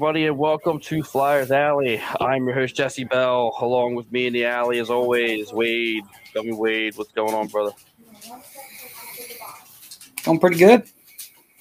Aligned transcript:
Hello, 0.00 0.08
everybody, 0.08 0.28
and 0.28 0.38
welcome 0.38 0.80
to 0.80 1.02
Flyers 1.02 1.50
Alley. 1.50 2.00
I'm 2.22 2.46
your 2.46 2.54
host, 2.54 2.74
Jesse 2.74 3.04
Bell. 3.04 3.54
Along 3.60 3.94
with 3.94 4.10
me 4.10 4.28
in 4.28 4.32
the 4.32 4.46
alley, 4.46 4.78
as 4.78 4.88
always, 4.88 5.52
Wade. 5.52 6.04
Tell 6.32 6.42
me, 6.42 6.54
Wade, 6.54 6.96
what's 6.96 7.12
going 7.12 7.34
on, 7.34 7.48
brother? 7.48 7.72
I'm 10.26 10.38
pretty 10.38 10.56
good. 10.56 10.84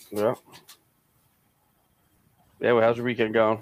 Yeah. 0.09 0.35
Yeah, 2.61 2.71
well, 2.71 2.81
how's 2.81 2.95
your 2.95 3.05
weekend 3.05 3.33
going? 3.33 3.61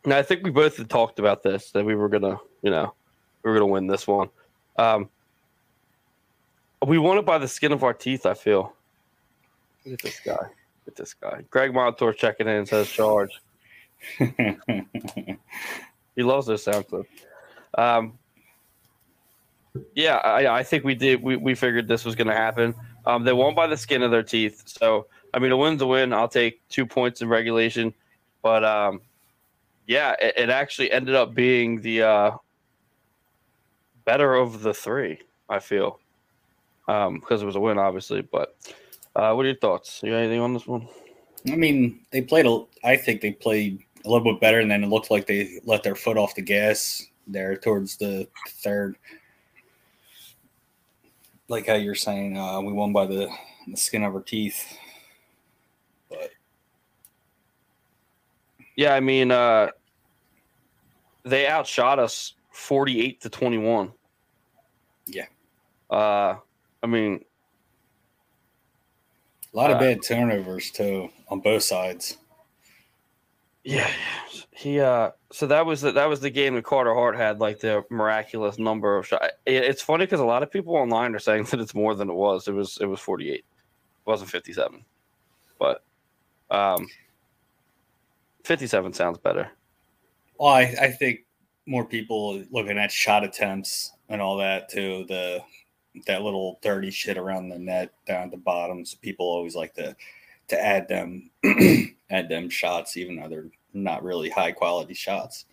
Now 0.04 0.18
I 0.18 0.22
think 0.22 0.44
we 0.44 0.50
both 0.50 0.76
had 0.76 0.90
talked 0.90 1.18
about 1.18 1.42
this 1.42 1.70
that 1.72 1.84
we 1.84 1.94
were 1.94 2.08
gonna, 2.08 2.38
you 2.62 2.70
know, 2.70 2.94
we 3.42 3.50
were 3.50 3.56
gonna 3.56 3.72
win 3.72 3.86
this 3.86 4.06
one. 4.06 4.28
Um, 4.76 5.08
we 6.86 6.98
won 6.98 7.18
it 7.18 7.26
by 7.26 7.38
the 7.38 7.48
skin 7.48 7.72
of 7.72 7.82
our 7.82 7.94
teeth. 7.94 8.26
I 8.26 8.34
feel. 8.34 8.74
Look 9.84 9.94
at 9.94 10.02
this 10.02 10.20
guy. 10.20 10.32
Look 10.32 10.88
at 10.88 10.96
this 10.96 11.14
guy. 11.14 11.44
Greg 11.50 11.72
Montour 11.74 12.12
checking 12.12 12.48
in 12.48 12.66
says 12.66 12.90
charge. 12.90 13.40
He 16.20 16.22
loves 16.22 16.46
this 16.46 16.64
sound 16.64 16.86
clip. 16.86 17.06
Um, 17.78 18.18
yeah, 19.94 20.16
I, 20.16 20.58
I 20.58 20.62
think 20.62 20.84
we 20.84 20.94
did. 20.94 21.22
We, 21.22 21.36
we 21.36 21.54
figured 21.54 21.88
this 21.88 22.04
was 22.04 22.14
going 22.14 22.26
to 22.26 22.34
happen. 22.34 22.74
Um, 23.06 23.24
they 23.24 23.32
won 23.32 23.54
by 23.54 23.66
the 23.66 23.76
skin 23.76 24.02
of 24.02 24.10
their 24.10 24.22
teeth. 24.22 24.62
So, 24.66 25.06
I 25.32 25.38
mean, 25.38 25.52
a 25.52 25.56
win's 25.56 25.80
a 25.80 25.86
win. 25.86 26.12
I'll 26.12 26.28
take 26.28 26.60
two 26.68 26.84
points 26.84 27.22
in 27.22 27.28
regulation. 27.28 27.94
But, 28.42 28.64
um, 28.64 29.00
yeah, 29.86 30.14
it, 30.20 30.34
it 30.36 30.50
actually 30.50 30.90
ended 30.90 31.14
up 31.14 31.34
being 31.34 31.80
the 31.80 32.02
uh, 32.02 32.30
better 34.04 34.34
of 34.34 34.60
the 34.60 34.74
three, 34.74 35.20
I 35.48 35.60
feel. 35.60 36.00
Because 36.86 37.40
it 37.40 37.46
was 37.46 37.56
a 37.56 37.60
win, 37.60 37.78
obviously. 37.78 38.20
But 38.20 38.56
uh, 39.16 39.32
what 39.32 39.44
are 39.44 39.48
your 39.48 39.58
thoughts? 39.58 40.00
You 40.02 40.10
got 40.10 40.18
anything 40.18 40.40
on 40.40 40.54
this 40.54 40.66
one? 40.66 40.88
I 41.50 41.56
mean, 41.56 42.00
they 42.10 42.22
played 42.22 42.46
a. 42.46 42.64
I 42.84 42.96
think 42.96 43.20
they 43.20 43.32
played 43.32 43.82
a 44.04 44.08
little 44.10 44.32
bit 44.32 44.40
better, 44.40 44.60
and 44.60 44.70
then 44.70 44.84
it 44.84 44.88
looked 44.88 45.10
like 45.10 45.26
they 45.26 45.60
let 45.64 45.82
their 45.82 45.94
foot 45.94 46.16
off 46.16 46.34
the 46.34 46.42
gas 46.42 47.06
there 47.26 47.56
towards 47.56 47.96
the 47.96 48.28
third. 48.48 48.96
Like 51.48 51.66
how 51.66 51.74
you're 51.74 51.94
saying, 51.94 52.36
uh, 52.36 52.60
we 52.60 52.72
won 52.72 52.92
by 52.92 53.06
the, 53.06 53.28
the 53.66 53.76
skin 53.76 54.04
of 54.04 54.14
our 54.14 54.22
teeth. 54.22 54.76
But 56.08 56.30
Yeah, 58.76 58.94
I 58.94 59.00
mean, 59.00 59.30
uh, 59.30 59.70
they 61.24 61.48
outshot 61.48 61.98
us 61.98 62.34
48 62.52 63.20
to 63.22 63.28
21. 63.28 63.92
Yeah. 65.06 65.24
Uh, 65.90 66.36
I 66.82 66.86
mean, 66.86 67.24
a 69.52 69.56
lot 69.56 69.70
of 69.70 69.76
Uh, 69.76 69.80
bad 69.80 70.02
turnovers 70.02 70.70
too 70.70 71.10
on 71.28 71.40
both 71.40 71.62
sides. 71.62 72.18
yeah, 73.64 73.90
he, 74.52 74.80
uh, 74.80 75.10
so 75.32 75.46
that 75.46 75.66
was 75.66 75.80
the, 75.82 75.92
that 75.92 76.08
was 76.08 76.20
the 76.20 76.30
game 76.30 76.54
that 76.54 76.64
Carter 76.64 76.94
Hart 76.94 77.16
had 77.16 77.40
like 77.40 77.60
the 77.60 77.82
miraculous 77.90 78.58
number 78.58 78.96
of 78.96 79.06
shots. 79.06 79.28
It's 79.46 79.82
funny 79.82 80.04
because 80.06 80.20
a 80.20 80.24
lot 80.24 80.42
of 80.42 80.50
people 80.50 80.74
online 80.76 81.14
are 81.14 81.18
saying 81.18 81.44
that 81.50 81.60
it's 81.60 81.74
more 81.74 81.94
than 81.94 82.08
it 82.10 82.14
was. 82.14 82.48
It 82.48 82.52
was, 82.52 82.78
it 82.80 82.86
was 82.86 83.00
48. 83.00 83.34
It 83.34 83.44
wasn't 84.06 84.30
57, 84.30 84.84
but, 85.58 85.82
um, 86.50 86.88
57 88.44 88.92
sounds 88.94 89.18
better. 89.18 89.50
Well, 90.38 90.50
I, 90.54 90.74
I 90.80 90.90
think 90.90 91.20
more 91.66 91.84
people 91.84 92.42
looking 92.50 92.78
at 92.78 92.90
shot 92.90 93.22
attempts 93.24 93.92
and 94.08 94.20
all 94.22 94.38
that 94.38 94.70
too. 94.70 95.04
The 95.06 95.40
that 96.06 96.22
little 96.22 96.58
dirty 96.62 96.90
shit 96.90 97.18
around 97.18 97.48
the 97.48 97.58
net 97.58 97.92
down 98.06 98.24
at 98.24 98.30
the 98.30 98.36
bottom. 98.36 98.84
So 98.84 98.96
people 99.00 99.26
always 99.26 99.54
like 99.56 99.74
to 99.74 99.96
to 100.48 100.60
add 100.64 100.88
them 100.88 101.30
add 102.10 102.28
them 102.28 102.48
shots, 102.50 102.96
even 102.96 103.16
though 103.16 103.28
they're 103.28 103.50
not 103.72 104.02
really 104.02 104.30
high 104.30 104.52
quality 104.52 104.94
shots. 104.94 105.46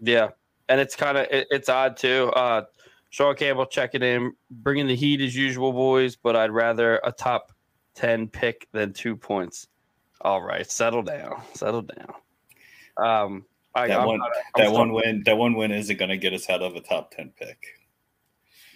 Yeah, 0.00 0.30
and 0.68 0.80
it's 0.80 0.96
kind 0.96 1.16
of 1.18 1.26
it, 1.30 1.46
it's 1.50 1.68
odd 1.68 1.96
too. 1.96 2.30
Uh, 2.34 2.62
Sean 3.10 3.36
Campbell 3.36 3.66
checking 3.66 4.02
in, 4.02 4.32
bringing 4.50 4.86
the 4.86 4.96
heat 4.96 5.20
as 5.20 5.36
usual, 5.36 5.72
boys. 5.72 6.16
But 6.16 6.34
I'd 6.36 6.50
rather 6.50 7.00
a 7.04 7.12
top 7.12 7.52
ten 7.94 8.26
pick 8.28 8.68
than 8.72 8.92
two 8.92 9.16
points. 9.16 9.68
All 10.22 10.40
right, 10.42 10.68
settle 10.70 11.02
down, 11.02 11.42
settle 11.54 11.82
down. 11.82 12.14
Um, 12.96 13.44
I, 13.74 13.88
That 13.88 14.00
I'm 14.00 14.06
one 14.06 14.18
not- 14.18 14.30
that 14.56 14.72
one 14.72 14.92
win 14.92 15.22
that 15.26 15.36
one 15.36 15.54
win 15.54 15.72
isn't 15.72 15.96
going 15.98 16.10
to 16.10 16.16
get 16.16 16.32
us 16.32 16.48
out 16.50 16.62
of 16.62 16.74
a 16.76 16.80
top 16.80 17.10
ten 17.10 17.32
pick. 17.38 17.58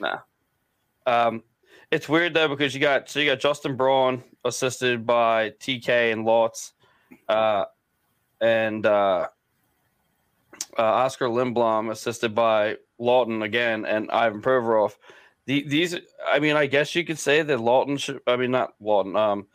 Nah. 0.00 0.19
Um, 1.06 1.43
it's 1.91 2.08
weird 2.08 2.35
though 2.35 2.49
because 2.49 2.75
you 2.75 2.81
got 2.81 3.08
so 3.08 3.20
you 3.20 3.31
got 3.31 3.41
Justin 3.41 3.76
Braun 3.76 4.23
assisted 4.44 5.06
by 5.06 5.50
TK 5.50 6.12
and 6.12 6.26
Lotz, 6.26 6.73
uh, 7.29 7.67
and 8.41 8.85
uh, 8.85 9.29
uh, 10.79 10.82
Oscar 10.82 11.26
Lindblom 11.26 11.91
assisted 11.91 12.35
by 12.35 12.76
Laughton 13.00 13.44
again 13.44 13.85
and 13.85 14.11
Ivan 14.11 14.43
Provorov. 14.43 14.94
The, 15.47 15.67
these, 15.69 15.94
I 16.26 16.41
mean, 16.41 16.56
I 16.56 16.67
guess 16.67 16.94
you 16.94 17.05
could 17.05 17.19
say 17.19 17.43
that 17.43 17.59
Laughton 17.59 18.00
should. 18.00 18.20
I 18.26 18.37
mean, 18.37 18.50
not 18.50 18.75
Laughton. 18.82 19.17
Um, 19.17 19.47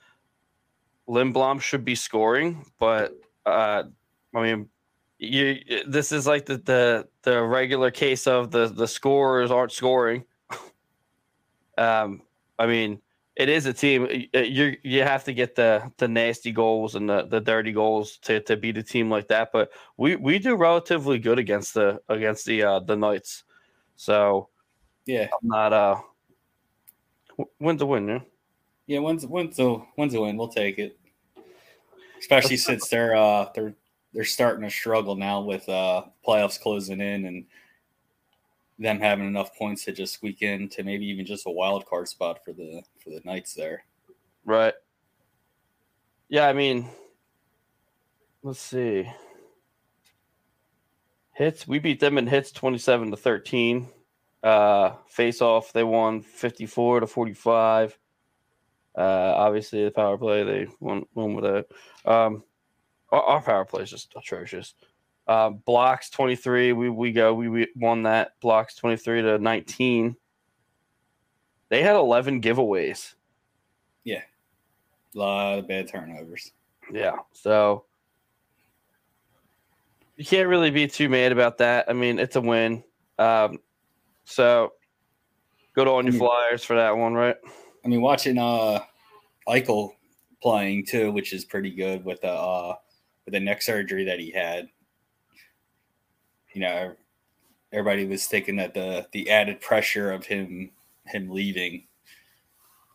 Lindblom 1.09 1.59
should 1.59 1.83
be 1.83 1.95
scoring, 1.95 2.65
but 2.79 3.13
uh, 3.45 3.83
I 4.33 4.41
mean, 4.41 4.69
you. 5.17 5.57
This 5.85 6.13
is 6.13 6.25
like 6.25 6.45
the 6.45 6.57
the 6.57 7.07
the 7.23 7.43
regular 7.43 7.91
case 7.91 8.25
of 8.25 8.51
the 8.51 8.67
the 8.67 8.87
scorers 8.87 9.51
aren't 9.51 9.73
scoring. 9.73 10.23
Um, 11.77 12.21
I 12.59 12.67
mean, 12.67 13.01
it 13.35 13.49
is 13.49 13.65
a 13.65 13.73
team. 13.73 14.07
You 14.33 14.75
you 14.83 15.03
have 15.03 15.23
to 15.23 15.33
get 15.33 15.55
the 15.55 15.91
the 15.97 16.07
nasty 16.07 16.51
goals 16.51 16.95
and 16.95 17.09
the, 17.09 17.23
the 17.23 17.39
dirty 17.39 17.71
goals 17.71 18.17
to, 18.23 18.41
to 18.41 18.57
beat 18.57 18.77
a 18.77 18.83
team 18.83 19.09
like 19.09 19.29
that. 19.29 19.51
But 19.51 19.71
we, 19.97 20.15
we 20.15 20.37
do 20.37 20.55
relatively 20.55 21.17
good 21.17 21.39
against 21.39 21.73
the 21.73 22.01
against 22.09 22.45
the 22.45 22.63
uh, 22.63 22.79
the 22.81 22.95
Knights. 22.95 23.43
So 23.95 24.49
Yeah, 25.05 25.27
I'm 25.31 25.47
not 25.47 25.73
uh 25.73 26.01
w- 27.29 27.49
win's 27.59 27.81
a 27.81 27.85
win, 27.85 28.07
yeah. 28.07 28.19
yeah. 28.87 28.99
When's 28.99 29.25
when's 29.25 29.57
a 29.59 29.75
when's 29.95 30.13
a 30.13 30.21
win? 30.21 30.37
We'll 30.37 30.49
take 30.49 30.77
it. 30.77 30.97
Especially 32.19 32.57
since 32.57 32.89
they're 32.89 33.15
uh 33.15 33.49
they're 33.55 33.73
they're 34.13 34.23
starting 34.25 34.63
to 34.63 34.69
struggle 34.69 35.15
now 35.15 35.41
with 35.41 35.67
uh 35.69 36.03
playoffs 36.27 36.59
closing 36.59 36.99
in 36.99 37.25
and 37.25 37.45
them 38.81 38.99
having 38.99 39.27
enough 39.27 39.55
points 39.55 39.85
to 39.85 39.91
just 39.91 40.13
squeak 40.13 40.41
in 40.41 40.67
to 40.69 40.83
maybe 40.83 41.05
even 41.05 41.25
just 41.25 41.45
a 41.45 41.51
wild 41.51 41.85
card 41.85 42.07
spot 42.07 42.43
for 42.43 42.51
the 42.51 42.81
for 43.03 43.11
the 43.11 43.21
Knights 43.23 43.53
there. 43.53 43.83
Right. 44.43 44.73
Yeah, 46.29 46.47
I 46.47 46.53
mean, 46.53 46.87
let's 48.41 48.59
see. 48.59 49.07
Hits, 51.33 51.67
we 51.67 51.79
beat 51.79 51.99
them 51.99 52.17
in 52.17 52.27
hits 52.27 52.51
27 52.51 53.11
to 53.11 53.17
13. 53.17 53.87
Uh, 54.43 54.93
face 55.07 55.41
off, 55.41 55.73
they 55.73 55.83
won 55.83 56.21
54 56.21 57.01
to 57.01 57.07
45. 57.07 57.97
Uh, 58.97 59.01
obviously, 59.01 59.83
the 59.83 59.91
power 59.91 60.17
play, 60.17 60.43
they 60.43 60.67
won, 60.79 61.05
won 61.13 61.33
with 61.35 61.45
it. 61.45 61.71
Um, 62.05 62.43
our, 63.11 63.21
our 63.23 63.41
power 63.41 63.65
play 63.65 63.83
is 63.83 63.89
just 63.89 64.13
atrocious. 64.15 64.73
Uh, 65.31 65.49
blocks 65.49 66.09
23, 66.09 66.73
we, 66.73 66.89
we 66.89 67.13
go, 67.13 67.33
we, 67.33 67.47
we 67.47 67.65
won 67.77 68.03
that. 68.03 68.33
Blocks 68.41 68.75
23 68.75 69.21
to 69.21 69.37
19. 69.39 70.17
They 71.69 71.81
had 71.81 71.95
11 71.95 72.41
giveaways. 72.41 73.13
Yeah, 74.03 74.23
a 75.15 75.17
lot 75.17 75.59
of 75.59 75.69
bad 75.69 75.87
turnovers. 75.87 76.51
Yeah. 76.91 77.15
So 77.31 77.85
you 80.17 80.25
can't 80.25 80.49
really 80.49 80.69
be 80.69 80.85
too 80.85 81.07
mad 81.07 81.31
about 81.31 81.59
that. 81.59 81.85
I 81.87 81.93
mean, 81.93 82.19
it's 82.19 82.35
a 82.35 82.41
win. 82.41 82.83
Um, 83.17 83.59
so 84.25 84.73
good 85.75 85.87
on 85.87 86.07
you 86.07 86.11
Mm. 86.11 86.17
Flyers 86.17 86.65
for 86.65 86.75
that 86.75 86.97
one, 86.97 87.13
right? 87.13 87.37
I 87.85 87.87
mean, 87.87 88.01
watching 88.01 88.37
uh 88.37 88.81
Eichel 89.47 89.91
playing 90.41 90.87
too, 90.87 91.13
which 91.13 91.31
is 91.31 91.45
pretty 91.45 91.71
good 91.71 92.03
with 92.03 92.19
the 92.19 92.33
uh 92.33 92.75
with 93.23 93.31
the 93.31 93.39
neck 93.39 93.61
surgery 93.61 94.03
that 94.03 94.19
he 94.19 94.29
had. 94.29 94.67
You 96.53 96.61
know, 96.61 96.95
everybody 97.71 98.05
was 98.05 98.25
thinking 98.25 98.57
that 98.57 98.73
the 98.73 99.07
the 99.11 99.29
added 99.29 99.61
pressure 99.61 100.11
of 100.11 100.25
him 100.25 100.71
him 101.05 101.29
leaving, 101.29 101.87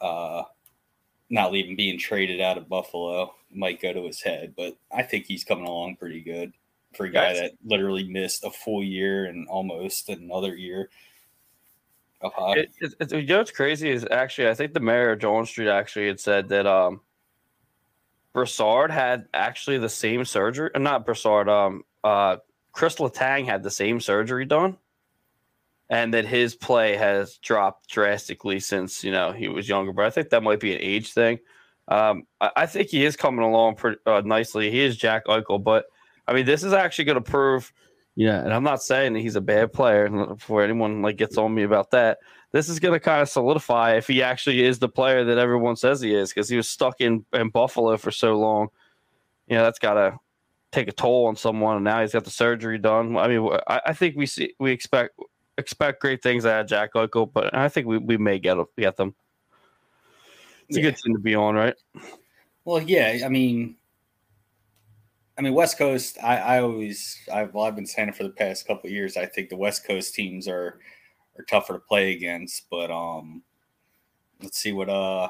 uh, 0.00 0.43
not 1.31 1.53
leaving, 1.53 1.76
being 1.76 1.99
traded 1.99 2.41
out 2.41 2.58
of 2.58 2.69
Buffalo 2.69 3.35
might 3.50 3.81
go 3.81 3.93
to 3.93 4.06
his 4.06 4.20
head, 4.20 4.55
but 4.56 4.76
I 4.93 5.03
think 5.03 5.26
he's 5.26 5.44
coming 5.44 5.67
along 5.67 5.97
pretty 5.97 6.20
good 6.20 6.53
for 6.94 7.06
a 7.06 7.11
guy 7.11 7.32
Yes. 7.32 7.41
that 7.41 7.53
literally 7.64 8.05
missed 8.05 8.44
a 8.44 8.50
full 8.50 8.82
year 8.82 9.26
and 9.26 9.49
almost 9.49 10.09
another 10.09 10.55
year 10.55 10.88
of 12.20 12.32
hockey. 12.32 12.61
It, 12.61 12.70
it, 12.81 12.94
it, 13.00 13.12
you 13.12 13.26
know 13.26 13.38
what's 13.38 13.50
crazy 13.50 13.91
is 13.91 14.06
actually 14.11 14.49
I 14.49 14.55
think 14.55 14.73
the 14.73 14.81
mayor 14.81 15.12
of 15.12 15.19
John 15.19 15.44
Street 15.47 15.69
actually 15.69 16.06
had 16.06 16.20
said 16.20 16.49
that 16.50 16.67
um 16.67 17.00
Brassard 18.32 18.91
had 18.91 19.26
actually 19.35 19.79
the 19.79 19.88
same 19.88 20.25
surgery, 20.25 20.70
not 20.76 21.05
Brassard, 21.06 21.49
um 21.49 21.85
uh 22.05 22.37
Chris 22.76 22.96
Letang 22.96 23.46
had 23.46 23.62
the 23.62 23.70
same 23.70 24.00
surgery 24.00 24.44
done. 24.44 24.76
And 25.88 26.12
that 26.14 26.26
his 26.26 26.56
play 26.56 26.96
has 26.96 27.38
dropped 27.38 27.88
drastically 27.88 28.58
since 28.58 29.05
you 29.05 29.12
know 29.12 29.31
he 29.31 29.46
was 29.46 29.69
younger, 29.69 29.93
but 29.93 30.05
I 30.05 30.11
think 30.11 30.31
that 30.31 30.43
might 30.43 30.58
be 30.58 30.75
an 30.75 30.81
age 30.81 31.12
thing. 31.12 31.38
Um, 31.87 32.25
I, 32.40 32.50
I 32.56 32.67
think 32.67 32.88
he 32.88 33.05
is 33.05 33.14
coming 33.14 33.44
along 33.44 33.76
pretty 33.76 33.99
uh, 34.05 34.20
nicely. 34.25 34.69
He 34.69 34.81
is 34.81 34.96
Jack 34.96 35.26
Eichel, 35.26 35.62
but 35.62 35.84
I 36.26 36.32
mean, 36.32 36.44
this 36.44 36.64
is 36.64 36.73
actually 36.73 37.05
going 37.05 37.23
to 37.23 37.31
prove, 37.31 37.73
yeah. 38.17 38.40
And 38.43 38.52
I'm 38.52 38.64
not 38.64 38.82
saying 38.82 39.12
that 39.12 39.20
he's 39.20 39.37
a 39.37 39.40
bad 39.40 39.73
player 39.73 40.08
before 40.08 40.64
anyone 40.64 41.02
like 41.02 41.19
gets 41.19 41.38
on 41.38 41.55
me 41.55 41.62
about 41.62 41.93
that. 41.93 42.19
This 42.50 42.69
is 42.69 42.81
going 42.81 42.94
to 42.94 43.00
kind 43.00 43.23
of 43.23 43.28
solidify 43.28 43.94
if 43.94 44.08
he 44.08 44.25
actually 44.25 44.64
is 44.64 44.81
the 44.81 44.88
player 44.88 45.23
that 45.23 45.38
everyone 45.38 45.76
says 45.76 46.00
he 46.00 46.14
is, 46.14 46.31
because 46.31 46.49
he 46.49 46.56
was 46.56 46.69
stuck 46.69 47.00
in 47.00 47.25
in 47.32 47.50
Buffalo 47.50 47.96
for 47.96 48.11
so 48.11 48.37
long. 48.37 48.70
You 49.46 49.55
know, 49.55 49.62
that's 49.62 49.78
got 49.78 49.94
to 49.94 50.19
take 50.76 50.88
a 50.88 50.93
toll 50.93 51.26
on 51.26 51.37
someone, 51.37 51.76
and 51.76 51.84
now 51.84 52.02
he's 52.02 52.12
got 52.12 52.25
the 52.25 52.31
surgery 52.31 52.78
done. 52.78 53.17
I 53.17 53.28
mean, 53.28 53.49
I, 53.67 53.81
I 53.87 53.93
think 53.94 54.14
we 54.14 54.26
see 54.26 54.55
we 54.58 54.73
expect 54.73 55.19
expect 55.56 56.00
great 56.00 56.23
things 56.23 56.44
out 56.44 56.61
of 56.61 56.67
Jack 56.67 56.93
Eichel, 56.93 57.32
but 57.32 57.55
I 57.55 57.69
think 57.69 57.87
we, 57.87 57.99
we 57.99 58.17
may 58.19 58.38
get 58.38 58.58
get 58.78 58.96
them. 58.96 59.14
It's 60.69 60.76
a 60.76 60.82
good 60.82 60.96
team 60.96 61.14
to 61.14 61.20
be 61.20 61.34
on, 61.34 61.55
right? 61.55 61.75
Well, 62.64 62.82
yeah, 62.82 63.20
I 63.25 63.28
mean, 63.28 63.76
I 65.38 65.43
mean, 65.43 65.55
West 65.55 65.78
Coast. 65.78 66.19
I, 66.23 66.37
I 66.38 66.61
always, 66.61 67.17
I've, 67.32 67.55
well, 67.55 67.64
I've 67.64 67.76
been 67.76 67.87
saying 67.87 68.08
it 68.08 68.17
for 68.17 68.25
the 68.25 68.31
past 68.31 68.67
couple 68.67 68.88
of 68.88 68.93
years. 68.93 69.17
I 69.17 69.26
think 69.26 69.49
the 69.49 69.56
West 69.56 69.87
Coast 69.87 70.14
teams 70.14 70.46
are 70.46 70.81
are 71.38 71.44
tougher 71.44 71.75
to 71.75 71.78
play 71.78 72.12
against, 72.12 72.69
but 72.70 72.90
um, 72.90 73.43
let's 74.43 74.58
see 74.58 74.73
what 74.73 74.90
uh 74.90 75.28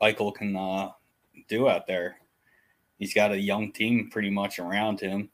Eichel 0.00 0.34
can 0.34 0.56
uh 0.56 0.92
do 1.48 1.68
out 1.68 1.86
there. 1.86 2.18
He's 2.98 3.14
got 3.14 3.32
a 3.32 3.38
young 3.38 3.72
team 3.72 4.08
pretty 4.10 4.30
much 4.30 4.58
around 4.58 5.00
him. 5.00 5.28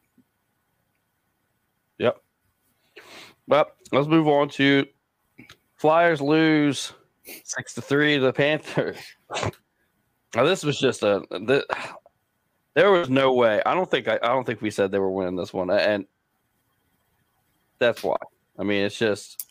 Yep. 1.99 2.21
Well, 3.47 3.67
let's 3.93 4.09
move 4.09 4.27
on 4.29 4.49
to 4.51 4.87
Flyers 5.77 6.21
lose 6.21 6.93
six 7.45 7.75
to 7.75 7.83
three 7.83 8.17
to 8.17 8.21
the 8.21 8.33
Panthers. 8.33 8.99
Now 10.35 10.45
this 10.45 10.65
was 10.65 10.79
just 10.81 11.03
a 11.03 11.23
th- 11.47 11.65
there 12.75 12.91
was 12.91 13.11
no 13.11 13.35
way. 13.35 13.61
I 13.67 13.75
don't 13.75 13.91
think 13.91 14.09
I, 14.09 14.15
I 14.23 14.29
don't 14.29 14.47
think 14.47 14.63
we 14.63 14.71
said 14.71 14.91
they 14.91 14.99
were 14.99 15.11
winning 15.11 15.37
this 15.37 15.53
one, 15.53 15.69
and 15.71 16.07
that's 17.79 18.03
why. 18.03 18.17
I 18.59 18.63
mean, 18.63 18.83
it's 18.83 18.99
just 18.99 19.45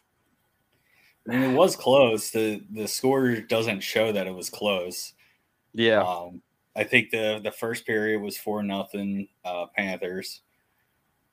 I 1.29 1.33
mean, 1.33 1.51
it 1.51 1.55
was 1.55 1.75
close. 1.75 2.31
the 2.31 2.63
The 2.71 2.87
score 2.87 3.35
doesn't 3.41 3.81
show 3.81 4.11
that 4.11 4.25
it 4.25 4.33
was 4.33 4.49
close. 4.49 5.13
yeah, 5.75 6.01
Um, 6.01 6.41
I 6.75 6.83
think 6.83 7.11
the 7.11 7.39
the 7.43 7.51
first 7.51 7.85
period 7.85 8.21
was 8.21 8.37
four 8.37 8.63
nothing 8.63 9.27
uh, 9.43 9.65
Panthers. 9.75 10.41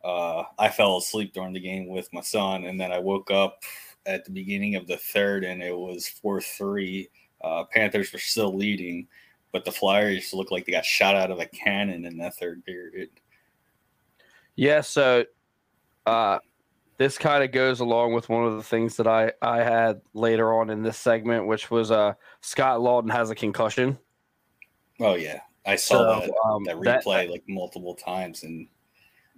Uh, 0.05 0.44
I 0.58 0.69
fell 0.69 0.96
asleep 0.96 1.32
during 1.32 1.52
the 1.52 1.61
game 1.61 1.88
with 1.88 2.12
my 2.12 2.20
son, 2.20 2.64
and 2.64 2.81
then 2.81 2.93
I 2.93 2.99
woke 2.99 3.31
up 3.31 3.62
at 4.07 4.25
the 4.25 4.30
beginning 4.30 4.75
of 4.75 4.87
the 4.87 4.97
third, 4.97 5.45
and 5.45 5.62
it 5.62 5.76
was 5.76 6.09
four 6.09 6.40
three. 6.40 7.09
Uh, 7.42 7.64
Panthers 7.73 8.12
were 8.12 8.18
still 8.18 8.54
leading, 8.57 9.07
but 9.52 9.64
the 9.64 9.73
Flyers 9.73 10.33
looked 10.35 10.50
like 10.52 10.66
they 10.66 10.73
got 10.73 10.85
shot 10.85 11.14
out 11.14 11.30
of 11.30 11.38
a 11.38 11.47
cannon 11.47 12.04
in 12.04 12.18
that 12.18 12.37
third 12.37 12.64
period. 12.64 13.11
yeah. 14.57 14.80
So, 14.80 15.25
uh, 16.07 16.38
this 16.97 17.16
kind 17.16 17.45
of 17.45 17.52
goes 17.52 17.80
along 17.80 18.12
with 18.12 18.28
one 18.28 18.45
of 18.45 18.57
the 18.57 18.62
things 18.62 18.97
that 18.97 19.07
I 19.07 19.33
I 19.40 19.59
had 19.62 20.00
later 20.14 20.52
on 20.52 20.71
in 20.71 20.83
this 20.83 20.99
segment, 20.99 21.47
which 21.47 21.71
was 21.71 21.90
uh 21.90 22.14
Scott 22.40 22.80
Laughton 22.80 23.12
has 23.12 23.30
a 23.30 23.35
concussion. 23.35 23.99
Oh 25.00 25.14
yeah, 25.14 25.40
I 25.67 25.76
saw 25.76 26.21
So, 26.21 26.26
that, 26.26 26.35
um, 26.45 26.64
that 26.64 26.81
that- 26.83 27.05
replay 27.05 27.31
like 27.31 27.45
multiple 27.49 27.95
times, 27.95 28.43
and 28.43 28.67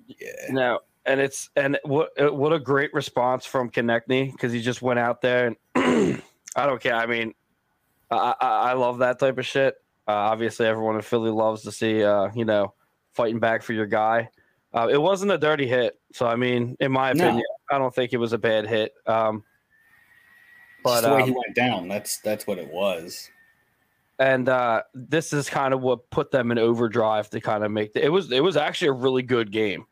yeah, 0.06 0.46
No, 0.50 0.80
and 1.06 1.20
it's 1.20 1.50
and 1.56 1.78
what 1.84 2.10
uh, 2.20 2.32
what 2.32 2.52
a 2.52 2.58
great 2.58 2.92
response 2.94 3.46
from 3.46 3.70
Konecny 3.70 4.32
because 4.32 4.52
he 4.52 4.60
just 4.60 4.82
went 4.82 4.98
out 4.98 5.20
there 5.20 5.46
and 5.74 6.22
I 6.56 6.66
don't 6.66 6.80
care. 6.80 6.94
I 6.94 7.06
mean, 7.06 7.34
I, 8.10 8.34
I 8.40 8.46
I 8.70 8.72
love 8.72 8.98
that 8.98 9.18
type 9.18 9.38
of 9.38 9.46
shit. 9.46 9.74
Uh, 10.08 10.12
obviously, 10.12 10.66
everyone 10.66 10.96
in 10.96 11.02
Philly 11.02 11.30
loves 11.30 11.62
to 11.62 11.72
see 11.72 12.02
uh, 12.02 12.30
you 12.34 12.44
know 12.44 12.74
fighting 13.12 13.38
back 13.38 13.62
for 13.62 13.72
your 13.72 13.86
guy. 13.86 14.28
Uh, 14.72 14.88
it 14.90 15.00
wasn't 15.02 15.30
a 15.32 15.38
dirty 15.38 15.66
hit, 15.66 16.00
so 16.12 16.26
I 16.26 16.36
mean, 16.36 16.76
in 16.80 16.92
my 16.92 17.12
No. 17.12 17.24
opinion, 17.24 17.44
I 17.70 17.78
don't 17.78 17.94
think 17.94 18.12
it 18.12 18.18
was 18.18 18.32
a 18.32 18.38
bad 18.38 18.66
hit. 18.68 18.92
Um, 19.06 19.42
just 19.42 20.84
but 20.84 21.00
the 21.02 21.14
way 21.14 21.22
um, 21.22 21.28
he 21.28 21.32
went 21.32 21.54
down. 21.54 21.88
That's 21.88 22.18
that's 22.20 22.46
what 22.46 22.58
it 22.58 22.68
was. 22.72 23.28
And 24.20 24.50
uh, 24.50 24.82
this 24.92 25.32
is 25.32 25.48
kind 25.48 25.72
of 25.72 25.80
what 25.80 26.10
put 26.10 26.30
them 26.30 26.52
in 26.52 26.58
overdrive 26.58 27.30
to 27.30 27.40
kind 27.40 27.64
of 27.64 27.72
make 27.72 27.94
the, 27.94 28.04
it 28.04 28.10
was 28.10 28.30
it 28.30 28.44
was 28.44 28.56
actually 28.56 28.88
a 28.88 28.92
really 28.92 29.22
good 29.22 29.50
game. 29.50 29.86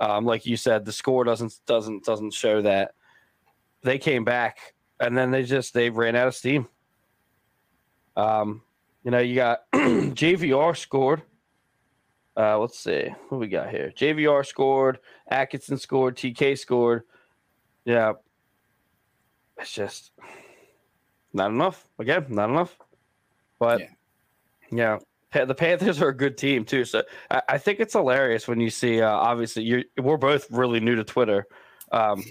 Um, 0.00 0.24
like 0.24 0.46
you 0.46 0.56
said, 0.56 0.84
the 0.86 0.92
score 0.92 1.24
doesn't 1.24 1.54
doesn't 1.66 2.04
doesn't 2.04 2.32
show 2.32 2.62
that 2.62 2.94
they 3.82 3.98
came 3.98 4.24
back 4.24 4.74
and 4.98 5.16
then 5.16 5.30
they 5.30 5.42
just 5.42 5.74
they 5.74 5.90
ran 5.90 6.16
out 6.16 6.26
of 6.26 6.34
steam. 6.34 6.66
Um, 8.16 8.62
you 9.04 9.10
know, 9.10 9.18
you 9.18 9.34
got 9.34 9.70
JVR 9.72 10.74
scored. 10.74 11.22
Uh, 12.34 12.58
let's 12.58 12.78
see 12.78 13.08
what 13.28 13.38
we 13.38 13.46
got 13.46 13.70
here. 13.70 13.92
JVR 13.94 14.44
scored, 14.44 15.00
Atkinson 15.28 15.78
scored, 15.78 16.16
TK 16.16 16.58
scored. 16.58 17.02
Yeah, 17.84 18.14
it's 19.58 19.72
just 19.72 20.12
not 21.34 21.50
enough. 21.50 21.86
Again, 21.98 22.26
not 22.30 22.48
enough. 22.48 22.78
But 23.58 23.80
Yeah. 24.70 24.98
yeah, 25.34 25.44
the 25.44 25.54
Panthers 25.54 26.00
are 26.02 26.08
a 26.08 26.16
good 26.16 26.36
team 26.38 26.64
too. 26.64 26.84
So 26.84 27.02
I, 27.30 27.42
I 27.50 27.58
think 27.58 27.80
it's 27.80 27.92
hilarious 27.94 28.48
when 28.48 28.60
you 28.60 28.70
see. 28.70 29.00
Uh, 29.00 29.10
obviously, 29.10 29.64
you're 29.64 29.82
we're 29.98 30.16
both 30.16 30.50
really 30.50 30.80
new 30.80 30.94
to 30.96 31.04
Twitter. 31.04 31.46
Um, 31.92 32.24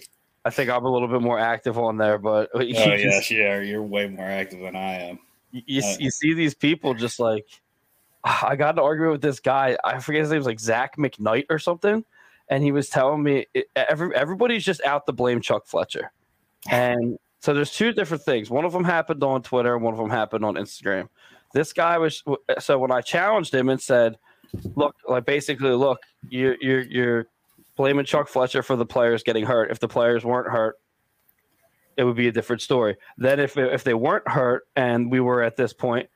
I 0.44 0.50
think 0.52 0.70
I'm 0.70 0.86
a 0.86 0.92
little 0.92 1.08
bit 1.08 1.22
more 1.22 1.40
active 1.40 1.78
on 1.78 1.98
there, 1.98 2.18
but 2.18 2.50
Oh 2.56 2.60
yes, 2.64 3.32
yeah, 3.32 3.60
you're 3.60 3.82
way 3.82 4.08
more 4.08 4.26
active 4.26 4.60
than 4.60 4.76
I 4.76 4.94
am. 5.10 5.20
you, 5.52 5.62
you, 5.66 5.82
Uh, 5.82 5.96
you 6.00 6.12
see 6.12 6.34
these 6.34 6.54
people 6.54 6.94
just 6.94 7.20
like 7.20 7.46
I 8.24 8.56
got 8.56 8.76
an 8.76 8.84
argument 8.84 9.14
with 9.14 9.22
this 9.22 9.40
guy. 9.40 9.78
I 9.84 10.00
forget 10.00 10.22
his 10.22 10.32
name 10.32 10.40
was 10.40 10.48
like 10.48 10.60
Zach 10.60 10.98
McKnight 10.98 11.46
or 11.50 11.60
something, 11.60 12.04
and 12.50 12.64
he 12.64 12.72
was 12.72 12.90
telling 12.90 13.24
me 13.24 13.46
it, 13.54 13.68
every 13.76 14.16
everybody's 14.16 14.66
just 14.66 14.82
out 14.84 15.06
to 15.08 15.14
blame 15.14 15.42
Chuck 15.42 15.68
Fletcher. 15.68 16.12
And 16.70 17.18
so 17.46 17.54
there's 17.54 17.72
two 17.72 17.92
different 17.92 18.24
things. 18.24 18.50
One 18.50 18.66
of 18.66 18.74
them 18.74 18.84
happened 18.84 19.24
on 19.24 19.44
Twitter, 19.44 19.78
one 19.78 19.94
of 19.94 20.00
them 20.00 20.10
happened 20.10 20.44
on 20.44 20.56
Instagram. 20.56 21.08
This 21.54 21.74
guy 21.74 22.00
was 22.00 22.24
so 22.58 22.80
when 22.80 22.92
I 22.92 23.02
challenged 23.02 23.54
him 23.54 23.70
and 23.70 23.80
said, 23.80 24.18
"Look, 24.76 24.96
like 25.08 25.26
basically, 25.26 25.70
look, 25.70 26.00
you 26.28 26.56
you're 26.60 26.82
you're 26.82 27.28
blaming 27.76 28.04
Chuck 28.04 28.30
Fletcher 28.30 28.64
for 28.64 28.76
the 28.76 28.86
players 28.86 29.22
getting 29.22 29.46
hurt. 29.46 29.70
If 29.70 29.80
the 29.80 29.88
players 29.88 30.26
weren't 30.26 30.52
hurt, 30.52 30.80
it 31.98 32.04
would 32.04 32.16
be 32.16 32.28
a 32.28 32.32
different 32.32 32.64
story. 32.64 32.98
Then 33.20 33.40
if 33.40 33.56
if 33.58 33.84
they 33.84 33.94
weren't 33.94 34.28
hurt 34.28 34.68
and 34.76 35.12
we 35.12 35.20
were 35.20 35.44
at 35.44 35.56
this 35.56 35.72
point, 35.72 36.10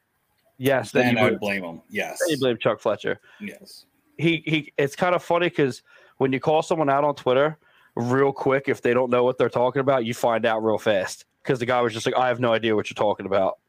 yes, 0.57 0.91
then, 0.91 1.05
Then 1.05 1.13
you 1.13 1.19
I 1.19 1.23
would 1.25 1.31
would 1.33 1.41
blame 1.41 1.63
him. 1.63 1.81
Yes. 1.91 2.17
you 2.27 2.39
blame 2.39 2.57
Chuck 2.57 2.79
Fletcher. 2.79 3.19
Yes. 3.39 3.85
He 4.17 4.41
he. 4.47 4.73
It's 4.79 4.95
kind 4.95 5.13
of 5.13 5.23
funny 5.23 5.49
because 5.49 5.83
when 6.17 6.33
you 6.33 6.39
call 6.39 6.63
someone 6.63 6.89
out 6.89 7.03
on 7.03 7.13
Twitter, 7.13 7.59
real 7.99 8.31
quick, 8.31 8.67
if 8.67 8.81
they 8.81 8.93
don't 8.93 9.09
know 9.09 9.23
what 9.23 9.37
they're 9.37 9.49
talking 9.49 9.79
about, 9.79 10.05
you 10.05 10.13
find 10.13 10.45
out 10.45 10.63
real 10.63 10.77
fast 10.77 11.25
because 11.43 11.59
the 11.59 11.65
guy 11.65 11.81
was 11.81 11.93
just 11.93 12.05
like, 12.05 12.15
"I 12.15 12.27
have 12.27 12.39
no 12.39 12.53
idea 12.53 12.75
what 12.75 12.89
you're 12.89 12.95
talking 12.95 13.25
about." 13.25 13.59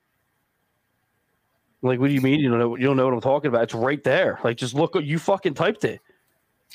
Like, 1.82 1.98
what 1.98 2.08
do 2.08 2.14
you 2.14 2.20
mean 2.20 2.40
you 2.40 2.50
don't 2.50 2.58
know? 2.58 2.76
You 2.76 2.86
don't 2.86 2.96
know 2.96 3.06
what 3.06 3.14
I'm 3.14 3.20
talking 3.20 3.48
about? 3.48 3.64
It's 3.64 3.74
right 3.74 4.02
there. 4.04 4.38
Like, 4.44 4.56
just 4.56 4.74
look. 4.74 4.94
You 4.94 5.18
fucking 5.18 5.54
typed 5.54 5.84
it. 5.84 6.00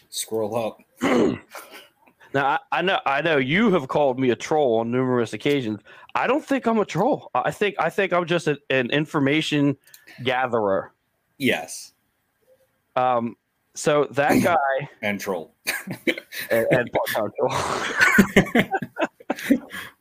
Scroll 0.10 0.56
up. 0.56 0.78
Now 2.36 2.48
I, 2.48 2.80
I 2.80 2.82
know 2.82 3.00
I 3.06 3.22
know 3.22 3.38
you 3.38 3.72
have 3.72 3.88
called 3.88 4.20
me 4.20 4.32
a 4.32 4.36
troll 4.36 4.80
on 4.80 4.92
numerous 4.92 5.32
occasions. 5.32 5.80
I 6.16 6.28
don't 6.28 6.46
think 6.46 6.68
I'm 6.68 6.78
a 6.80 6.86
troll. 6.86 7.32
I 7.34 7.50
think 7.50 7.76
I 7.80 7.90
think 7.90 8.12
I'm 8.12 8.26
just 8.26 8.48
a, 8.48 8.58
an 8.70 8.92
information 8.92 9.78
gatherer. 10.22 10.92
Yes. 11.38 11.94
Um, 12.98 13.38
so 13.76 14.08
that 14.12 14.32
guy 14.44 14.90
And 15.02 15.20
troll. 15.20 15.54
and, 16.50 16.68
and 16.72 16.90
troll. 17.10 17.30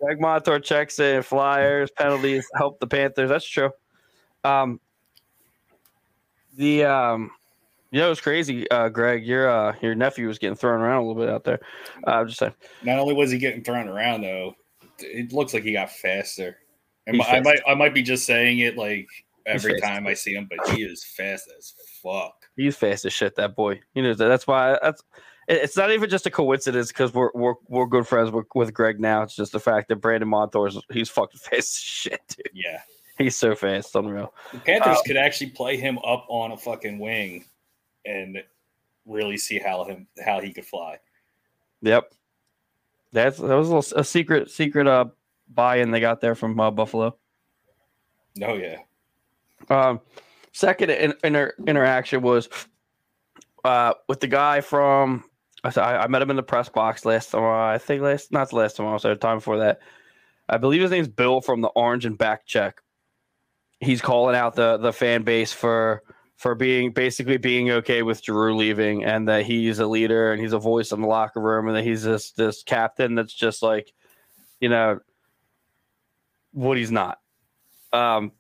Greg 0.01 0.21
Montour 0.21 0.61
checks 0.61 0.99
in 1.01 1.23
flyers, 1.23 1.91
penalties, 1.91 2.47
help 2.55 2.79
the 2.81 2.87
Panthers. 2.87 3.29
That's 3.29 3.47
true. 3.47 3.71
Um, 4.45 4.81
the 6.57 6.85
um, 6.85 7.31
you 7.91 8.01
know 8.01 8.11
it's 8.11 8.21
crazy, 8.21 8.71
uh, 8.71 8.89
Greg. 8.89 9.27
Your 9.27 9.49
uh, 9.49 9.75
your 9.83 9.95
nephew 9.95 10.29
was 10.29 10.39
getting 10.39 10.57
thrown 10.57 10.81
around 10.81 11.03
a 11.03 11.07
little 11.07 11.21
bit 11.21 11.33
out 11.33 11.45
there. 11.45 11.61
Uh, 12.07 12.11
I'm 12.13 12.29
just 12.29 12.39
saying. 12.39 12.55
Not 12.83 12.99
only 12.99 13.15
was 13.15 13.31
he 13.31 13.39
getting 13.39 13.65
thrown 13.65 13.89
around 13.89 14.21
though, 14.21 14.55
it 15.01 15.33
looks 15.33 15.53
like 15.53 15.65
he 15.65 15.73
got 15.73 15.91
faster. 15.91 16.59
And 17.07 17.21
I 17.21 17.41
might 17.41 17.61
I 17.67 17.75
might 17.75 17.93
be 17.93 18.03
just 18.03 18.25
saying 18.25 18.61
it 18.61 18.77
like 18.77 19.09
every 19.47 19.81
time 19.81 20.07
I 20.07 20.15
see 20.15 20.35
him, 20.35 20.49
but 20.49 20.69
he 20.71 20.83
is 20.83 21.05
fast 21.05 21.51
as 21.59 21.75
fuck. 22.03 22.47
He's 22.57 22.77
fast 22.77 23.05
as 23.05 23.13
shit. 23.13 23.37
That 23.37 23.55
boy. 23.57 23.81
You 23.95 24.03
know 24.03 24.15
that- 24.15 24.29
that's 24.29 24.47
why 24.47 24.79
that's. 24.83 25.03
It's 25.47 25.77
not 25.77 25.91
even 25.91 26.09
just 26.09 26.25
a 26.25 26.31
coincidence 26.31 26.89
because 26.89 27.13
we're, 27.13 27.29
we're 27.35 27.55
we're 27.69 27.85
good 27.87 28.07
friends 28.07 28.31
with, 28.31 28.47
with 28.55 28.73
Greg 28.73 28.99
now. 28.99 29.21
It's 29.23 29.37
just 29.37 29.53
the 29.53 29.61
fact 29.61 29.89
that 29.89 29.97
Brandon 29.97 30.27
Montour's 30.29 30.79
he's 30.91 31.11
fucking 31.11 31.39
fast 31.43 31.55
as 31.55 31.79
shit, 31.79 32.21
dude. 32.29 32.49
Yeah. 32.55 32.81
He's 33.19 33.37
so 33.37 33.55
fast, 33.55 33.95
unreal. 33.95 34.33
The 34.53 34.59
Panthers 34.61 34.97
Um, 34.97 35.03
could 35.07 35.17
actually 35.19 35.51
play 35.51 35.77
him 35.77 35.99
up 35.99 36.25
on 36.29 36.51
a 36.53 36.57
fucking 36.57 36.99
wing 36.99 37.45
and 38.07 38.43
really 39.07 39.37
see 39.37 39.59
how 39.59 39.85
him 39.85 40.07
how 40.25 40.41
he 40.41 40.51
could 40.53 40.65
fly. 40.65 40.99
Yep. 41.83 42.13
That's 43.13 43.37
that 43.37 43.55
was 43.55 43.69
a, 43.69 43.75
little, 43.77 43.99
a 44.01 44.05
secret 44.05 44.51
secret 44.51 44.87
uh 44.87 45.05
buy-in 45.49 45.91
they 45.91 46.01
got 46.01 46.23
there 46.23 46.35
from 46.35 46.59
uh, 46.59 46.71
Buffalo. 46.71 47.17
Oh 48.43 48.55
yeah. 48.55 48.79
Um, 49.71 50.01
second 50.53 50.91
in, 50.91 51.15
inter, 51.23 51.55
interaction 51.67 52.23
was 52.23 52.49
uh 53.65 53.95
with 54.09 54.21
the 54.21 54.27
guy 54.27 54.61
from 54.61 55.25
I, 55.65 55.71
I 55.79 56.07
met 56.09 56.23
him 56.23 56.31
in 56.31 56.37
the 56.37 56.43
press 56.43 56.69
box 56.69 57.05
last 57.05 57.31
time. 57.31 57.43
uh, 57.43 57.73
I 57.73 57.79
think 57.79 58.03
last 58.03 58.31
not 58.33 58.51
the 58.51 58.57
last 58.57 58.77
time. 58.77 58.87
I 58.87 58.93
was 58.93 59.03
there. 59.03 59.15
Time 59.17 59.39
before 59.39 59.59
that. 59.59 59.81
I 60.49 60.59
believe 60.59 60.83
his 60.83 60.91
name's 60.91 61.09
Bill 61.09 61.41
from 61.41 61.63
the 61.63 61.69
Orange 61.69 62.05
and 62.05 62.19
Back 62.19 62.45
Check. 62.45 62.83
He's 63.81 64.03
calling 64.03 64.37
out 64.37 64.55
the 64.55 64.77
the 64.77 64.93
fan 64.93 65.23
base 65.23 65.53
for 65.53 66.03
for 66.37 66.55
being 66.55 66.93
basically 66.93 67.39
being 67.39 67.71
okay 67.71 68.03
with 68.03 68.23
Giroux 68.23 68.57
leaving 68.57 69.05
and 69.05 69.29
that 69.29 69.47
he's 69.47 69.79
a 69.79 69.87
leader 69.87 70.33
and 70.33 70.43
he's 70.43 70.53
a 70.53 70.59
voice 70.59 70.93
in 70.93 71.01
the 71.01 71.07
locker 71.07 71.41
room 71.41 71.69
and 71.69 71.77
that 71.77 71.85
he's 71.85 72.03
this 72.03 72.33
this 72.33 72.63
captain 72.63 73.15
that's 73.15 73.33
just 73.33 73.63
like, 73.63 73.93
you 74.61 74.69
know, 74.69 74.99
what 76.53 76.77
he's 76.77 76.91
not. 76.91 77.19
Um, 77.93 78.33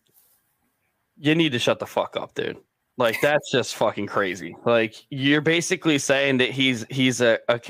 you 1.24 1.34
need 1.34 1.52
to 1.52 1.58
shut 1.58 1.78
the 1.78 1.86
fuck 1.86 2.16
up, 2.16 2.34
dude. 2.34 2.58
Like 2.98 3.20
that's 3.20 3.50
just 3.50 3.74
fucking 3.76 4.06
crazy. 4.06 4.54
Like 4.64 4.94
you're 5.10 5.40
basically 5.40 5.98
saying 5.98 6.38
that 6.38 6.50
he's 6.50 6.84
he's 6.90 7.20
a, 7.20 7.38
a 7.48 7.60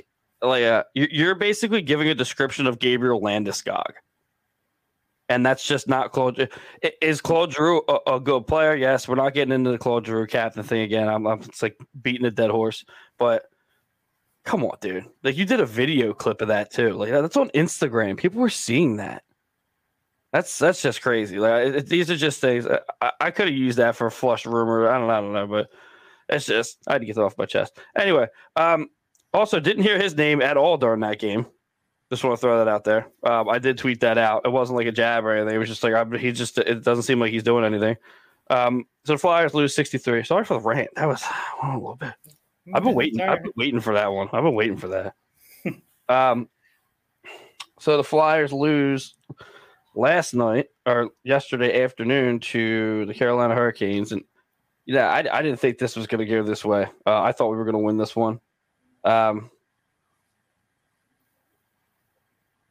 like 0.42 0.62
a 0.62 0.84
you're 0.94 1.34
basically 1.34 1.80
giving 1.80 2.08
a 2.08 2.14
description 2.14 2.66
of 2.66 2.78
Gabriel 2.78 3.20
Landeskog. 3.20 3.92
And 5.30 5.46
that's 5.46 5.66
just 5.66 5.88
not 5.88 6.12
Claude. 6.12 6.50
Is 7.00 7.22
Claude 7.22 7.54
Giroux 7.54 7.80
a, 7.88 8.16
a 8.16 8.20
good 8.20 8.46
player? 8.46 8.74
Yes, 8.74 9.08
we're 9.08 9.14
not 9.14 9.32
getting 9.32 9.54
into 9.54 9.70
the 9.70 9.78
Claude 9.78 10.04
Giroux 10.04 10.26
captain 10.26 10.62
thing 10.62 10.82
again. 10.82 11.08
I'm, 11.08 11.26
I'm 11.26 11.40
it's 11.40 11.62
like 11.62 11.78
beating 12.02 12.26
a 12.26 12.30
dead 12.30 12.50
horse. 12.50 12.84
But 13.18 13.44
come 14.44 14.64
on, 14.64 14.76
dude. 14.82 15.06
Like 15.22 15.38
you 15.38 15.46
did 15.46 15.60
a 15.60 15.66
video 15.66 16.12
clip 16.12 16.42
of 16.42 16.48
that 16.48 16.70
too. 16.70 16.90
Like 16.92 17.10
that's 17.10 17.38
on 17.38 17.48
Instagram. 17.50 18.18
People 18.18 18.42
were 18.42 18.50
seeing 18.50 18.96
that. 18.96 19.22
That's 20.34 20.58
that's 20.58 20.82
just 20.82 21.00
crazy. 21.00 21.38
Like 21.38 21.66
it, 21.66 21.86
these 21.86 22.10
are 22.10 22.16
just 22.16 22.40
things. 22.40 22.66
I, 23.00 23.12
I 23.20 23.30
could 23.30 23.46
have 23.46 23.56
used 23.56 23.78
that 23.78 23.94
for 23.94 24.08
a 24.08 24.10
flush 24.10 24.44
rumor. 24.46 24.88
I 24.88 24.98
don't, 24.98 25.08
I 25.08 25.20
don't 25.20 25.32
know, 25.32 25.46
but 25.46 25.70
it's 26.28 26.46
just 26.46 26.78
I 26.88 26.94
had 26.94 27.02
to 27.02 27.06
get 27.06 27.14
that 27.14 27.22
off 27.22 27.38
my 27.38 27.46
chest. 27.46 27.78
Anyway, 27.96 28.26
um, 28.56 28.88
also 29.32 29.60
didn't 29.60 29.84
hear 29.84 29.96
his 29.96 30.16
name 30.16 30.42
at 30.42 30.56
all 30.56 30.76
during 30.76 30.98
that 31.02 31.20
game. 31.20 31.46
Just 32.10 32.24
want 32.24 32.36
to 32.36 32.40
throw 32.40 32.58
that 32.58 32.68
out 32.68 32.82
there. 32.82 33.06
Um, 33.22 33.48
I 33.48 33.60
did 33.60 33.78
tweet 33.78 34.00
that 34.00 34.18
out. 34.18 34.42
It 34.44 34.50
wasn't 34.50 34.76
like 34.76 34.88
a 34.88 34.92
jab 34.92 35.24
or 35.24 35.36
anything. 35.36 35.54
It 35.54 35.58
was 35.58 35.68
just 35.68 35.84
like 35.84 35.94
I, 35.94 36.04
he 36.18 36.32
just. 36.32 36.58
It 36.58 36.82
doesn't 36.82 37.04
seem 37.04 37.20
like 37.20 37.30
he's 37.30 37.44
doing 37.44 37.64
anything. 37.64 37.96
Um, 38.50 38.86
so 39.04 39.12
the 39.12 39.18
Flyers 39.18 39.54
lose 39.54 39.72
sixty 39.72 39.98
three. 39.98 40.24
Sorry 40.24 40.44
for 40.44 40.54
the 40.54 40.68
rant. 40.68 40.90
That 40.96 41.06
was 41.06 41.22
a 41.62 41.74
little 41.74 41.94
bit. 41.94 42.12
I've 42.74 42.82
been 42.82 42.96
waiting. 42.96 43.20
I've 43.20 43.44
been 43.44 43.52
waiting 43.54 43.80
for 43.80 43.94
that 43.94 44.12
one. 44.12 44.28
I've 44.32 44.42
been 44.42 44.56
waiting 44.56 44.78
for 44.78 44.88
that. 44.88 45.14
um, 46.08 46.48
so 47.78 47.96
the 47.96 48.02
Flyers 48.02 48.52
lose 48.52 49.14
last 49.94 50.34
night 50.34 50.68
or 50.86 51.10
yesterday 51.22 51.82
afternoon 51.82 52.40
to 52.40 53.06
the 53.06 53.14
Carolina 53.14 53.54
Hurricanes, 53.54 54.12
and 54.12 54.24
yeah, 54.86 55.08
I, 55.08 55.18
I 55.18 55.42
didn't 55.42 55.60
think 55.60 55.78
this 55.78 55.96
was 55.96 56.06
going 56.06 56.18
to 56.18 56.26
go 56.26 56.42
this 56.42 56.64
way. 56.64 56.86
Uh, 57.06 57.22
I 57.22 57.32
thought 57.32 57.50
we 57.50 57.56
were 57.56 57.64
going 57.64 57.74
to 57.74 57.78
win 57.78 57.96
this 57.96 58.14
one. 58.14 58.40
Um, 59.04 59.50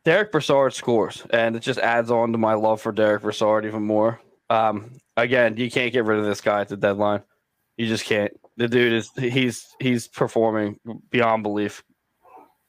Derek 0.04 0.32
Brassard 0.32 0.74
scores, 0.74 1.26
and 1.30 1.56
it 1.56 1.62
just 1.62 1.80
adds 1.80 2.12
on 2.12 2.32
to 2.34 2.38
my 2.38 2.54
love 2.56 2.82
for 2.82 2.92
Derek 2.92 3.22
Brassard 3.22 3.66
even 3.66 3.84
more. 3.84 4.20
Um, 4.50 4.92
again, 5.16 5.56
you 5.58 5.72
can't 5.72 5.94
get 5.94 6.06
rid 6.06 6.20
of 6.20 6.26
this 6.26 6.42
guy 6.42 6.62
at 6.62 6.68
the 6.68 6.78
deadline. 6.78 7.24
You 7.78 7.88
just 7.88 8.06
can't. 8.06 8.34
The 8.58 8.68
dude 8.68 8.94
is 8.94 9.10
he's 9.18 9.76
he's 9.80 10.08
performing 10.08 10.80
beyond 11.10 11.42
belief. 11.42 11.84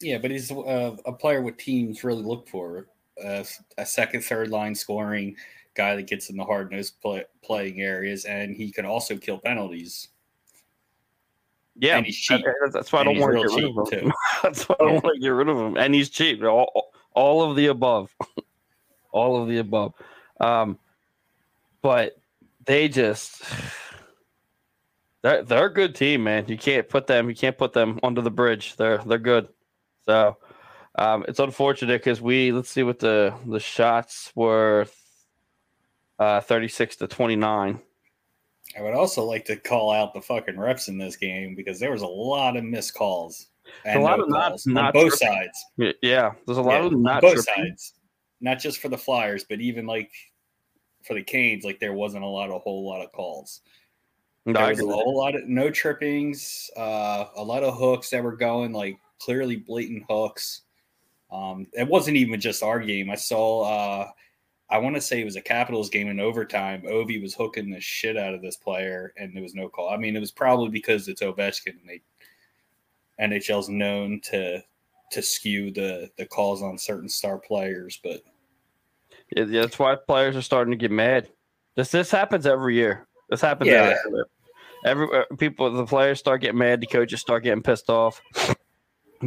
Yeah, 0.00 0.18
but 0.18 0.30
he's 0.30 0.50
uh, 0.50 0.96
a 1.04 1.12
player 1.12 1.42
what 1.42 1.58
teams 1.58 2.04
really 2.04 2.22
look 2.22 2.48
for 2.48 2.86
uh, 3.22 3.44
a 3.78 3.86
second, 3.86 4.22
third 4.22 4.48
line 4.50 4.74
scoring 4.74 5.36
guy 5.74 5.96
that 5.96 6.06
gets 6.06 6.30
in 6.30 6.36
the 6.36 6.44
hard 6.44 6.70
nosed 6.70 7.00
play, 7.00 7.24
playing 7.42 7.80
areas, 7.80 8.24
and 8.24 8.54
he 8.56 8.70
can 8.70 8.86
also 8.86 9.16
kill 9.16 9.38
penalties. 9.38 10.08
Yeah, 11.76 11.96
And 11.96 12.06
he's 12.06 12.16
cheap. 12.16 12.44
that- 12.44 12.70
that's 12.72 12.92
why 12.92 13.00
I 13.00 13.04
don't 13.04 13.18
want 13.18 13.32
to 13.34 13.48
get 13.48 13.54
rid 13.56 13.64
of 13.64 13.92
him. 13.92 14.00
too. 14.10 14.12
that's 14.42 14.68
why 14.68 14.76
I 14.80 14.84
don't 14.84 15.02
want 15.02 15.16
to 15.16 15.20
get 15.20 15.28
rid 15.28 15.48
of 15.48 15.56
him. 15.58 15.76
And 15.76 15.92
he's 15.94 16.08
cheap. 16.08 16.42
All, 16.44 16.92
all 17.14 17.48
of 17.50 17.56
the 17.56 17.66
above. 17.66 18.14
all 19.10 19.42
of 19.42 19.48
the 19.48 19.58
above. 19.58 19.94
Um, 20.40 20.78
but 21.82 22.16
they 22.64 22.88
just 22.88 23.42
they're 25.22 25.42
they're 25.42 25.66
a 25.66 25.72
good 25.72 25.94
team, 25.94 26.24
man. 26.24 26.44
You 26.48 26.56
can't 26.56 26.88
put 26.88 27.06
them 27.06 27.28
you 27.28 27.34
can't 27.34 27.58
put 27.58 27.72
them 27.72 27.98
under 28.02 28.20
the 28.20 28.30
bridge. 28.30 28.76
They're 28.76 28.98
they're 28.98 29.18
good. 29.18 29.48
So 30.06 30.36
um, 30.96 31.24
it's 31.28 31.38
unfortunate 31.40 32.00
because 32.00 32.20
we 32.20 32.52
let's 32.52 32.70
see 32.70 32.82
what 32.82 32.98
the 32.98 33.34
the 33.46 33.60
shots 33.60 34.32
were. 34.34 34.86
Uh, 36.16 36.40
36 36.40 36.94
to 36.96 37.08
29. 37.08 37.80
I 38.78 38.82
would 38.82 38.94
also 38.94 39.24
like 39.24 39.44
to 39.46 39.56
call 39.56 39.90
out 39.90 40.14
the 40.14 40.22
fucking 40.22 40.54
refs 40.54 40.86
in 40.86 40.96
this 40.96 41.16
game 41.16 41.56
because 41.56 41.80
there 41.80 41.90
was 41.90 42.02
a 42.02 42.06
lot 42.06 42.56
of 42.56 42.62
missed 42.62 42.94
calls. 42.94 43.48
And 43.84 43.98
A 43.98 44.02
lot 44.02 44.18
no 44.18 44.24
of 44.24 44.30
not- 44.30 44.48
calls 44.50 44.66
on 44.68 44.74
both 44.92 45.18
tripping. 45.18 45.36
sides. 45.36 45.96
Yeah, 46.02 46.32
there's 46.46 46.58
a 46.58 46.62
lot 46.62 46.80
Yeah, 46.82 46.86
of 46.86 46.92
not 46.98 47.20
both 47.20 47.44
tripping. 47.44 47.64
sides. 47.66 47.94
Not 48.40 48.60
just 48.60 48.78
for 48.78 48.88
the 48.88 48.96
Flyers, 48.96 49.44
but 49.48 49.60
even 49.60 49.86
like 49.88 50.12
for 51.02 51.14
the 51.14 51.22
Canes, 51.24 51.64
like 51.64 51.80
there 51.80 51.94
wasn't 51.94 52.22
a 52.22 52.28
lot, 52.28 52.50
a 52.50 52.58
whole 52.60 52.86
lot 52.86 53.04
of 53.04 53.10
calls. 53.10 53.62
No, 54.46 54.52
There 54.52 54.68
was 54.68 54.80
a 54.80 54.86
whole 54.86 55.16
lot 55.16 55.34
of 55.34 55.48
no 55.48 55.68
trippings, 55.68 56.70
uh, 56.76 57.24
a 57.34 57.42
lot 57.42 57.64
of 57.64 57.76
hooks 57.76 58.08
that 58.10 58.22
were 58.22 58.36
going 58.36 58.72
like 58.72 58.98
clearly 59.18 59.56
blatant 59.56 60.04
hooks. 60.08 60.62
Um, 61.30 61.66
it 61.72 61.88
wasn't 61.88 62.16
even 62.16 62.40
just 62.40 62.62
our 62.62 62.80
game. 62.80 63.10
I 63.10 63.16
saw, 63.16 63.62
uh, 63.62 64.08
I 64.70 64.78
want 64.78 64.94
to 64.94 65.00
say 65.00 65.20
it 65.20 65.24
was 65.24 65.36
a 65.36 65.42
Capitals 65.42 65.90
game 65.90 66.08
in 66.08 66.20
overtime. 66.20 66.82
Ovi 66.82 67.20
was 67.20 67.34
hooking 67.34 67.70
the 67.70 67.80
shit 67.80 68.16
out 68.16 68.34
of 68.34 68.42
this 68.42 68.56
player, 68.56 69.12
and 69.16 69.34
there 69.34 69.42
was 69.42 69.54
no 69.54 69.68
call. 69.68 69.90
I 69.90 69.96
mean, 69.96 70.16
it 70.16 70.20
was 70.20 70.32
probably 70.32 70.70
because 70.70 71.08
it's 71.08 71.22
Ovechkin, 71.22 71.74
and 71.80 71.88
they 71.88 72.00
NHL's 73.20 73.68
known 73.68 74.20
to 74.24 74.62
to 75.12 75.22
skew 75.22 75.70
the 75.70 76.10
the 76.16 76.26
calls 76.26 76.62
on 76.62 76.78
certain 76.78 77.08
star 77.08 77.38
players, 77.38 78.00
but 78.02 78.22
Yeah, 79.36 79.44
that's 79.44 79.78
why 79.78 79.94
players 79.96 80.34
are 80.36 80.42
starting 80.42 80.72
to 80.72 80.78
get 80.78 80.90
mad. 80.90 81.28
This 81.76 81.90
this 81.90 82.10
happens 82.10 82.46
every 82.46 82.74
year. 82.74 83.06
This 83.28 83.40
happens 83.40 83.70
Yeah. 83.70 83.94
every 84.04 84.16
year. 84.16 84.26
Every 84.84 85.08
uh, 85.12 85.24
people, 85.38 85.70
the 85.70 85.86
players 85.86 86.18
start 86.18 86.40
getting 86.42 86.58
mad. 86.58 86.80
The 86.80 86.86
coaches 86.86 87.20
start 87.20 87.42
getting 87.44 87.62
pissed 87.62 87.88
off. 87.88 88.20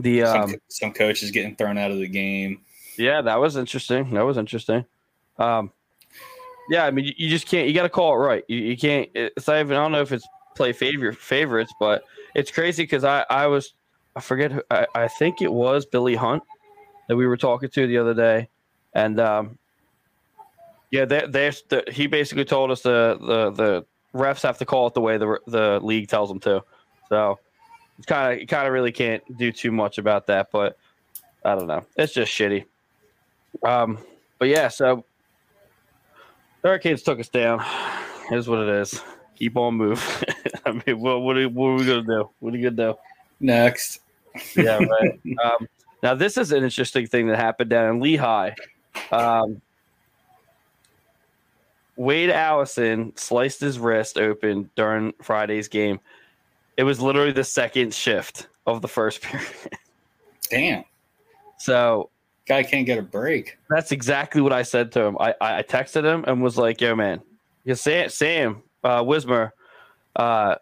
The 0.01 0.23
um, 0.23 0.49
some, 0.49 0.59
some 0.67 0.93
coaches 0.93 1.31
getting 1.31 1.55
thrown 1.55 1.77
out 1.77 1.91
of 1.91 1.97
the 1.97 2.07
game. 2.07 2.61
yeah, 2.97 3.21
that 3.21 3.39
was 3.39 3.55
interesting. 3.55 4.13
That 4.13 4.25
was 4.25 4.37
interesting. 4.37 4.85
Um, 5.37 5.71
yeah, 6.69 6.85
I 6.85 6.91
mean, 6.91 7.05
you, 7.05 7.13
you 7.17 7.29
just 7.29 7.47
can't. 7.47 7.67
You 7.67 7.73
got 7.73 7.83
to 7.83 7.89
call 7.89 8.13
it 8.13 8.17
right. 8.17 8.43
You, 8.47 8.57
you 8.57 8.77
can't. 8.77 9.09
It's 9.13 9.47
not 9.47 9.59
even. 9.59 9.77
I 9.77 9.81
don't 9.81 9.91
know 9.91 10.01
if 10.01 10.11
it's 10.11 10.27
play 10.55 10.73
favor 10.73 11.11
favorites, 11.13 11.73
but 11.79 12.03
it's 12.35 12.51
crazy 12.51 12.83
because 12.83 13.03
I 13.03 13.25
I 13.29 13.47
was 13.47 13.73
I 14.15 14.21
forget. 14.21 14.51
Who, 14.51 14.61
I 14.69 14.87
I 14.93 15.07
think 15.07 15.41
it 15.41 15.51
was 15.51 15.85
Billy 15.85 16.15
Hunt 16.15 16.43
that 17.07 17.15
we 17.15 17.25
were 17.25 17.37
talking 17.37 17.69
to 17.69 17.87
the 17.87 17.97
other 17.97 18.13
day, 18.13 18.49
and 18.93 19.19
um, 19.19 19.57
yeah, 20.91 21.05
they 21.05 21.25
they 21.27 21.51
the, 21.69 21.83
he 21.91 22.07
basically 22.07 22.45
told 22.45 22.71
us 22.71 22.81
the 22.81 23.17
the 23.19 23.51
the 23.51 23.85
refs 24.17 24.41
have 24.43 24.57
to 24.57 24.65
call 24.65 24.87
it 24.87 24.93
the 24.93 25.01
way 25.01 25.17
the 25.17 25.39
the 25.47 25.79
league 25.81 26.09
tells 26.09 26.29
them 26.29 26.39
to. 26.41 26.63
So 27.09 27.39
kind 28.05 28.33
of 28.33 28.39
you 28.39 28.47
kind 28.47 28.67
of 28.67 28.73
really 28.73 28.91
can't 28.91 29.23
do 29.37 29.51
too 29.51 29.71
much 29.71 29.97
about 29.97 30.27
that, 30.27 30.49
but 30.51 30.77
I 31.43 31.55
don't 31.55 31.67
know. 31.67 31.85
It's 31.95 32.13
just 32.13 32.31
shitty. 32.31 32.65
Um, 33.63 33.97
but 34.37 34.49
yeah, 34.49 34.67
so 34.67 35.03
Hurricanes 36.63 37.01
took 37.01 37.19
us 37.19 37.29
down. 37.29 37.63
Here's 38.29 38.47
what 38.47 38.59
it 38.59 38.69
is. 38.69 39.01
Keep 39.35 39.57
on 39.57 39.75
moving. 39.75 40.03
I 40.65 40.71
mean, 40.71 40.99
what, 40.99 41.21
what, 41.21 41.37
are, 41.37 41.49
what 41.49 41.67
are 41.67 41.75
we 41.75 41.85
gonna 41.85 42.03
do? 42.03 42.29
What 42.39 42.53
are 42.53 42.57
you 42.57 42.69
gonna 42.69 42.93
do? 42.93 42.99
Next. 43.39 44.01
Yeah, 44.55 44.77
right. 44.77 45.19
um, 45.43 45.67
now 46.03 46.13
this 46.13 46.37
is 46.37 46.51
an 46.51 46.63
interesting 46.63 47.07
thing 47.07 47.27
that 47.27 47.37
happened 47.37 47.69
down 47.69 47.95
in 47.95 48.01
Lehigh. 48.01 48.51
Um, 49.11 49.61
Wade 51.95 52.29
Allison 52.29 53.13
sliced 53.15 53.59
his 53.59 53.79
wrist 53.79 54.17
open 54.17 54.69
during 54.75 55.13
Friday's 55.21 55.67
game. 55.67 55.99
It 56.77 56.83
was 56.83 57.01
literally 57.01 57.31
the 57.31 57.43
second 57.43 57.93
shift 57.93 58.47
of 58.65 58.81
the 58.81 58.87
first 58.87 59.21
period. 59.23 59.47
Damn. 60.49 60.83
So 61.59 62.09
Guy 62.47 62.63
can't 62.63 62.85
get 62.85 62.97
a 62.97 63.01
break. 63.01 63.57
that's 63.69 63.91
exactly 63.91 64.41
what 64.41 64.53
I 64.53 64.61
said 64.63 64.91
to 64.93 65.01
him. 65.01 65.17
I, 65.19 65.35
I 65.41 65.63
texted 65.63 66.05
him 66.05 66.23
and 66.27 66.41
was 66.41 66.57
like, 66.57 66.79
"Yo, 66.79 66.95
man, 66.95 67.21
because 67.65 67.81
Sam 67.81 68.09
Sam 68.09 68.63
uh, 68.83 69.03
Wismer 69.05 69.53
uh, 70.15 70.55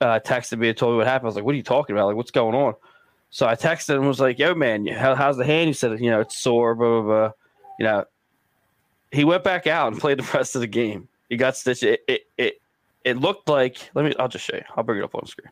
uh, 0.00 0.20
texted 0.20 0.58
me 0.58 0.68
and 0.68 0.76
told 0.76 0.92
me 0.92 0.98
what 0.98 1.06
happened. 1.08 1.26
I 1.26 1.30
was 1.30 1.34
like, 1.34 1.44
"What 1.44 1.54
are 1.54 1.56
you 1.56 1.64
talking 1.64 1.96
about? 1.96 2.06
Like, 2.06 2.16
what's 2.16 2.30
going 2.30 2.54
on?" 2.54 2.74
So 3.30 3.46
I 3.46 3.56
texted 3.56 3.90
him 3.90 4.00
and 4.00 4.08
was 4.08 4.20
like, 4.20 4.38
"Yo, 4.38 4.54
man, 4.54 4.86
how, 4.86 5.16
how's 5.16 5.36
the 5.36 5.44
hand?" 5.44 5.66
He 5.66 5.72
said, 5.72 5.98
"You 5.98 6.10
know, 6.10 6.20
it's 6.20 6.36
sore." 6.38 6.76
Blah 6.76 7.00
blah 7.00 7.02
blah. 7.02 7.30
You 7.80 7.84
know, 7.86 8.04
he 9.10 9.24
went 9.24 9.42
back 9.42 9.66
out 9.66 9.90
and 9.92 10.00
played 10.00 10.18
the 10.20 10.30
rest 10.34 10.54
of 10.54 10.60
the 10.60 10.68
game. 10.68 11.08
He 11.28 11.36
got 11.36 11.56
stitched. 11.56 11.82
It 11.82 12.00
it 12.06 12.20
it, 12.36 12.60
it 13.04 13.18
looked 13.18 13.48
like. 13.48 13.90
Let 13.94 14.04
me. 14.04 14.14
I'll 14.18 14.28
just 14.28 14.44
show 14.44 14.56
you. 14.56 14.64
I'll 14.76 14.84
bring 14.84 14.98
it 14.98 15.04
up 15.04 15.14
on 15.14 15.22
the 15.24 15.28
screen. 15.28 15.50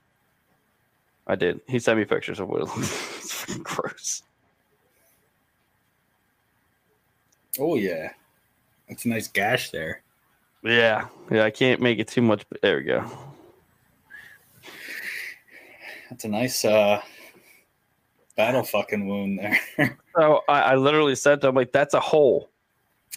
I 1.26 1.34
did. 1.34 1.60
He 1.66 1.78
sent 1.78 1.98
me 1.98 2.04
pictures 2.04 2.38
of 2.40 2.48
what 2.48 2.62
it 2.62 2.68
fucking 2.68 3.62
gross. 3.62 4.22
Oh 7.58 7.74
yeah. 7.76 8.10
That's 8.88 9.04
a 9.04 9.08
nice 9.08 9.28
gash 9.28 9.70
there. 9.70 10.02
Yeah, 10.62 11.08
yeah. 11.30 11.44
I 11.44 11.50
can't 11.50 11.80
make 11.80 11.98
it 11.98 12.08
too 12.08 12.22
much. 12.22 12.44
But 12.48 12.60
there 12.60 12.76
we 12.76 12.84
go. 12.84 13.04
That's 16.10 16.24
a 16.24 16.28
nice 16.28 16.64
uh 16.64 17.00
battle 18.36 18.62
fucking 18.62 19.06
wound 19.06 19.38
there. 19.38 19.98
So 20.16 20.40
I, 20.48 20.60
I 20.60 20.74
literally 20.76 21.14
said 21.14 21.42
to 21.42 21.48
him, 21.48 21.54
like, 21.54 21.72
that's 21.72 21.92
a 21.92 22.00
hole. 22.00 22.48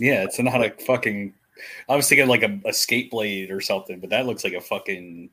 yeah, 0.02 0.24
it's 0.24 0.38
not 0.38 0.62
a 0.62 0.72
fucking 0.86 1.34
I 1.88 1.96
was 1.96 2.08
thinking 2.08 2.28
like 2.28 2.44
a, 2.44 2.60
a 2.66 2.74
skate 2.74 3.12
blade 3.12 3.52
or 3.52 3.62
something, 3.62 4.00
but 4.00 4.10
that 4.10 4.26
looks 4.26 4.44
like 4.44 4.54
a 4.54 4.62
fucking 4.62 5.30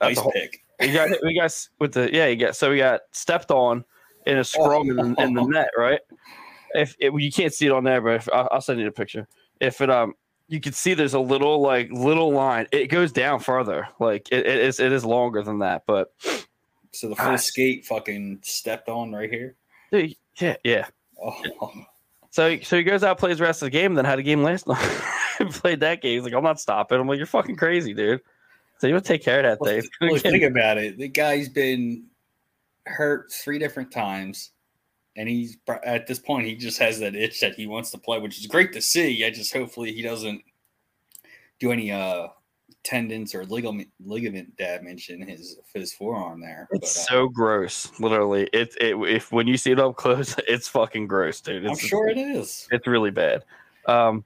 That's 0.00 0.12
ice 0.12 0.18
a 0.18 0.20
hole. 0.22 0.32
pick. 0.32 0.64
We 0.80 0.92
got 0.92 1.10
we 1.22 1.38
got 1.38 1.68
with 1.78 1.92
the 1.92 2.12
yeah, 2.12 2.26
you 2.26 2.36
got 2.36 2.56
so 2.56 2.70
we 2.70 2.78
got 2.78 3.02
stepped 3.12 3.50
on 3.50 3.84
in 4.26 4.38
a 4.38 4.44
scrum 4.44 4.90
in, 4.90 4.96
the, 4.96 5.22
in 5.22 5.34
the 5.34 5.44
net, 5.44 5.70
right? 5.76 6.00
If 6.74 6.96
it, 6.98 7.12
you 7.14 7.30
can't 7.30 7.52
see 7.52 7.66
it 7.66 7.72
on 7.72 7.84
there, 7.84 8.00
but 8.00 8.14
if, 8.14 8.28
I'll, 8.32 8.60
send 8.60 8.80
you 8.80 8.86
the 8.86 8.90
picture. 8.90 9.28
If 9.60 9.80
it 9.80 9.90
um, 9.90 10.14
you 10.48 10.60
can 10.60 10.72
see 10.72 10.94
there's 10.94 11.14
a 11.14 11.20
little 11.20 11.60
like 11.60 11.90
little 11.92 12.32
line. 12.32 12.66
It 12.72 12.88
goes 12.88 13.12
down 13.12 13.40
further. 13.40 13.88
Like 14.00 14.28
it, 14.32 14.46
it 14.46 14.58
is 14.58 14.80
it 14.80 14.92
is 14.92 15.04
longer 15.04 15.42
than 15.42 15.60
that, 15.60 15.84
but 15.86 16.12
So 16.92 17.08
the 17.08 17.16
full 17.16 17.38
skate 17.38 17.86
fucking 17.86 18.40
stepped 18.42 18.88
on 18.88 19.12
right 19.12 19.30
here. 19.30 19.56
dude, 19.92 20.16
yeah, 20.40 20.56
yeah. 20.64 20.86
Oh, 21.22 21.84
So 22.34 22.58
so 22.62 22.76
he 22.76 22.82
goes 22.82 23.04
out, 23.04 23.18
plays 23.18 23.38
the 23.38 23.44
rest 23.44 23.62
of 23.62 23.66
the 23.66 23.70
game, 23.70 23.94
then 23.94 24.04
had 24.04 24.18
a 24.18 24.22
game 24.24 24.42
last 24.42 24.66
night. 24.68 24.80
Played 25.52 25.78
that 25.80 26.02
game. 26.02 26.14
He's 26.14 26.24
like, 26.24 26.34
I'm 26.34 26.42
not 26.42 26.58
stopping. 26.58 26.98
I'm 26.98 27.06
like, 27.06 27.16
you're 27.16 27.26
fucking 27.28 27.54
crazy, 27.54 27.94
dude. 27.94 28.22
So 28.78 28.88
you 28.88 28.94
to 28.94 29.00
take 29.00 29.22
care 29.22 29.38
of 29.38 29.44
that 29.44 29.60
Well, 29.60 29.70
thing. 29.70 29.82
th- 29.82 29.92
well, 30.00 30.18
think 30.32 30.42
about 30.42 30.78
it. 30.78 30.98
The 30.98 31.06
guy's 31.06 31.48
been 31.48 32.06
hurt 32.86 33.30
three 33.30 33.60
different 33.60 33.92
times, 33.92 34.50
and 35.14 35.28
he's 35.28 35.58
at 35.84 36.08
this 36.08 36.18
point 36.18 36.48
he 36.48 36.56
just 36.56 36.80
has 36.80 36.98
that 36.98 37.14
itch 37.14 37.38
that 37.38 37.54
he 37.54 37.68
wants 37.68 37.92
to 37.92 37.98
play, 37.98 38.18
which 38.18 38.40
is 38.40 38.48
great 38.48 38.72
to 38.72 38.82
see. 38.82 39.24
I 39.24 39.30
just 39.30 39.52
hopefully 39.52 39.92
he 39.92 40.02
doesn't 40.02 40.42
do 41.60 41.70
any 41.70 41.92
uh 41.92 42.26
tendons 42.84 43.34
or 43.34 43.44
ligament 43.46 43.88
ligament 44.04 44.54
damage 44.56 45.08
in 45.08 45.26
his 45.26 45.58
his 45.72 45.92
forearm 45.92 46.40
there. 46.40 46.68
It's 46.72 46.94
But, 46.94 47.12
uh, 47.12 47.16
so 47.16 47.28
gross. 47.28 47.90
Literally, 47.98 48.48
it, 48.52 48.74
it 48.80 48.96
if 49.08 49.32
when 49.32 49.46
you 49.46 49.56
see 49.56 49.72
it 49.72 49.80
up 49.80 49.96
close, 49.96 50.36
it's 50.48 50.68
fucking 50.68 51.06
gross, 51.06 51.40
dude. 51.40 51.66
I'm 51.66 51.76
sure 51.76 52.08
it 52.08 52.18
is. 52.18 52.68
it's 52.70 52.86
really 52.86 53.10
bad. 53.10 53.44
Um, 53.86 54.24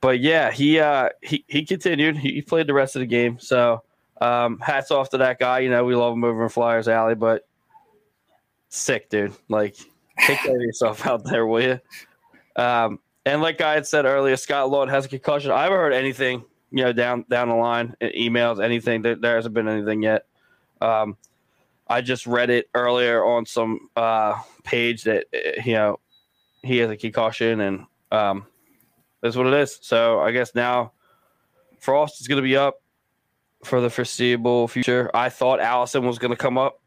but 0.00 0.20
yeah, 0.20 0.50
he 0.50 0.78
uh 0.78 1.08
he 1.22 1.44
he 1.48 1.64
continued. 1.64 2.16
He, 2.16 2.34
he 2.34 2.42
played 2.42 2.66
the 2.66 2.74
rest 2.74 2.96
of 2.96 3.00
the 3.00 3.06
game. 3.06 3.38
So 3.38 3.82
um, 4.20 4.58
hats 4.60 4.90
off 4.90 5.10
to 5.10 5.18
that 5.18 5.38
guy. 5.38 5.60
You 5.60 5.70
know, 5.70 5.84
we 5.84 5.94
love 5.94 6.12
him 6.12 6.24
over 6.24 6.42
in 6.42 6.48
Flyers 6.48 6.88
Alley, 6.88 7.14
but 7.14 7.46
sick, 8.68 9.08
dude. 9.08 9.32
Like, 9.48 9.76
take 10.26 10.38
care 10.38 10.54
of 10.54 10.62
yourself 10.62 11.06
out 11.06 11.24
there, 11.24 11.46
will 11.46 11.62
you? 11.62 11.80
Um, 12.56 12.98
and 13.26 13.42
like 13.42 13.60
I 13.60 13.74
had 13.74 13.86
said 13.86 14.04
earlier, 14.04 14.36
Scott 14.36 14.70
Lord 14.70 14.88
has 14.88 15.04
a 15.04 15.08
concussion. 15.08 15.50
I 15.50 15.64
haven't 15.64 15.78
heard 15.78 15.92
anything, 15.92 16.44
you 16.70 16.84
know, 16.84 16.92
down 16.92 17.24
down 17.28 17.48
the 17.48 17.54
line, 17.54 17.94
emails, 18.00 18.62
anything. 18.62 19.02
There, 19.02 19.16
there 19.16 19.36
hasn't 19.36 19.54
been 19.54 19.68
anything 19.68 20.02
yet. 20.02 20.26
Um, 20.80 21.16
I 21.86 22.00
just 22.00 22.26
read 22.26 22.50
it 22.50 22.70
earlier 22.74 23.24
on 23.24 23.46
some 23.46 23.88
uh, 23.96 24.40
page 24.62 25.04
that 25.04 25.26
uh, 25.34 25.62
you 25.64 25.74
know 25.74 26.00
he 26.62 26.78
has 26.78 26.90
a 26.90 26.96
concussion, 26.96 27.60
and 27.60 27.86
um, 28.12 28.46
that's 29.20 29.36
what 29.36 29.46
it 29.46 29.54
is. 29.54 29.78
So 29.82 30.20
I 30.20 30.30
guess 30.30 30.54
now 30.54 30.92
Frost 31.80 32.20
is 32.20 32.28
going 32.28 32.36
to 32.36 32.42
be 32.42 32.56
up 32.56 32.80
for 33.64 33.80
the 33.80 33.90
foreseeable 33.90 34.68
future. 34.68 35.10
I 35.12 35.28
thought 35.28 35.60
Allison 35.60 36.06
was 36.06 36.18
going 36.18 36.30
to 36.30 36.36
come 36.36 36.58
up. 36.58 36.80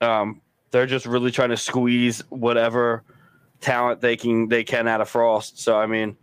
Um, 0.00 0.40
they're 0.70 0.86
just 0.86 1.06
really 1.06 1.30
trying 1.30 1.50
to 1.50 1.56
squeeze 1.56 2.22
whatever 2.30 3.04
talent 3.60 4.00
they 4.00 4.16
can 4.16 4.48
they 4.48 4.64
can 4.64 4.88
out 4.88 5.00
of 5.00 5.08
Frost. 5.08 5.58
So 5.58 5.78
I 5.78 5.86
mean, 5.86 6.16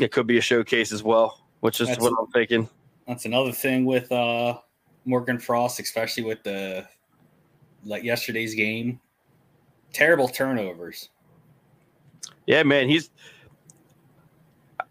it 0.00 0.12
could 0.12 0.26
be 0.26 0.38
a 0.38 0.40
showcase 0.40 0.92
as 0.92 1.02
well, 1.02 1.41
which 1.62 1.80
is 1.80 1.88
That's- 1.88 2.02
what 2.02 2.12
I'm 2.20 2.26
thinking. 2.32 2.68
That's 3.08 3.24
another 3.24 3.50
thing 3.52 3.84
with 3.84 4.12
uh 4.12 4.58
Morgan 5.04 5.38
Frost, 5.38 5.80
especially 5.80 6.22
with 6.22 6.42
the 6.44 6.86
like 7.84 8.04
yesterday's 8.04 8.54
game. 8.54 9.00
Terrible 9.92 10.28
turnovers. 10.28 11.08
Yeah, 12.46 12.62
man, 12.62 12.88
he's. 12.88 13.10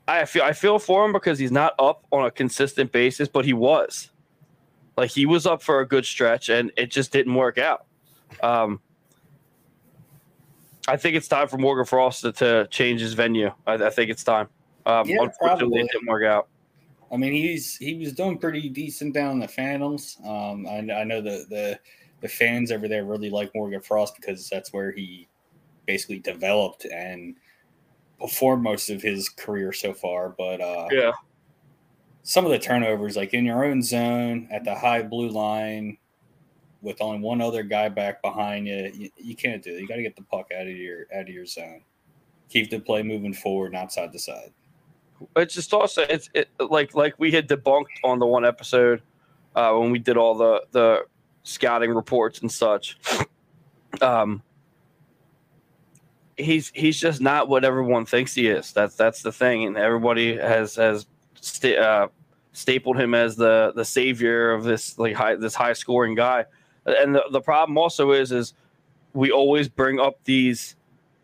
I 0.08 0.26
feel 0.26 0.44
I 0.44 0.52
feel 0.54 0.78
for 0.80 1.06
him 1.06 1.14
because 1.14 1.40
he's 1.40 1.52
not 1.52 1.74
up 1.80 2.06
on 2.12 2.26
a 2.26 2.32
consistent 2.32 2.92
basis, 2.92 3.28
but 3.30 3.46
he 3.46 3.54
was. 3.54 4.10
Like 4.98 5.10
he 5.10 5.26
was 5.26 5.46
up 5.46 5.64
for 5.64 5.80
a 5.80 5.88
good 5.88 6.06
stretch, 6.06 6.50
and 6.50 6.72
it 6.76 6.92
just 6.92 7.12
didn't 7.14 7.34
work 7.36 7.58
out. 7.58 7.86
Um, 8.44 8.82
I 10.88 10.98
think 10.98 11.16
it's 11.16 11.28
time 11.30 11.48
for 11.48 11.58
Morgan 11.58 11.86
Frost 11.86 12.22
to, 12.24 12.32
to 12.34 12.68
change 12.70 13.00
his 13.02 13.14
venue. 13.14 13.52
I, 13.66 13.76
I 13.76 13.90
think 13.90 14.12
it's 14.12 14.24
time. 14.24 14.50
Um, 14.86 15.08
Yeah, 15.08 15.18
unfortunately, 15.22 15.38
probably. 15.48 15.80
it 15.82 15.92
didn't 15.92 16.08
work 16.08 16.24
out. 16.26 16.48
I 17.12 17.18
mean, 17.18 17.34
he's 17.34 17.76
he 17.76 17.96
was 17.96 18.14
doing 18.14 18.38
pretty 18.38 18.70
decent 18.70 19.14
down 19.14 19.32
in 19.34 19.40
the 19.40 19.48
Phantoms. 19.48 20.18
Um, 20.24 20.66
I, 20.68 20.78
I 20.78 21.04
know 21.04 21.22
the 21.22 21.46
the 21.50 21.80
the 22.22 22.28
fans 22.28 22.72
over 22.72 22.88
there 22.88 23.04
really 23.04 23.30
like 23.30 23.54
Morgan 23.54 23.82
Frost 23.82 24.16
because 24.16 24.48
that's 24.50 24.72
where 24.72 24.92
he 24.92 25.28
basically 25.86 26.20
developed 26.20 26.86
and 26.86 27.36
performed 28.20 28.64
most 28.64 28.90
of 28.90 29.02
his 29.02 29.28
career 29.28 29.74
so 29.74 29.94
far. 29.94 30.30
But 30.30 30.62
uh, 30.62 30.88
Yeah, 30.92 31.12
some 32.24 32.46
of 32.46 32.52
the 32.52 32.60
turnovers, 32.60 33.18
like 33.18 33.34
in 33.34 33.46
your 33.46 33.66
own 33.66 33.82
zone 33.82 34.48
at 34.52 34.64
the 34.64 34.76
high 34.76 35.02
blue 35.02 35.30
line, 35.30 35.98
with 36.82 37.02
only 37.02 37.20
one 37.20 37.42
other 37.42 37.64
guy 37.64 37.90
back 37.90 38.22
behind 38.22 38.68
you, 38.68 38.92
you, 38.94 39.10
you 39.18 39.36
can't 39.36 39.64
do 39.64 39.76
it. 39.76 39.82
You 39.82 39.88
got 39.88 39.96
to 39.96 40.02
get 40.02 40.16
the 40.16 40.24
puck 40.24 40.48
out 40.56 40.68
of 40.68 40.76
your 40.76 41.08
out 41.14 41.24
of 41.24 41.30
your 41.30 41.46
zone. 41.46 41.82
Keep 42.50 42.70
the 42.70 42.80
play 42.80 43.04
moving 43.04 43.34
forward, 43.34 43.74
not 43.74 43.92
side 43.92 44.12
to 44.12 44.20
side. 44.20 44.54
It's 45.36 45.54
just 45.54 45.74
also 45.74 46.04
it's 46.04 46.30
it, 46.34 46.50
like 46.60 46.96
like 46.96 47.16
we 47.18 47.32
had 47.32 47.48
debunked 47.48 47.86
on 48.04 48.20
the 48.20 48.26
one 48.26 48.46
episode 48.46 49.02
uh, 49.56 49.74
when 49.74 49.92
we 49.92 50.00
did 50.00 50.18
all 50.18 50.36
the 50.36 50.64
the 50.72 51.06
scouting 51.44 51.94
reports 51.94 52.40
and 52.40 52.52
such. 52.52 52.98
Um, 54.02 54.42
he's 56.38 56.72
he's 56.74 57.00
just 57.00 57.22
not 57.22 57.48
what 57.48 57.64
everyone 57.64 58.06
thinks 58.06 58.34
he 58.34 58.48
is. 58.48 58.72
That's 58.74 58.96
that's 58.96 59.22
the 59.22 59.32
thing, 59.32 59.66
and 59.66 59.78
everybody 59.78 60.38
has 60.38 60.76
has 60.76 61.06
sta- 61.40 61.78
uh, 61.78 62.08
stapled 62.54 63.00
him 63.00 63.14
as 63.14 63.36
the 63.36 63.74
the 63.76 63.86
savior 63.86 64.52
of 64.52 64.64
this 64.64 64.98
like 64.98 65.16
high 65.16 65.36
this 65.36 65.56
high 65.56 65.74
scoring 65.74 66.16
guy. 66.16 66.46
And 66.86 67.16
the, 67.16 67.24
the 67.32 67.42
problem 67.42 67.78
also 67.78 68.12
is 68.12 68.32
is 68.32 68.54
we 69.14 69.32
always 69.32 69.68
bring 69.68 70.00
up 70.00 70.24
these 70.24 70.76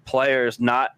players 0.06 0.60
not 0.60 0.92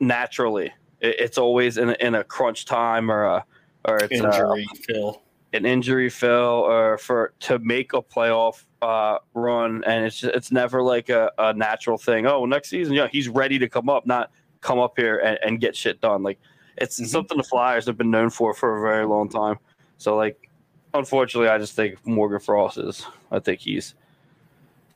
naturally. 0.00 0.72
It, 1.00 1.16
it's 1.20 1.38
always 1.38 1.78
in 1.78 1.90
a, 1.90 1.96
in 2.00 2.14
a 2.14 2.24
crunch 2.24 2.64
time 2.64 3.10
or 3.10 3.24
a 3.24 3.44
or 3.84 3.96
it's 3.98 4.20
uh, 4.20 4.26
Injury, 4.26 4.66
Phil. 4.86 5.22
an 5.54 5.64
injury 5.64 6.10
fill 6.10 6.64
or 6.66 6.98
for 6.98 7.32
to 7.40 7.58
make 7.60 7.92
a 7.94 8.02
playoff 8.02 8.64
uh, 8.82 9.18
run, 9.34 9.82
and 9.84 10.04
it's 10.04 10.20
just, 10.20 10.34
it's 10.34 10.52
never 10.52 10.82
like 10.82 11.08
a, 11.08 11.30
a 11.38 11.54
natural 11.54 11.96
thing. 11.96 12.26
Oh, 12.26 12.44
next 12.44 12.68
season, 12.68 12.94
yeah, 12.94 13.08
he's 13.08 13.28
ready 13.28 13.58
to 13.60 13.68
come 13.68 13.88
up, 13.88 14.06
not 14.06 14.30
come 14.60 14.78
up 14.78 14.94
here 14.96 15.18
and, 15.18 15.38
and 15.44 15.60
get 15.60 15.74
shit 15.76 16.00
done. 16.00 16.22
Like 16.22 16.38
it's 16.76 17.00
Mhm. 17.00 17.06
something 17.06 17.38
the 17.38 17.44
Flyers 17.44 17.86
have 17.86 17.96
been 17.96 18.10
known 18.10 18.30
for 18.30 18.52
for 18.52 18.76
a 18.78 18.80
very 18.88 19.06
long 19.06 19.28
time. 19.28 19.58
So 19.96 20.16
like, 20.16 20.48
unfortunately, 20.94 21.48
I 21.48 21.58
just 21.58 21.74
think 21.74 22.04
Morgan 22.06 22.40
Frost 22.40 22.78
is. 22.78 23.06
I 23.30 23.38
think 23.38 23.60
he's 23.60 23.94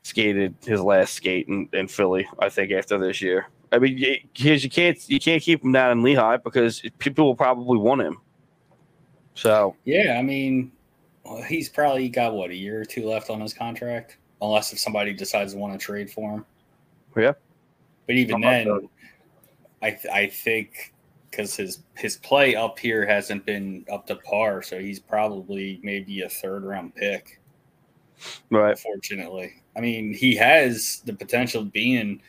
skated 0.02 0.54
his 0.64 0.80
last 0.80 1.14
skate 1.14 1.48
in, 1.48 1.68
in 1.72 1.88
Philly. 1.88 2.26
I 2.38 2.48
think 2.48 2.72
after 2.72 2.98
this 2.98 3.22
year. 3.22 3.46
I 3.72 3.78
mean, 3.78 4.28
because 4.34 4.62
you 4.62 4.70
can't 4.70 4.98
you 5.08 5.18
can't 5.18 5.42
keep 5.42 5.64
him 5.64 5.72
down 5.72 5.90
in 5.92 6.02
Lehigh 6.02 6.36
because 6.36 6.82
people 6.98 7.24
will 7.24 7.34
probably 7.34 7.78
want 7.78 8.02
him. 8.02 8.18
So 9.34 9.74
Yeah, 9.84 10.16
I 10.18 10.22
mean, 10.22 10.70
well, 11.24 11.42
he's 11.42 11.70
probably 11.70 12.08
got 12.10 12.34
what 12.34 12.50
a 12.50 12.54
year 12.54 12.80
or 12.80 12.84
two 12.84 13.08
left 13.08 13.30
on 13.30 13.40
his 13.40 13.54
contract, 13.54 14.18
unless 14.42 14.72
if 14.72 14.78
somebody 14.78 15.14
decides 15.14 15.54
to 15.54 15.58
want 15.58 15.72
to 15.72 15.78
trade 15.78 16.10
for 16.10 16.32
him. 16.32 16.46
Yeah. 17.16 17.32
But 18.06 18.16
even 18.16 18.36
I'm 18.36 18.40
then. 18.42 18.88
I 19.80 19.90
th- 19.90 20.12
I 20.12 20.26
think 20.26 20.92
because 21.30 21.56
his 21.56 21.80
his 21.96 22.18
play 22.18 22.54
up 22.54 22.78
here 22.78 23.06
hasn't 23.06 23.46
been 23.46 23.86
up 23.90 24.06
to 24.08 24.16
par, 24.16 24.62
so 24.62 24.78
he's 24.78 25.00
probably 25.00 25.80
maybe 25.82 26.20
a 26.22 26.28
third 26.28 26.64
round 26.64 26.94
pick. 26.94 27.40
right. 28.50 28.78
Fortunately, 28.78 29.62
I 29.76 29.80
mean, 29.80 30.12
he 30.12 30.36
has 30.36 31.02
the 31.06 31.14
potential 31.14 31.62
of 31.62 31.72
being 31.72 32.20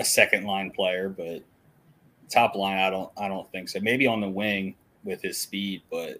a 0.00 0.04
second 0.04 0.44
line 0.44 0.70
player, 0.70 1.08
but 1.08 1.42
top 2.28 2.54
line, 2.56 2.78
I 2.78 2.90
don't 2.90 3.10
I 3.16 3.28
don't 3.28 3.50
think 3.52 3.68
so. 3.68 3.80
Maybe 3.80 4.06
on 4.06 4.20
the 4.20 4.28
wing 4.28 4.74
with 5.04 5.22
his 5.22 5.38
speed, 5.38 5.82
but 5.90 6.18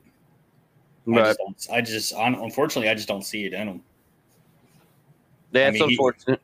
I 1.08 1.18
just, 1.22 1.38
don't, 1.38 1.66
I 1.72 1.80
just 1.80 2.12
unfortunately, 2.16 2.90
I 2.90 2.94
just 2.94 3.08
don't 3.08 3.24
see 3.24 3.46
it 3.46 3.54
in 3.54 3.66
him. 3.66 3.82
That's 5.52 5.74
mean, 5.80 5.88
he- 5.88 5.94
unfortunate. 5.94 6.40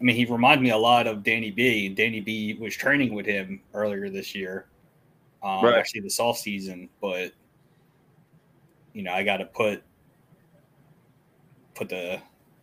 I 0.00 0.02
mean, 0.02 0.16
he 0.16 0.24
reminded 0.24 0.62
me 0.62 0.70
a 0.70 0.78
lot 0.78 1.06
of 1.06 1.22
Danny 1.22 1.50
B. 1.50 1.90
Danny 1.90 2.20
B 2.20 2.54
was 2.54 2.74
training 2.74 3.12
with 3.12 3.26
him 3.26 3.60
earlier 3.74 4.08
this 4.08 4.34
year, 4.34 4.66
um, 5.42 5.62
Right. 5.64 5.76
actually 5.76 6.00
this 6.00 6.18
off 6.18 6.38
season. 6.38 6.88
But 7.00 7.32
you 8.94 9.02
know, 9.02 9.12
I 9.12 9.22
got 9.22 9.36
to 9.38 9.44
put 9.44 9.82
put 11.74 11.88
the 11.88 12.20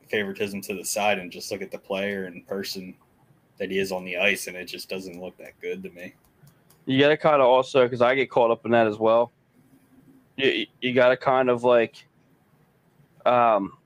favoritism 0.10 0.62
to 0.62 0.74
the 0.74 0.84
side 0.84 1.20
and 1.20 1.32
just 1.32 1.52
look 1.52 1.62
at 1.62 1.72
the 1.72 1.78
player 1.78 2.26
in 2.26 2.42
person 2.44 2.96
that 3.58 3.72
he 3.72 3.80
is 3.80 3.92
on 3.92 4.06
the 4.06 4.18
ice, 4.18 4.48
and 4.48 4.56
it 4.56 4.66
just 4.66 4.90
doesn't 4.90 5.20
look 5.20 5.38
that 5.38 5.60
good 5.62 5.84
to 5.84 5.90
me. 5.92 6.14
You 6.86 7.00
got 7.00 7.10
to 7.10 7.18
kind 7.18 7.42
of 7.42 7.48
also 7.48 7.84
because 7.84 8.02
I 8.02 8.16
get 8.16 8.30
caught 8.30 8.52
up 8.52 8.66
in 8.66 8.72
that 8.72 8.88
as 8.88 8.98
well. 8.98 9.32
You 10.38 10.68
you 10.82 10.94
got 10.94 11.10
to 11.10 11.18
kind 11.18 11.50
of 11.50 11.64
like, 11.64 12.06
um, 13.26 13.78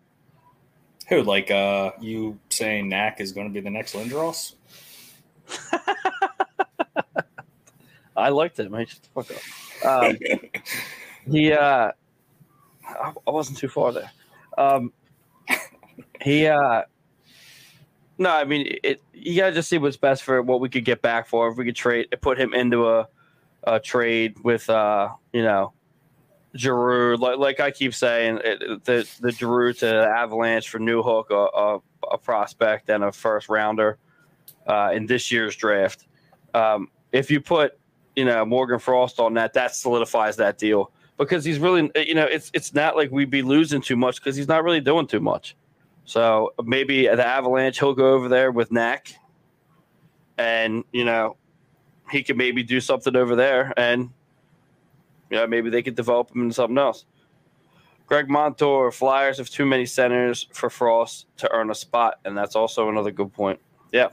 Who 1.10 1.24
like 1.24 1.50
uh 1.50 1.92
you 2.00 2.38
saying 2.50 2.90
Knack 2.90 3.22
is 3.22 3.32
going 3.32 3.48
to 3.48 3.54
be 3.54 3.60
the 3.62 3.70
next 3.70 3.96
Lindros? 3.96 4.54
I 8.16 8.30
liked 8.30 8.60
it, 8.60 8.70
man. 8.70 8.86
Shut 8.86 9.02
the 9.02 9.24
fuck 9.24 9.32
up. 9.32 9.42
Um, 9.84 10.18
he 11.32 11.54
uh, 11.54 11.92
I, 12.88 13.14
I 13.28 13.32
wasn't 13.32 13.58
too 13.58 13.70
far 13.70 13.92
there. 13.94 14.12
Um, 14.58 14.94
he 16.22 16.46
uh, 16.48 16.84
no, 18.22 18.30
I 18.30 18.46
mean 18.46 18.78
it. 18.84 19.02
You 19.14 19.36
gotta 19.36 19.54
just 19.54 19.68
see 19.68 19.80
what's 19.80 19.98
best 19.98 20.22
for 20.22 20.44
what 20.44 20.60
we 20.60 20.70
could 20.70 20.86
get 20.86 21.02
back 21.02 21.28
for. 21.28 21.50
If 21.50 21.58
we 21.58 21.66
could 21.66 21.76
trade, 21.76 22.08
put 22.22 22.38
him 22.38 22.54
into 22.54 22.88
a, 22.88 23.08
a 23.64 23.80
trade 23.80 24.38
with 24.44 24.70
uh, 24.70 25.10
you 25.34 25.42
know, 25.42 25.74
Giroux. 26.56 27.18
Like, 27.18 27.40
like 27.40 27.60
I 27.60 27.72
keep 27.72 27.96
saying, 27.96 28.40
it, 28.44 28.86
the 28.86 29.10
the 29.22 29.32
Giroux 29.32 29.74
to 29.74 29.88
Avalanche 29.88 30.70
for 30.70 30.78
Newhook, 30.78 31.32
a, 31.32 31.80
a, 32.06 32.14
a 32.14 32.18
prospect 32.20 32.92
and 32.92 33.04
a 33.04 33.12
first 33.12 33.50
rounder 33.50 33.98
uh, 34.68 34.92
in 34.94 35.08
this 35.08 35.32
year's 35.32 35.56
draft. 35.56 36.06
Um, 36.54 36.90
if 37.12 37.32
you 37.32 37.42
put 37.42 37.80
you 38.16 38.26
know 38.26 38.46
Morgan 38.46 38.78
Frost 38.78 39.20
on 39.20 39.34
that, 39.34 39.54
that 39.54 39.74
solidifies 39.74 40.36
that 40.36 40.60
deal 40.60 40.92
because 41.18 41.44
he's 41.44 41.58
really 41.58 41.90
you 41.96 42.14
know 42.14 42.26
it's 42.26 42.52
it's 42.54 42.72
not 42.72 42.96
like 42.96 43.10
we'd 43.10 43.32
be 43.32 43.42
losing 43.42 43.82
too 43.82 43.96
much 43.96 44.18
because 44.18 44.36
he's 44.36 44.48
not 44.48 44.64
really 44.64 44.80
doing 44.80 45.08
too 45.08 45.20
much. 45.20 45.56
So 46.12 46.54
maybe 46.62 47.04
the 47.08 47.26
Avalanche 47.26 47.80
he'll 47.80 47.93
go 47.93 48.13
over 48.13 48.28
there 48.28 48.52
with 48.52 48.69
Knack, 48.69 49.15
and 50.38 50.84
you 50.91 51.06
know 51.06 51.38
he 52.12 52.21
could 52.21 52.36
maybe 52.36 52.63
do 52.63 52.82
something 52.82 53.15
over 53.15 53.34
there, 53.38 53.74
and 53.78 54.10
you 55.30 55.38
know 55.38 55.47
maybe 55.47 55.69
they 55.69 55.82
could 55.82 55.95
develop 55.95 56.30
him 56.36 56.41
into 56.41 56.54
something 56.54 56.78
else. 56.78 57.06
Greg 58.08 58.30
Montour, 58.30 58.91
Flyers 58.91 59.38
have 59.38 59.50
too 59.50 59.65
many 59.65 59.86
centers 59.86 60.50
for 60.52 60.69
Frost 60.69 61.28
to 61.38 61.50
earn 61.50 61.71
a 61.71 61.76
spot, 61.76 62.19
and 62.26 62.38
that's 62.38 62.58
also 62.58 62.89
another 62.89 63.12
good 63.12 63.32
point. 63.32 63.62
Yeah, 63.93 64.10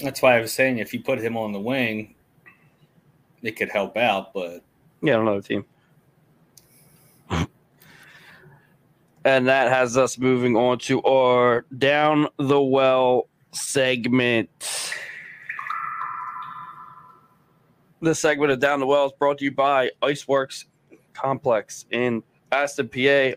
that's 0.00 0.20
why 0.20 0.36
I 0.36 0.40
was 0.42 0.52
saying 0.52 0.76
if 0.76 0.92
you 0.92 1.02
put 1.02 1.18
him 1.18 1.38
on 1.38 1.52
the 1.52 1.60
wing, 1.60 2.14
it 3.40 3.56
could 3.56 3.70
help 3.70 3.96
out, 3.96 4.34
but 4.34 4.62
Yeah, 5.00 5.18
another 5.18 5.40
team. 5.40 5.64
And 9.28 9.46
that 9.46 9.70
has 9.70 9.98
us 9.98 10.16
moving 10.16 10.56
on 10.56 10.78
to 10.78 11.02
our 11.02 11.66
down 11.76 12.28
the 12.38 12.60
well 12.60 13.28
segment. 13.52 14.48
This 18.00 18.20
segment 18.20 18.52
of 18.52 18.60
Down 18.60 18.80
the 18.80 18.86
Well 18.86 19.06
is 19.06 19.12
brought 19.18 19.38
to 19.38 19.44
you 19.44 19.50
by 19.50 19.90
Iceworks 20.00 20.64
Complex 21.12 21.84
in 21.90 22.22
Aston, 22.52 22.88
PA. 22.88 23.36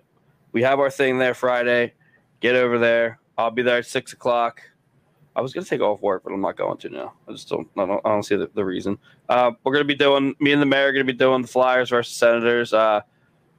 We 0.54 0.62
have 0.62 0.80
our 0.80 0.89
thing 0.89 1.17
there 1.17 1.34
Friday. 1.34 1.93
Get 2.39 2.56
over 2.56 2.77
there. 2.77 3.19
I'll 3.38 3.51
be 3.51 3.62
there 3.62 3.80
at 3.80 3.86
six 3.86 4.13
o'clock. 4.13 4.62
I 5.36 5.41
was 5.41 5.51
gonna 5.51 5.65
take 5.65 5.82
off 5.82 6.01
work, 6.01 6.23
but 6.23 6.32
I'm 6.32 6.41
not 6.41 6.56
going 6.56 6.77
to 6.77 6.89
now. 6.89 7.13
I 7.27 7.34
just 7.34 7.49
don't. 7.49 7.67
I 7.75 7.86
don't, 7.86 8.01
I 8.06 8.10
don't 8.10 8.23
see 8.23 8.38
the, 8.38 8.49
the 8.54 8.63
reason. 8.63 8.97
Uh, 9.27 9.51
we're 9.63 9.73
gonna 9.73 9.84
be 9.84 9.95
doing. 9.95 10.36
Me 10.39 10.54
and 10.54 10.62
the 10.62 10.65
mayor 10.65 10.88
are 10.88 10.93
gonna 10.93 11.04
be 11.04 11.12
doing 11.12 11.41
the 11.41 11.47
Flyers 11.49 11.89
versus 11.89 12.15
Senators. 12.15 12.71
Uh, 12.71 13.01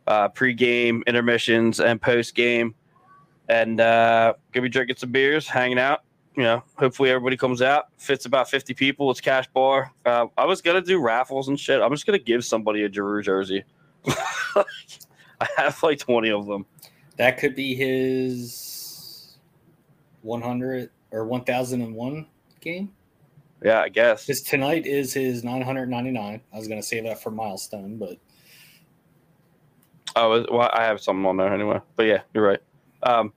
uh, 0.06 0.28
pre-game 0.28 1.02
intermissions 1.06 1.80
and 1.80 2.00
post-game, 2.00 2.74
and 3.48 3.80
uh, 3.80 4.34
gonna 4.52 4.62
be 4.62 4.68
drinking 4.68 4.96
some 4.96 5.10
beers, 5.12 5.46
hanging 5.46 5.78
out. 5.78 6.00
You 6.36 6.44
know, 6.44 6.62
hopefully 6.76 7.10
everybody 7.10 7.36
comes 7.36 7.60
out. 7.60 7.86
Fits 7.98 8.24
about 8.24 8.48
fifty 8.48 8.74
people. 8.74 9.10
It's 9.10 9.20
cash 9.20 9.46
bar. 9.48 9.92
Uh, 10.06 10.26
I 10.36 10.46
was 10.46 10.62
gonna 10.62 10.80
do 10.80 11.00
raffles 11.00 11.48
and 11.48 11.58
shit. 11.60 11.80
I'm 11.80 11.90
just 11.90 12.06
gonna 12.06 12.18
give 12.18 12.44
somebody 12.44 12.84
a 12.84 12.92
Giroux 12.92 13.22
jersey. 13.22 13.64
I 14.06 15.46
have 15.56 15.82
like 15.82 15.98
twenty 15.98 16.30
of 16.30 16.46
them. 16.46 16.64
that 17.16 17.38
could 17.38 17.54
be 17.54 17.74
his 17.74 19.36
100 20.22 20.90
or 21.10 21.26
1001 21.26 22.26
game. 22.60 22.92
Yeah, 23.62 23.80
I 23.80 23.88
guess. 23.88 24.26
Because 24.26 24.42
tonight 24.42 24.86
is 24.86 25.12
his 25.12 25.44
999. 25.44 26.40
I 26.52 26.56
was 26.56 26.68
going 26.68 26.80
to 26.80 26.86
say 26.86 27.00
that 27.00 27.22
for 27.22 27.30
milestone, 27.30 27.96
but 27.96 28.18
Oh, 30.14 30.44
well, 30.50 30.70
I 30.72 30.84
have 30.84 31.00
something 31.00 31.24
on 31.26 31.36
there 31.36 31.52
anyway. 31.52 31.80
But 31.96 32.04
yeah, 32.04 32.22
you're 32.34 32.46
right. 32.46 32.60
Um, 33.02 33.32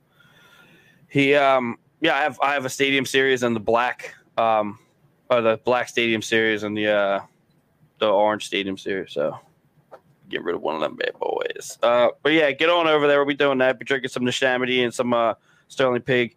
he, 1.07 1.35
um, 1.35 1.77
yeah, 2.01 2.15
I 2.15 2.21
have 2.21 2.39
I 2.41 2.53
have 2.53 2.65
a 2.65 2.69
stadium 2.69 3.05
series 3.05 3.43
and 3.43 3.55
the 3.55 3.59
black, 3.61 4.13
um, 4.38 4.79
or 5.29 5.41
the 5.41 5.59
black 5.63 5.89
stadium 5.89 6.21
series 6.21 6.63
and 6.63 6.77
the 6.77 6.88
uh, 6.88 7.19
the 7.99 8.07
orange 8.07 8.45
stadium 8.45 8.77
series. 8.77 9.13
So 9.13 9.39
get 10.29 10.43
rid 10.43 10.55
of 10.55 10.61
one 10.61 10.75
of 10.75 10.81
them 10.81 10.95
bad 10.95 11.13
boys. 11.19 11.77
Uh, 11.81 12.09
but 12.23 12.33
yeah, 12.33 12.51
get 12.51 12.69
on 12.69 12.88
over 12.88 13.07
there. 13.07 13.19
We'll 13.19 13.27
be 13.27 13.35
doing 13.35 13.57
that. 13.59 13.79
Be 13.79 13.85
drinking 13.85 14.09
some 14.09 14.23
Nishamity 14.23 14.83
and 14.83 14.93
some 14.93 15.13
uh, 15.13 15.35
Sterling 15.67 16.01
Pig, 16.01 16.35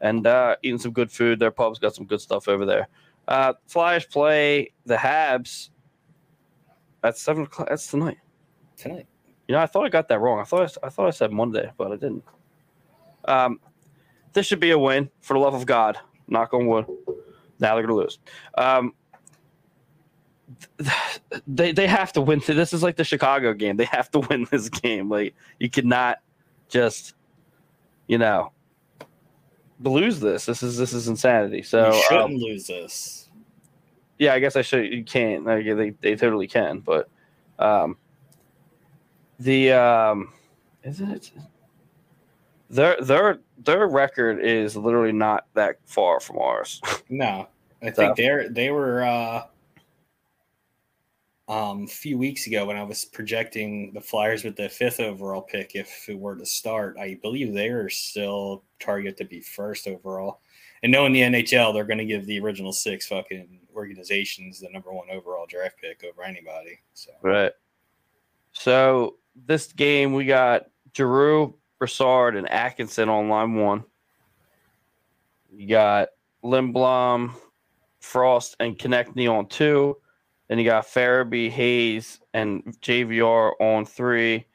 and 0.00 0.26
uh, 0.26 0.56
eating 0.62 0.78
some 0.78 0.92
good 0.92 1.10
food. 1.10 1.38
Their 1.38 1.50
pub's 1.50 1.78
got 1.78 1.94
some 1.94 2.06
good 2.06 2.20
stuff 2.20 2.48
over 2.48 2.66
there. 2.66 2.88
Uh, 3.28 3.52
Flyers 3.66 4.06
play 4.06 4.72
the 4.86 4.96
Habs 4.96 5.70
at 7.04 7.16
seven 7.16 7.44
o'clock. 7.44 7.68
That's 7.68 7.86
tonight. 7.86 8.18
tonight. 8.76 9.06
You 9.48 9.54
know, 9.54 9.60
I 9.60 9.66
thought 9.66 9.86
I 9.86 9.88
got 9.88 10.08
that 10.08 10.20
wrong. 10.20 10.40
I 10.40 10.44
thought 10.44 10.78
I, 10.82 10.86
I 10.86 10.90
thought 10.90 11.06
I 11.06 11.10
said 11.10 11.32
Monday, 11.32 11.72
but 11.78 11.90
I 11.90 11.96
didn't. 11.96 12.22
Um, 13.24 13.60
this 14.34 14.46
should 14.46 14.60
be 14.60 14.70
a 14.70 14.78
win 14.78 15.10
for 15.20 15.34
the 15.34 15.40
love 15.40 15.54
of 15.54 15.64
God. 15.64 15.98
Knock 16.28 16.52
on 16.52 16.66
wood. 16.66 16.86
Now 17.58 17.74
they're 17.74 17.82
gonna 17.82 17.94
lose. 17.94 18.18
Um, 18.56 18.92
they 21.46 21.72
they 21.72 21.86
have 21.86 22.12
to 22.12 22.20
win. 22.20 22.42
This 22.46 22.74
is 22.74 22.82
like 22.82 22.96
the 22.96 23.04
Chicago 23.04 23.54
game. 23.54 23.76
They 23.76 23.86
have 23.86 24.10
to 24.12 24.18
win 24.30 24.46
this 24.50 24.68
game. 24.68 25.08
Like 25.08 25.34
you 25.58 25.70
cannot 25.70 26.18
just, 26.68 27.14
you 28.06 28.18
know, 28.18 28.52
lose 29.82 30.20
this. 30.20 30.44
This 30.44 30.62
is 30.62 30.76
this 30.76 30.92
is 30.92 31.08
insanity. 31.08 31.62
So 31.62 31.94
you 31.94 32.02
shouldn't 32.08 32.24
um, 32.24 32.36
lose 32.36 32.66
this. 32.66 33.30
yeah, 34.18 34.34
I 34.34 34.40
guess 34.40 34.56
I 34.56 34.62
should. 34.62 34.92
You 34.92 35.04
can't. 35.04 35.44
Like, 35.44 35.64
they 35.64 35.90
they 35.90 36.16
totally 36.16 36.46
can, 36.46 36.80
but 36.80 37.08
um, 37.58 37.96
the 39.38 39.72
um, 39.72 40.32
is 40.82 41.00
it 41.00 41.30
their 42.70 43.00
their 43.00 43.38
their 43.58 43.88
record 43.88 44.40
is 44.40 44.76
literally 44.76 45.12
not 45.12 45.46
that 45.54 45.78
far 45.86 46.20
from 46.20 46.38
ours. 46.38 46.80
No, 47.10 47.48
I 47.82 47.90
think 47.90 48.16
they're 48.16 48.50
they 48.50 48.70
were 48.70 49.02
uh, 49.02 49.44
um, 51.48 51.84
a 51.84 51.86
few 51.86 52.18
weeks 52.18 52.46
ago 52.46 52.66
when 52.66 52.76
I 52.76 52.82
was 52.82 53.06
projecting 53.06 53.92
the 53.94 54.00
Flyers 54.00 54.44
with 54.44 54.56
the 54.56 54.68
fifth 54.68 55.00
overall 55.00 55.40
pick. 55.40 55.74
If 55.74 56.06
it 56.06 56.18
were 56.18 56.36
to 56.36 56.44
start, 56.44 56.98
I 57.00 57.18
believe 57.22 57.54
they 57.54 57.68
are 57.68 57.88
still 57.88 58.62
target 58.78 59.16
to 59.16 59.24
be 59.24 59.40
first 59.40 59.88
overall. 59.88 60.42
And 60.82 60.92
knowing 60.92 61.14
the 61.14 61.22
NHL, 61.22 61.72
they're 61.72 61.84
going 61.84 61.98
to 61.98 62.04
give 62.04 62.26
the 62.26 62.38
original 62.40 62.72
six 62.72 63.06
fucking 63.06 63.58
organizations 63.74 64.60
the 64.60 64.68
number 64.68 64.92
one 64.92 65.08
overall 65.10 65.46
draft 65.48 65.76
pick 65.80 66.04
over 66.04 66.22
anybody. 66.22 66.78
So 66.92 67.12
Right. 67.22 67.52
So 68.52 69.16
this 69.46 69.72
game 69.72 70.12
we 70.12 70.24
got 70.24 70.66
Giroux, 70.96 71.54
Brassard, 71.78 72.36
and 72.36 72.48
Atkinson 72.50 73.08
on 73.08 73.28
line 73.28 73.54
one. 73.54 73.84
You 75.52 75.68
got 75.68 76.08
Lindblom, 76.44 77.34
Frost, 78.00 78.56
and 78.60 78.78
Konecny 78.78 79.30
on 79.30 79.46
two. 79.48 79.96
Then 80.48 80.58
you 80.58 80.64
got 80.64 80.86
Farabee, 80.86 81.50
Hayes, 81.50 82.20
and 82.32 82.64
JVR 82.80 83.52
on 83.60 83.84
three. 83.84 84.46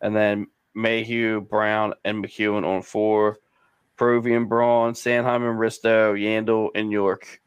And 0.00 0.14
then 0.14 0.48
Mayhew, 0.74 1.40
Brown, 1.40 1.94
and 2.04 2.24
MacEwen 2.24 2.66
on 2.66 2.82
four. 2.82 3.38
Provorov 3.96 4.48
Braun, 4.48 4.94
Sanheim 4.94 5.48
and 5.48 5.58
Risto, 5.58 6.14
Yandle, 6.14 6.70
and 6.74 6.90
York. 6.90 7.40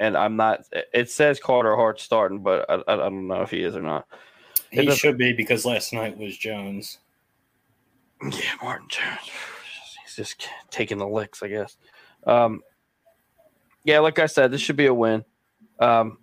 And 0.00 0.16
I'm 0.16 0.36
not. 0.36 0.64
It 0.92 1.10
says 1.10 1.38
Carter 1.38 1.76
Hart 1.76 2.00
starting, 2.00 2.42
but 2.42 2.68
I, 2.68 2.82
I 2.86 2.96
don't 2.96 3.26
know 3.26 3.42
if 3.42 3.50
he 3.50 3.62
is 3.62 3.76
or 3.76 3.82
not. 3.82 4.06
He 4.70 4.84
doesn't- 4.84 4.98
should 4.98 5.16
be 5.18 5.32
because 5.32 5.64
last 5.64 5.92
night 5.92 6.16
was 6.16 6.36
Jones. 6.36 6.98
Yeah, 8.22 8.54
Martin 8.62 8.88
Jones. 8.88 9.30
He's 10.04 10.16
just 10.16 10.48
taking 10.70 10.98
the 10.98 11.06
licks, 11.06 11.42
I 11.42 11.48
guess. 11.48 11.76
Um, 12.26 12.62
yeah, 13.84 14.00
like 14.00 14.18
I 14.18 14.26
said, 14.26 14.50
this 14.50 14.60
should 14.60 14.76
be 14.76 14.86
a 14.86 14.94
win. 14.94 15.24
Um, 15.78 16.18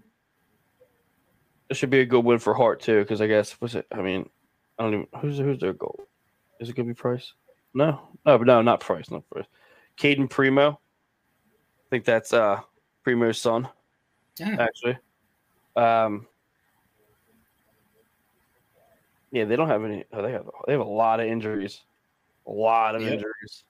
this 1.70 1.78
should 1.78 1.90
be 1.90 2.02
a 2.02 2.06
good 2.06 2.24
win 2.26 2.38
for 2.40 2.54
Hart 2.54 2.82
too, 2.82 3.00
because 3.00 3.22
I 3.22 3.28
guess 3.28 3.60
was 3.62 3.76
it? 3.76 3.88
I 3.92 4.02
mean, 4.02 4.30
I 4.78 4.84
don't 4.84 4.94
even 4.94 5.08
who's 5.22 5.38
who's 5.38 5.60
their 5.60 5.74
goal. 5.74 6.06
Is 6.60 6.70
it 6.70 6.76
gonna 6.76 6.88
be 6.88 6.94
Price? 6.94 7.34
No, 7.74 8.10
no, 8.26 8.38
but 8.38 8.46
no, 8.48 8.62
not 8.62 8.82
Price, 8.82 9.10
not 9.10 9.28
Price. 9.30 9.46
Cayden 9.98 10.28
Primeau. 10.28 10.72
I 10.72 11.90
think 11.90 12.04
that's 12.06 12.34
uh 12.34 12.60
Primeau's 13.04 13.42
son, 13.42 13.68
Yeah. 14.38 14.58
actually. 14.60 14.98
Um, 15.76 16.28
yeah, 19.36 19.44
they 19.44 19.58
don't 19.58 19.68
have 19.68 19.84
any. 19.84 20.06
Oh, 20.14 20.22
they 20.22 20.32
have 20.32 20.50
they 20.66 20.72
have 20.72 20.80
a 20.80 20.86
lot 20.86 21.20
of 21.20 21.28
injuries, 21.28 21.82
a 22.48 22.52
lot 22.52 22.96
of 22.96 23.02
Yep. 23.02 23.12
injuries. 23.12 23.64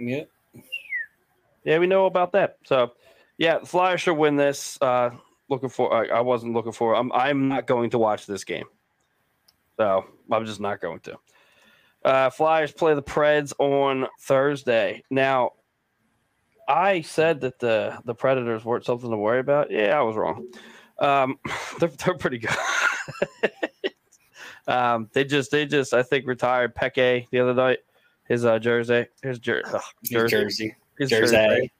Yep. 0.00 0.28
Yeah, 1.62 1.78
we 1.78 1.86
know 1.86 2.06
about 2.06 2.32
that. 2.32 2.56
So, 2.64 2.94
yeah, 3.36 3.60
Flyers 3.60 4.00
should 4.00 4.16
win 4.16 4.34
this. 4.34 4.76
Uh, 4.82 5.10
looking 5.48 5.68
for. 5.68 5.94
I, 5.94 6.18
I 6.18 6.20
wasn't 6.20 6.54
looking 6.54 6.72
for. 6.72 6.96
I'm. 6.96 7.12
I'm 7.12 7.46
not 7.46 7.68
going 7.68 7.90
to 7.90 7.98
watch 7.98 8.26
this 8.26 8.42
game. 8.42 8.64
So 9.76 10.04
I'm 10.32 10.44
just 10.44 10.58
not 10.58 10.80
going 10.80 10.98
to. 11.00 11.16
Uh, 12.04 12.30
Flyers 12.30 12.72
play 12.72 12.94
the 12.94 13.02
Preds 13.02 13.52
on 13.60 14.08
Thursday. 14.18 15.04
Now, 15.10 15.52
I 16.66 17.02
said 17.02 17.42
that 17.42 17.60
the 17.60 18.00
the 18.04 18.16
Predators 18.16 18.64
weren't 18.64 18.84
something 18.84 19.10
to 19.12 19.16
worry 19.16 19.38
about. 19.38 19.70
Yeah, 19.70 19.96
I 19.96 20.02
was 20.02 20.16
wrong. 20.16 20.48
Um, 20.98 21.38
they're 21.78 21.88
they're 21.88 22.14
pretty 22.18 22.38
good. 22.38 22.50
um, 24.68 25.08
they 25.12 25.24
just 25.24 25.50
they 25.50 25.66
just 25.66 25.94
I 25.94 26.02
think 26.02 26.26
retired 26.26 26.74
Peke 26.74 27.28
the 27.30 27.40
other 27.40 27.54
night. 27.54 27.78
His 28.28 28.44
uh, 28.44 28.58
jersey, 28.58 29.06
his 29.22 29.38
jer- 29.38 29.62
Jersey. 29.62 29.82
jersey, 30.04 30.28
Jersey. 30.28 30.74
his 30.98 31.10
Jersey. 31.10 31.72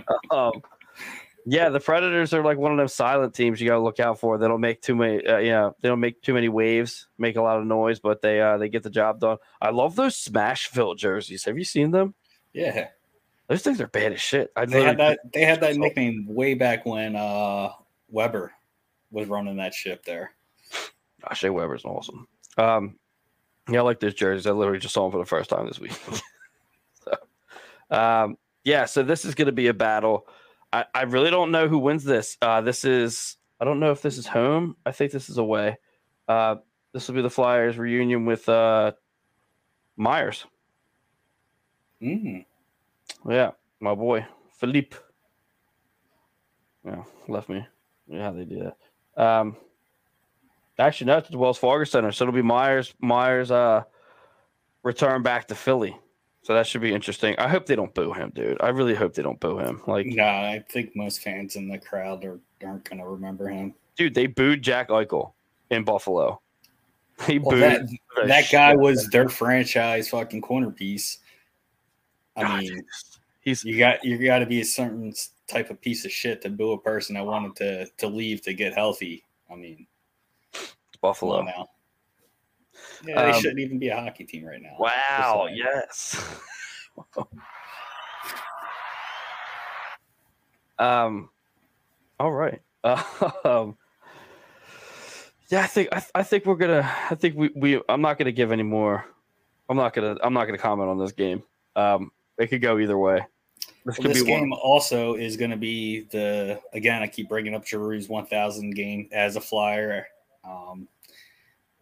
um, 0.30 0.52
yeah, 1.44 1.68
the 1.68 1.80
Predators 1.80 2.32
are 2.32 2.44
like 2.44 2.58
one 2.58 2.72
of 2.72 2.78
those 2.78 2.94
silent 2.94 3.34
teams 3.34 3.60
you 3.60 3.68
got 3.68 3.74
to 3.74 3.82
look 3.82 3.98
out 3.98 4.20
for. 4.20 4.38
They 4.38 4.46
don't 4.46 4.60
make 4.60 4.82
too 4.82 4.94
many, 4.94 5.26
uh, 5.26 5.38
you 5.38 5.50
know, 5.50 5.76
they 5.80 5.88
don't 5.88 6.00
make 6.00 6.22
too 6.22 6.34
many 6.34 6.48
waves, 6.48 7.08
make 7.18 7.36
a 7.36 7.42
lot 7.42 7.58
of 7.58 7.66
noise, 7.66 7.98
but 7.98 8.22
they 8.22 8.40
uh, 8.40 8.58
they 8.58 8.68
get 8.68 8.84
the 8.84 8.90
job 8.90 9.20
done. 9.20 9.38
I 9.60 9.70
love 9.70 9.96
those 9.96 10.16
Smashville 10.16 10.96
jerseys. 10.96 11.44
Have 11.44 11.58
you 11.58 11.64
seen 11.64 11.90
them? 11.90 12.14
Yeah. 12.52 12.88
Those 13.48 13.62
things 13.62 13.80
are 13.80 13.88
bad 13.88 14.12
as 14.12 14.20
shit. 14.20 14.52
I 14.56 14.66
They 14.66 14.82
had 14.82 14.98
that 14.98 15.18
they 15.32 15.42
had 15.42 15.60
that 15.60 15.76
nickname 15.76 16.26
way 16.28 16.54
back 16.54 16.86
when 16.86 17.16
uh 17.16 17.70
Weber 18.08 18.52
was 19.10 19.28
running 19.28 19.56
that 19.56 19.74
ship 19.74 20.04
there. 20.04 20.35
Shea 21.34 21.50
Weber's 21.50 21.84
awesome. 21.84 22.26
Um, 22.56 22.96
yeah, 23.68 23.80
I 23.80 23.82
like 23.82 24.00
those 24.00 24.14
jerseys. 24.14 24.46
I 24.46 24.52
literally 24.52 24.78
just 24.78 24.94
saw 24.94 25.02
them 25.02 25.12
for 25.12 25.18
the 25.18 25.26
first 25.26 25.50
time 25.50 25.66
this 25.66 25.80
week. 25.80 25.92
so, 27.04 27.96
um, 27.96 28.36
yeah, 28.64 28.84
so 28.84 29.02
this 29.02 29.24
is 29.24 29.34
going 29.34 29.46
to 29.46 29.52
be 29.52 29.66
a 29.66 29.74
battle. 29.74 30.26
I, 30.72 30.84
I 30.94 31.02
really 31.02 31.30
don't 31.30 31.50
know 31.50 31.68
who 31.68 31.78
wins 31.78 32.04
this. 32.04 32.36
Uh, 32.40 32.60
this 32.60 32.84
is, 32.84 33.36
I 33.60 33.64
don't 33.64 33.80
know 33.80 33.90
if 33.90 34.02
this 34.02 34.18
is 34.18 34.26
home. 34.26 34.76
I 34.84 34.92
think 34.92 35.12
this 35.12 35.28
is 35.28 35.38
away. 35.38 35.78
Uh, 36.28 36.56
this 36.92 37.08
will 37.08 37.14
be 37.16 37.22
the 37.22 37.30
Flyers 37.30 37.78
reunion 37.78 38.24
with 38.24 38.48
uh, 38.48 38.92
Myers. 39.96 40.44
Mm. 42.02 42.44
Yeah, 43.28 43.52
my 43.80 43.94
boy 43.94 44.26
Philippe. 44.58 44.96
Yeah, 46.84 47.02
left 47.28 47.48
me. 47.48 47.66
Yeah, 48.06 48.30
they 48.30 48.44
do 48.44 48.70
that. 49.16 49.22
Um, 49.22 49.56
actually, 50.78 51.06
no, 51.08 51.18
it's 51.18 51.28
the 51.28 51.38
Wells 51.38 51.58
Fargo 51.58 51.84
Center, 51.84 52.12
so 52.12 52.24
it'll 52.24 52.34
be 52.34 52.42
Myers. 52.42 52.94
Myers, 53.00 53.50
uh, 53.50 53.84
return 54.82 55.22
back 55.22 55.48
to 55.48 55.54
Philly. 55.54 55.96
So 56.42 56.54
that 56.54 56.66
should 56.66 56.80
be 56.80 56.94
interesting. 56.94 57.34
I 57.38 57.48
hope 57.48 57.66
they 57.66 57.74
don't 57.74 57.92
boo 57.92 58.12
him, 58.12 58.30
dude. 58.32 58.58
I 58.60 58.68
really 58.68 58.94
hope 58.94 59.14
they 59.14 59.22
don't 59.22 59.40
boo 59.40 59.58
him. 59.58 59.82
Like, 59.88 60.06
No, 60.06 60.24
I 60.24 60.64
think 60.68 60.94
most 60.94 61.20
fans 61.20 61.56
in 61.56 61.66
the 61.66 61.76
crowd 61.78 62.24
are, 62.24 62.38
aren't 62.64 62.84
going 62.84 62.98
to 63.00 63.06
remember 63.06 63.48
him. 63.48 63.74
dude, 63.96 64.14
they 64.14 64.26
booed 64.28 64.62
Jack 64.62 64.90
Eichel 64.90 65.32
in 65.70 65.82
Buffalo. 65.84 66.40
He 67.26 67.38
Well, 67.38 67.52
booed 67.52 67.62
that, 67.62 68.26
that 68.26 68.50
guy 68.52 68.76
was 68.76 69.08
their 69.08 69.28
franchise 69.28 70.10
fucking 70.10 70.42
corner 70.42 70.70
piece. 70.70 71.18
I 72.36 72.42
God, 72.42 72.60
mean, 72.60 72.84
he's 73.40 73.64
you 73.64 73.78
got 73.78 74.04
you 74.04 74.22
got 74.24 74.40
to 74.40 74.46
be 74.46 74.60
a 74.60 74.64
certain 74.66 75.14
type 75.48 75.70
of 75.70 75.80
piece 75.80 76.04
of 76.04 76.12
shit 76.12 76.42
to 76.42 76.50
boo 76.50 76.72
a 76.72 76.78
person 76.78 77.14
that 77.14 77.24
wanted 77.24 77.56
to 77.56 77.86
to 77.96 78.06
leave 78.06 78.42
to 78.42 78.52
get 78.52 78.74
healthy. 78.74 79.24
I 79.50 79.54
mean, 79.54 79.86
Buffalo. 80.96 81.42
now. 81.42 81.68
Yeah, 83.06 83.22
they 83.22 83.30
Um, 83.32 83.40
shouldn't 83.40 83.60
even 83.60 83.78
be 83.78 83.88
a 83.88 83.96
hockey 83.96 84.24
team 84.24 84.44
right 84.44 84.60
now. 84.60 84.76
Wow. 84.78 85.48
Yes. 85.52 86.16
um. 90.78 91.28
All 92.18 92.32
right. 92.32 92.60
Um. 93.44 93.76
Yeah, 95.48 95.62
I 95.62 95.66
think 95.68 95.88
I, 95.92 96.02
I 96.16 96.22
think 96.24 96.44
we're 96.44 96.56
gonna. 96.56 96.90
I 97.10 97.14
think 97.14 97.36
we, 97.36 97.50
we. 97.54 97.80
I'm 97.88 98.00
not 98.00 98.18
gonna 98.18 98.32
give 98.32 98.50
any 98.52 98.62
more. 98.64 99.04
I'm 99.68 99.76
not 99.76 99.94
gonna. 99.94 100.16
I'm 100.22 100.32
not 100.34 100.46
gonna 100.46 100.58
comment 100.58 100.88
on 100.88 100.98
this 100.98 101.12
game. 101.12 101.42
Um. 101.76 102.10
It 102.38 102.48
could 102.48 102.60
go 102.60 102.78
either 102.78 102.98
way. 102.98 103.24
This 103.86 103.96
Well, 103.98 104.02
could 104.02 104.10
this 104.10 104.22
be 104.22 104.26
game 104.28 104.50
one. 104.50 104.58
also 104.62 105.14
is 105.14 105.36
going 105.38 105.52
to 105.52 105.56
be 105.56 106.02
the 106.10 106.60
again. 106.74 107.02
I 107.02 107.06
keep 107.06 107.30
bringing 107.30 107.54
up 107.54 107.64
Giroux's 107.64 108.10
1,000 108.10 108.74
game 108.74 109.08
as 109.10 109.36
a 109.36 109.40
flyer. 109.40 110.06
Um, 110.48 110.88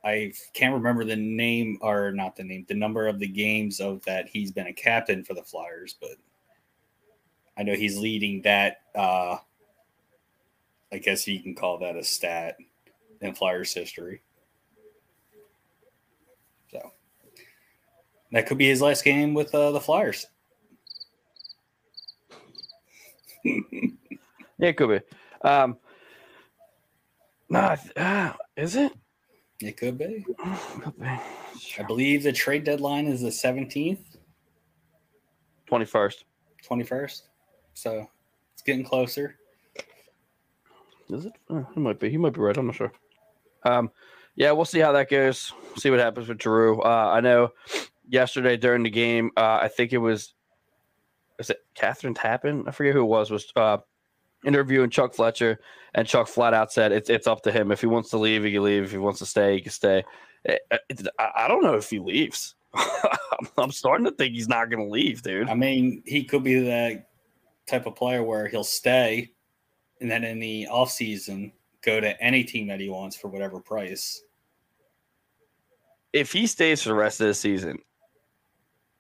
I 0.05 0.33
can't 0.53 0.75
remember 0.75 1.05
the 1.05 1.17
name 1.17 1.79
or 1.81 2.13
not 2.13 2.37
the 2.37 2.45
name, 2.45 2.67
the 2.69 2.75
number 2.75 3.09
of 3.09 3.19
the 3.19 3.27
games 3.27 3.81
of 3.81 4.05
that 4.05 4.29
he's 4.29 4.53
been 4.53 4.67
a 4.67 4.73
captain 4.73 5.25
for 5.25 5.35
the 5.35 5.43
Flyers, 5.43 5.97
but 6.01 6.17
I 7.57 7.63
know 7.63 7.75
he's 7.75 7.99
leading 7.99 8.43
that. 8.43 8.83
Uh, 8.95 9.39
I 10.93 10.99
guess 10.99 11.27
you 11.27 11.43
can 11.43 11.55
call 11.55 11.79
that 11.79 11.97
a 11.97 12.05
stat 12.05 12.57
in 13.21 13.35
Flyers 13.35 13.73
history. 13.73 14.23
So 16.71 16.93
that 18.31 18.47
could 18.47 18.59
be 18.59 18.69
his 18.69 18.83
last 18.83 19.05
game 19.05 19.35
with 19.35 19.55
uh, 19.55 19.73
the 19.73 19.81
Flyers. 19.81 20.27
Yeah, 24.57 24.69
it 24.69 24.77
could 24.77 24.89
be. 24.89 25.49
Um. 25.49 25.77
Nah, 27.49 27.77
uh, 27.97 28.33
is 28.57 28.77
it? 28.77 28.93
It 29.61 29.77
could 29.77 29.99
be. 29.99 30.25
Could 30.81 30.99
be. 30.99 31.07
I 31.07 31.83
believe 31.87 32.23
the 32.23 32.33
trade 32.33 32.65
deadline 32.65 33.07
is 33.07 33.23
the 33.23 33.29
17th, 33.29 33.99
Twenty 35.67 35.85
first. 35.85 36.25
21st. 36.69 37.23
So 37.75 38.07
it's 38.53 38.63
getting 38.63 38.85
closer. 38.85 39.37
Is 41.11 41.27
it? 41.27 41.33
Oh, 41.51 41.67
he 41.75 41.81
might 41.81 42.01
be. 42.01 42.11
He 42.11 42.17
might 42.17 42.33
be 42.33 42.41
right. 42.41 42.57
I'm 42.57 42.67
not 42.67 42.75
sure. 42.75 42.93
Um, 43.65 43.91
yeah, 44.37 44.53
we'll 44.53 44.65
see 44.65 44.81
how 44.81 44.93
that 44.93 45.11
goes. 45.11 45.53
See 45.77 45.91
what 45.91 46.01
happens 46.01 46.29
with 46.29 46.39
Drew. 46.39 46.81
Uh, 46.81 47.13
I 47.15 47.21
know 47.21 47.51
yesterday 48.09 48.57
during 48.57 48.83
the 48.83 48.91
game. 48.91 49.31
Uh, 49.37 49.59
I 49.63 49.69
think 49.69 49.93
it 49.93 49.99
was, 49.99 50.35
is 51.39 51.51
it 51.51 51.59
Kathryn 51.77 52.15
Tappen? 52.15 52.65
I 52.67 52.71
forget 52.71 52.95
who 52.95 53.03
it 53.03 53.07
was. 53.07 53.31
Was 53.31 53.51
uh, 53.57 53.79
interviewing 54.45 54.91
Chuck 54.91 55.15
Fletcher, 55.15 55.61
and 55.95 56.07
Chuck 56.07 56.29
flat 56.29 56.55
out 56.55 56.73
said 56.73 56.93
it's 56.93 57.11
it's 57.11 57.27
up 57.27 57.43
to 57.43 57.53
him. 57.53 57.71
If 57.71 57.81
he 57.81 57.87
wants 57.87 58.11
to 58.11 58.19
leave, 58.19 58.45
he 58.45 58.53
can 58.53 58.63
leave. 58.63 58.85
If 58.85 58.91
he 58.91 58.99
wants 58.99 59.19
to 59.21 59.27
stay, 59.27 59.55
he 59.55 59.61
can 59.61 59.73
stay. 59.73 60.05
Eh, 60.47 60.57
eh, 60.71 60.79
it, 60.89 61.01
it, 61.01 61.09
I 61.19 61.49
don't 61.49 61.63
know 61.63 61.75
if 61.75 61.91
he 61.91 61.99
leaves. 61.99 62.55
I'm 63.59 63.71
starting 63.71 64.05
to 64.07 64.13
think 64.13 64.35
he's 64.35 64.49
not 64.49 64.71
going 64.71 64.85
to 64.85 64.91
leave, 64.91 65.23
dude. 65.23 65.49
I 65.49 65.55
mean, 65.55 66.03
he 66.07 66.25
could 66.25 66.43
be 66.43 66.59
that 66.61 67.09
type 67.67 67.87
of 67.87 67.95
player 67.95 68.23
where 68.23 68.49
he'll 68.49 68.65
stay, 68.65 69.31
and 70.01 70.11
then 70.11 70.25
in 70.25 70.41
the 70.41 70.67
off 70.67 70.91
season 70.91 71.53
go 71.83 72.01
to 72.01 72.21
any 72.23 72.45
team 72.45 72.67
that 72.69 72.81
he 72.81 72.89
wants 72.89 73.17
for 73.17 73.29
whatever 73.29 73.61
price. 73.61 74.23
If 76.13 76.33
he 76.33 76.47
stays 76.47 76.83
for 76.83 76.91
the 76.91 76.95
rest 76.95 77.21
of 77.21 77.27
the 77.27 77.35
season, 77.35 77.79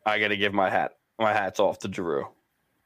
I 0.06 0.18
got 0.18 0.28
to 0.28 0.36
give 0.36 0.52
my 0.52 0.70
hat 0.70 0.92
my 1.18 1.32
hats 1.32 1.60
off 1.60 1.78
to 1.80 1.92
Giroux 1.92 2.26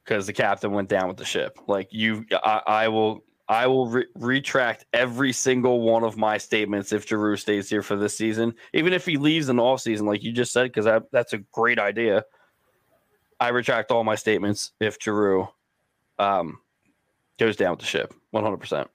because 0.09 0.27
the 0.27 0.33
captain 0.33 0.73
went 0.73 0.89
down 0.89 1.07
with 1.07 1.19
the 1.19 1.25
ship. 1.25 1.59
Like 1.67 1.89
you, 1.93 2.25
I, 2.33 2.63
I 2.67 2.89
will 2.89 3.25
I 3.49 3.67
will 3.67 3.89
re- 3.89 4.07
retract 4.15 4.87
every 4.93 5.33
single 5.33 5.83
one 5.83 6.03
of 6.03 6.17
my 6.17 6.39
statements 6.39 6.93
if 6.93 7.07
Giroux 7.07 7.37
stays 7.37 7.69
here 7.69 7.83
for 7.83 7.97
this 7.97 8.17
season, 8.17 8.55
even 8.73 8.93
if 8.93 9.05
he 9.05 9.17
leaves 9.17 9.49
in 9.49 9.57
the 9.57 9.63
off 9.63 9.81
season, 9.81 10.07
like 10.07 10.23
you 10.23 10.33
just 10.33 10.53
said, 10.53 10.65
because 10.65 10.85
that, 10.87 11.05
that's 11.13 11.33
a 11.33 11.39
great 11.53 11.79
idea. 11.79 12.25
I 13.41 13.49
retract 13.49 13.91
all 13.91 14.03
my 14.05 14.17
statements 14.17 14.73
if 14.81 14.97
Giroux 15.01 15.49
um, 16.19 16.59
goes 17.39 17.57
down 17.57 17.73
with 17.73 17.81
the 17.81 17.87
ship, 17.87 18.15
one 18.31 18.43
hundred 18.45 18.59
percent. 18.59 18.89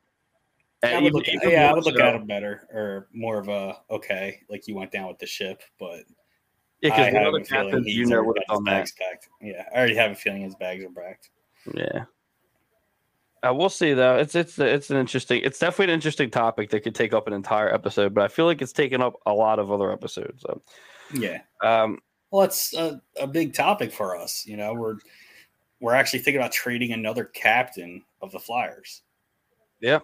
I 0.84 1.00
would 1.00 1.14
look, 1.14 1.26
yeah, 1.28 1.70
I 1.70 1.74
would 1.74 1.86
look 1.86 1.98
so, 1.98 2.04
at 2.04 2.16
him 2.16 2.28
better 2.28 2.68
or 2.74 3.08
more 3.14 3.38
of 3.38 3.48
a 3.48 3.78
okay, 3.90 4.42
like 4.50 4.68
you 4.68 4.76
went 4.76 4.92
down 4.92 5.08
with 5.08 5.18
the 5.20 5.26
ship, 5.26 5.62
but 5.80 6.02
yeah, 6.84 6.96
because 6.96 7.14
one 7.14 7.26
other 7.26 7.40
captains 7.40 7.88
you 7.88 8.06
know 8.06 8.22
would 8.24 8.38
have 8.38 8.56
done 8.56 8.64
that. 8.66 8.92
Packed. 9.00 9.30
Yeah, 9.42 9.66
I 9.74 9.78
already 9.78 9.96
have 9.96 10.12
a 10.12 10.16
feeling 10.16 10.42
his 10.42 10.56
bags 10.56 10.84
are 10.84 10.90
packed. 10.90 11.30
Yeah. 11.74 12.06
Uh, 13.46 13.54
we'll 13.54 13.70
see 13.70 13.94
though. 13.94 14.16
It's 14.18 14.36
it's 14.36 14.58
it's 14.60 14.90
an 14.90 14.98
interesting. 14.98 15.42
It's 15.44 15.60
definitely 15.60 15.92
an 15.94 15.96
interesting 15.98 16.30
topic 16.30 16.70
that 16.70 16.82
could 16.82 16.96
take 16.96 17.14
up 17.14 17.28
an 17.28 17.34
entire 17.34 17.74
episode, 17.74 18.14
but 18.14 18.24
I 18.24 18.28
feel 18.28 18.46
like 18.46 18.62
it's 18.62 18.72
taken 18.72 19.02
up 19.02 19.16
a 19.26 19.34
lot 19.34 19.60
of 19.60 19.72
other 19.72 19.92
episodes. 19.92 20.44
So. 20.44 20.62
Yeah. 21.14 21.42
Um. 21.62 22.00
Well, 22.32 22.44
it's 22.44 22.74
a, 22.74 23.02
a 23.20 23.28
big 23.28 23.54
topic 23.54 23.92
for 23.92 24.18
us. 24.18 24.46
You 24.46 24.58
know, 24.58 24.74
we're 24.74 24.96
we're 25.82 25.94
actually 25.94 26.20
thinking 26.20 26.42
about 26.42 26.54
trading 26.54 26.94
another 26.94 27.26
captain 27.26 28.04
of 28.22 28.32
the 28.32 28.40
Flyers. 28.40 29.02
Yeah. 29.82 30.00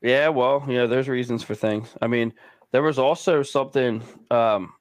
Yeah. 0.00 0.28
Well, 0.28 0.64
yeah. 0.66 0.86
There's 0.86 1.08
reasons 1.08 1.42
for 1.42 1.54
things. 1.54 1.88
I 2.00 2.06
mean, 2.06 2.32
there 2.74 2.82
was 2.82 2.98
also 2.98 3.44
something. 3.44 4.02
Um. 4.32 4.72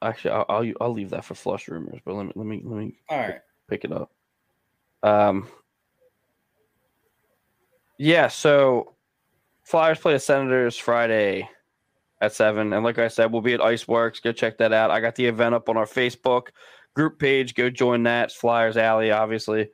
Actually, 0.00 0.30
I'll 0.30 0.46
I'll, 0.48 0.72
I'll 0.80 0.92
leave 0.94 1.10
that 1.10 1.26
for 1.26 1.34
flush 1.34 1.68
rumors, 1.68 2.00
but 2.06 2.14
let 2.14 2.24
me 2.24 2.32
let 2.34 2.46
me 2.46 2.62
let 2.64 2.78
me. 2.78 2.94
All 3.10 3.18
right. 3.18 3.40
Pick 3.68 3.84
it 3.84 3.92
up. 3.92 4.10
Um. 5.02 5.46
Yeah, 7.98 8.28
so 8.28 8.94
Flyers 9.62 9.98
play 9.98 10.14
the 10.14 10.20
Senators 10.20 10.78
Friday 10.78 11.50
at 12.22 12.32
seven, 12.32 12.72
and 12.72 12.82
like 12.82 12.98
I 12.98 13.08
said, 13.08 13.30
we'll 13.30 13.42
be 13.42 13.52
at 13.52 13.60
Iceworks. 13.60 14.22
Go 14.22 14.32
check 14.32 14.56
that 14.56 14.72
out. 14.72 14.90
I 14.90 15.00
got 15.00 15.14
the 15.14 15.26
event 15.26 15.54
up 15.54 15.68
on 15.68 15.76
our 15.76 15.84
Facebook 15.84 16.48
group 16.94 17.18
page. 17.18 17.54
Go 17.54 17.68
join 17.68 18.04
that. 18.04 18.32
Flyers 18.32 18.78
Alley, 18.78 19.10
obviously. 19.10 19.68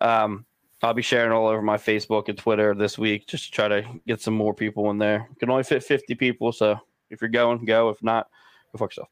Um, 0.00 0.46
I'll 0.82 0.94
be 0.94 1.02
sharing 1.02 1.32
all 1.32 1.46
over 1.46 1.62
my 1.62 1.76
Facebook 1.76 2.28
and 2.28 2.36
Twitter 2.36 2.74
this 2.74 2.98
week 2.98 3.26
just 3.26 3.46
to 3.46 3.50
try 3.50 3.68
to 3.68 3.84
get 4.06 4.20
some 4.20 4.34
more 4.34 4.54
people 4.54 4.90
in 4.90 4.98
there. 4.98 5.28
Can 5.38 5.50
only 5.50 5.62
fit 5.62 5.82
50 5.82 6.14
people, 6.16 6.52
so 6.52 6.78
if 7.10 7.20
you're 7.20 7.30
going, 7.30 7.64
go. 7.64 7.88
If 7.88 8.02
not, 8.02 8.28
go 8.72 8.78
fuck 8.78 8.90
yourself. 8.90 9.08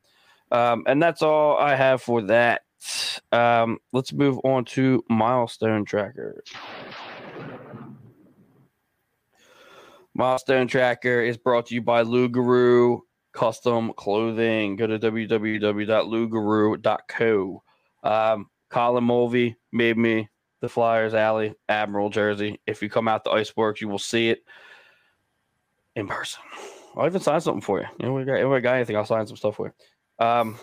Um, 0.51 0.85
and 0.87 1.03
that's 1.03 1.23
all 1.23 1.57
I 1.57 1.75
have 1.75 2.03
for 2.03 2.23
that. 2.23 2.63
Um, 3.33 3.79
let's 3.93 4.13
move 4.13 4.39
on 4.45 4.67
to 4.67 5.03
milestone 5.09 5.85
tracker. 5.85 6.43
Milestone 10.17 10.69
Tracker 10.69 11.23
is 11.23 11.37
brought 11.37 11.67
to 11.67 11.75
you 11.75 11.83
by 11.83 12.05
Guru 12.05 13.01
Custom 13.33 13.93
Clothing. 13.97 14.77
Go 14.77 14.87
to 14.87 14.97
www.louguru.co. 14.97 17.63
Um, 18.05 18.47
Colin 18.71 19.03
Mulvey 19.03 19.57
made 19.73 19.99
me 19.99 20.29
the 20.65 20.69
Flyers 20.69 21.15
Alley 21.15 21.55
Admiral 21.69 22.11
jersey. 22.11 22.61
If 22.67 22.83
you 22.83 22.91
come 22.91 23.07
out 23.07 23.25
to 23.25 23.31
Iceworks, 23.31 23.81
you 23.81 23.89
will 23.89 23.99
see 23.99 24.31
it 24.31 24.45
in 25.95 26.09
person. 26.09 26.43
I'll 26.97 27.07
even 27.07 27.21
sign 27.21 27.41
something 27.41 27.61
for 27.61 27.81
you. 27.81 27.87
You 28.01 28.07
know, 28.07 28.25
got, 28.25 28.51
we 28.51 28.61
got 28.61 28.75
anything, 28.75 28.97
I'll 28.97 29.05
sign 29.05 29.27
some 29.27 29.37
stuff 29.37 29.57
for 29.57 29.67
you. 29.67 30.27
Um, 30.27 30.59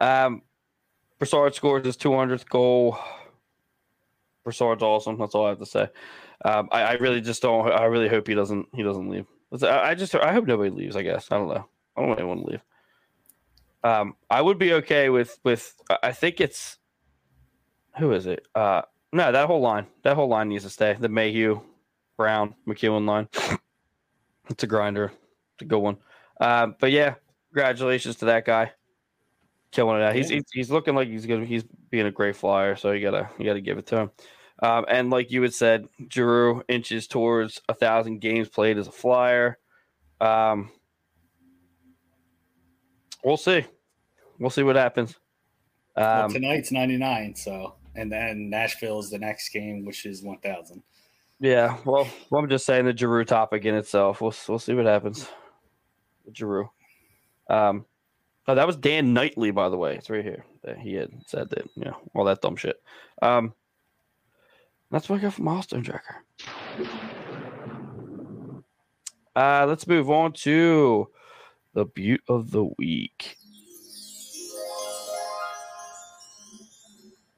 yeah. 0.00 0.24
Um, 0.24 0.42
Brassard 1.18 1.54
scores 1.54 1.84
his 1.84 1.96
200th 1.96 2.48
goal 2.48 2.98
Brassard's 4.44 4.82
awesome. 4.82 5.18
That's 5.18 5.34
all 5.34 5.46
I 5.46 5.50
have 5.50 5.58
to 5.58 5.66
say. 5.66 5.88
Um, 6.44 6.68
I, 6.72 6.82
I, 6.82 6.92
really 6.94 7.20
just 7.20 7.42
don't. 7.42 7.70
I 7.70 7.84
really 7.84 8.08
hope 8.08 8.26
he 8.26 8.34
doesn't. 8.34 8.66
He 8.74 8.82
doesn't 8.82 9.08
leave. 9.08 9.26
I, 9.62 9.90
I 9.90 9.94
just. 9.94 10.14
I 10.14 10.32
hope 10.32 10.46
nobody 10.46 10.70
leaves. 10.70 10.96
I 10.96 11.02
guess. 11.02 11.28
I 11.30 11.36
don't 11.36 11.48
know. 11.48 11.68
I 11.96 12.00
don't 12.00 12.08
want 12.08 12.20
anyone 12.20 12.38
to 12.38 12.46
leave. 12.46 12.62
Um, 13.82 14.14
I 14.28 14.42
would 14.42 14.58
be 14.58 14.74
okay 14.74 15.08
with 15.08 15.38
with. 15.44 15.74
I 16.02 16.12
think 16.12 16.40
it's. 16.40 16.78
Who 17.98 18.12
is 18.12 18.26
it? 18.26 18.46
Uh, 18.54 18.82
no, 19.12 19.32
that 19.32 19.46
whole 19.46 19.60
line. 19.60 19.86
That 20.04 20.14
whole 20.14 20.28
line 20.28 20.48
needs 20.48 20.64
to 20.64 20.70
stay. 20.70 20.96
The 20.98 21.08
Mayhew, 21.08 21.60
Brown, 22.16 22.54
MacEwen 22.66 23.06
line. 23.06 23.28
it's 24.48 24.62
a 24.62 24.66
grinder. 24.66 25.12
It's 25.54 25.62
a 25.62 25.64
good 25.64 25.78
one. 25.78 25.96
Um, 26.40 26.76
but 26.78 26.92
yeah, 26.92 27.14
congratulations 27.52 28.16
to 28.16 28.26
that 28.26 28.44
guy 28.44 28.72
killing 29.72 30.00
it 30.00 30.02
out. 30.02 30.14
He's, 30.14 30.28
he's 30.28 30.44
he's 30.52 30.70
looking 30.70 30.94
like 30.94 31.08
he's 31.08 31.26
gonna 31.26 31.44
he's 31.44 31.64
being 31.90 32.06
a 32.06 32.10
great 32.10 32.36
flyer, 32.36 32.76
so 32.76 32.92
you 32.92 33.02
gotta 33.02 33.28
you 33.38 33.44
gotta 33.44 33.60
give 33.60 33.78
it 33.78 33.86
to 33.88 33.96
him. 33.98 34.10
Um, 34.62 34.84
and 34.88 35.10
like 35.10 35.30
you 35.30 35.42
had 35.42 35.54
said, 35.54 35.86
Giroux 36.12 36.62
inches 36.68 37.06
towards 37.06 37.60
a 37.68 37.74
thousand 37.74 38.20
games 38.20 38.48
played 38.48 38.78
as 38.78 38.88
a 38.88 38.92
flyer. 38.92 39.58
Um, 40.20 40.70
we'll 43.24 43.36
see. 43.36 43.64
We'll 44.38 44.50
see 44.50 44.62
what 44.62 44.76
happens. 44.76 45.18
Um, 45.96 46.04
well, 46.04 46.30
tonight's 46.30 46.72
ninety 46.72 46.96
nine, 46.96 47.34
so 47.34 47.74
and 47.94 48.10
then 48.10 48.50
Nashville 48.50 49.00
is 49.00 49.10
the 49.10 49.18
next 49.18 49.50
game, 49.50 49.84
which 49.84 50.06
is 50.06 50.22
one 50.22 50.38
thousand. 50.38 50.82
Yeah, 51.40 51.78
well, 51.84 52.08
well, 52.30 52.42
I'm 52.42 52.48
just 52.48 52.66
saying 52.66 52.84
the 52.84 52.96
Giroux 52.96 53.24
topic 53.24 53.64
in 53.64 53.74
itself. 53.74 54.20
We'll 54.20 54.34
we'll 54.48 54.58
see 54.58 54.74
what 54.74 54.86
happens. 54.86 55.28
Giroux. 56.32 56.70
Um, 57.48 57.86
Oh, 58.50 58.54
that 58.56 58.66
was 58.66 58.76
Dan 58.76 59.14
Knightley, 59.14 59.52
by 59.52 59.68
the 59.68 59.76
way. 59.76 59.94
It's 59.94 60.10
right 60.10 60.24
here 60.24 60.44
that 60.64 60.76
he 60.76 60.94
had 60.94 61.12
said 61.24 61.50
that, 61.50 61.68
you 61.76 61.84
know, 61.84 61.96
all 62.16 62.24
that 62.24 62.40
dumb 62.40 62.56
shit. 62.56 62.82
Um, 63.22 63.54
that's 64.90 65.08
what 65.08 65.20
I 65.20 65.22
got 65.22 65.34
from 65.34 65.44
Milestone 65.44 65.84
Tracker. 65.84 66.24
Uh, 69.36 69.66
let's 69.68 69.86
move 69.86 70.10
on 70.10 70.32
to 70.32 71.08
the 71.74 71.84
Butte 71.84 72.22
of 72.28 72.50
the 72.50 72.64
Week. 72.78 73.36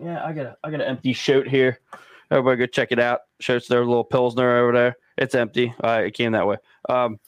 Yeah, 0.02 0.24
I 0.24 0.32
got 0.32 0.46
a 0.46 0.56
I 0.64 0.70
got 0.70 0.80
an 0.80 0.88
empty 0.88 1.12
shoot 1.12 1.46
here. 1.46 1.78
Everybody 2.30 2.58
go 2.58 2.66
check 2.66 2.88
it 2.90 2.98
out. 2.98 3.20
Shows 3.40 3.68
their 3.68 3.84
little 3.84 4.04
pilsner 4.04 4.58
over 4.58 4.72
there. 4.72 4.96
It's 5.16 5.34
empty. 5.34 5.74
Uh, 5.82 6.02
it 6.04 6.14
came 6.14 6.32
that 6.32 6.46
way. 6.46 6.56
Um, 6.88 7.18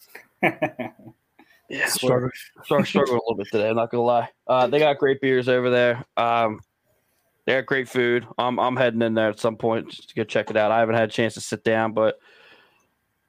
yeah, 1.71 1.87
struggling 1.87 2.31
a 2.69 3.01
little 3.01 3.35
bit 3.37 3.47
today. 3.51 3.69
I'm 3.69 3.77
not 3.77 3.91
gonna 3.91 4.03
lie. 4.03 4.29
Uh, 4.47 4.67
they 4.67 4.79
got 4.79 4.99
great 4.99 5.21
beers 5.21 5.49
over 5.49 5.71
there. 5.71 6.05
Um, 6.17 6.61
they 7.47 7.55
got 7.55 7.67
great 7.67 7.89
food. 7.89 8.27
I'm 8.39 8.59
I'm 8.59 8.77
heading 8.77 9.03
in 9.03 9.15
there 9.15 9.31
at 9.31 9.39
some 9.39 9.57
point 9.57 9.89
just 9.89 10.09
to 10.11 10.15
go 10.15 10.25
check 10.25 10.51
it 10.51 10.57
out. 10.57 10.73
I 10.73 10.81
haven't 10.81 10.97
had 10.97 11.09
a 11.09 11.13
chance 11.13 11.35
to 11.35 11.41
sit 11.41 11.65
down, 11.65 11.93
but 11.93 12.19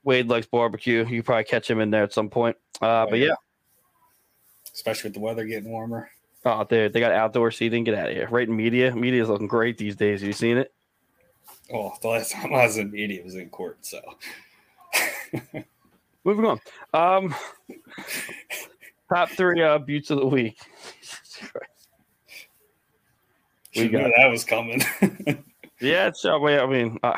Wade 0.03 0.27
likes 0.27 0.47
barbecue. 0.47 1.05
You 1.05 1.23
probably 1.23 1.43
catch 1.43 1.69
him 1.69 1.79
in 1.79 1.91
there 1.91 2.03
at 2.03 2.13
some 2.13 2.29
point. 2.29 2.57
Uh, 2.81 3.05
but 3.07 3.19
yeah, 3.19 3.35
especially 4.73 5.09
with 5.09 5.15
the 5.15 5.19
weather 5.19 5.45
getting 5.45 5.69
warmer. 5.69 6.09
Oh, 6.43 6.63
dude, 6.63 6.91
they 6.91 6.99
got 6.99 7.11
outdoor 7.11 7.51
seating. 7.51 7.83
Get 7.83 7.93
out 7.93 8.09
of 8.09 8.15
here. 8.15 8.27
Right 8.29 8.47
in 8.47 8.55
media. 8.55 8.95
Media 8.95 9.21
is 9.21 9.29
looking 9.29 9.47
great 9.47 9.77
these 9.77 9.95
days. 9.95 10.21
Have 10.21 10.27
you 10.27 10.33
seen 10.33 10.57
it? 10.57 10.73
Oh, 11.71 11.93
the 12.01 12.07
last 12.07 12.31
time 12.31 12.53
I 12.53 12.65
was 12.65 12.77
in 12.77 12.91
media 12.91 13.23
was 13.23 13.35
in 13.35 13.49
court. 13.49 13.77
So 13.85 14.01
moving 16.23 16.45
on. 16.45 16.59
Um, 16.93 17.35
top 19.13 19.29
three 19.29 19.61
uh, 19.61 19.79
buttes 19.79 20.09
of 20.11 20.19
the 20.19 20.27
week. 20.27 20.59
we 23.75 23.87
got 23.87 24.11
that 24.15 24.27
was 24.27 24.43
coming. 24.43 24.81
yeah, 25.79 26.07
it's 26.07 26.25
uh, 26.25 26.39
I 26.39 26.65
mean, 26.67 26.97
uh, 27.03 27.17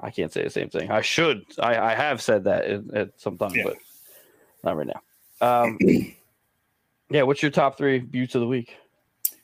I 0.00 0.10
can't 0.10 0.32
say 0.32 0.42
the 0.44 0.50
same 0.50 0.70
thing. 0.70 0.90
I 0.90 1.00
should. 1.00 1.44
I, 1.58 1.78
I 1.78 1.94
have 1.94 2.20
said 2.22 2.44
that 2.44 2.64
at, 2.64 2.94
at 2.94 3.20
some 3.20 3.38
time, 3.38 3.52
yeah. 3.54 3.64
but 3.64 3.76
not 4.64 4.76
right 4.76 4.86
now. 4.86 5.02
Um, 5.40 5.78
Yeah, 7.08 7.22
what's 7.22 7.40
your 7.40 7.52
top 7.52 7.78
three 7.78 8.00
buttes 8.00 8.34
of 8.34 8.40
the 8.40 8.48
week? 8.48 8.76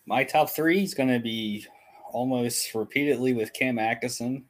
My 0.04 0.24
top 0.24 0.50
three 0.50 0.82
is 0.82 0.94
going 0.94 1.10
to 1.10 1.20
be 1.20 1.64
almost 2.10 2.74
repeatedly 2.74 3.34
with 3.34 3.52
Cam 3.52 3.78
Atkinson. 3.78 4.44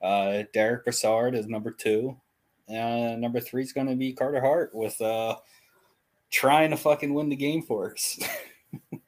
Uh, 0.00 0.44
Derek 0.54 0.84
Brassard 0.84 1.34
is 1.34 1.48
number 1.48 1.72
two. 1.72 2.16
Uh, 2.68 3.16
number 3.16 3.40
three 3.40 3.62
is 3.62 3.72
going 3.72 3.86
to 3.86 3.96
be 3.96 4.12
Carter 4.12 4.40
Hart 4.40 4.74
with 4.74 5.00
uh, 5.00 5.36
trying 6.30 6.70
to 6.70 6.76
fucking 6.76 7.14
win 7.14 7.28
the 7.28 7.36
game 7.36 7.62
for 7.62 7.92
us. 7.92 8.18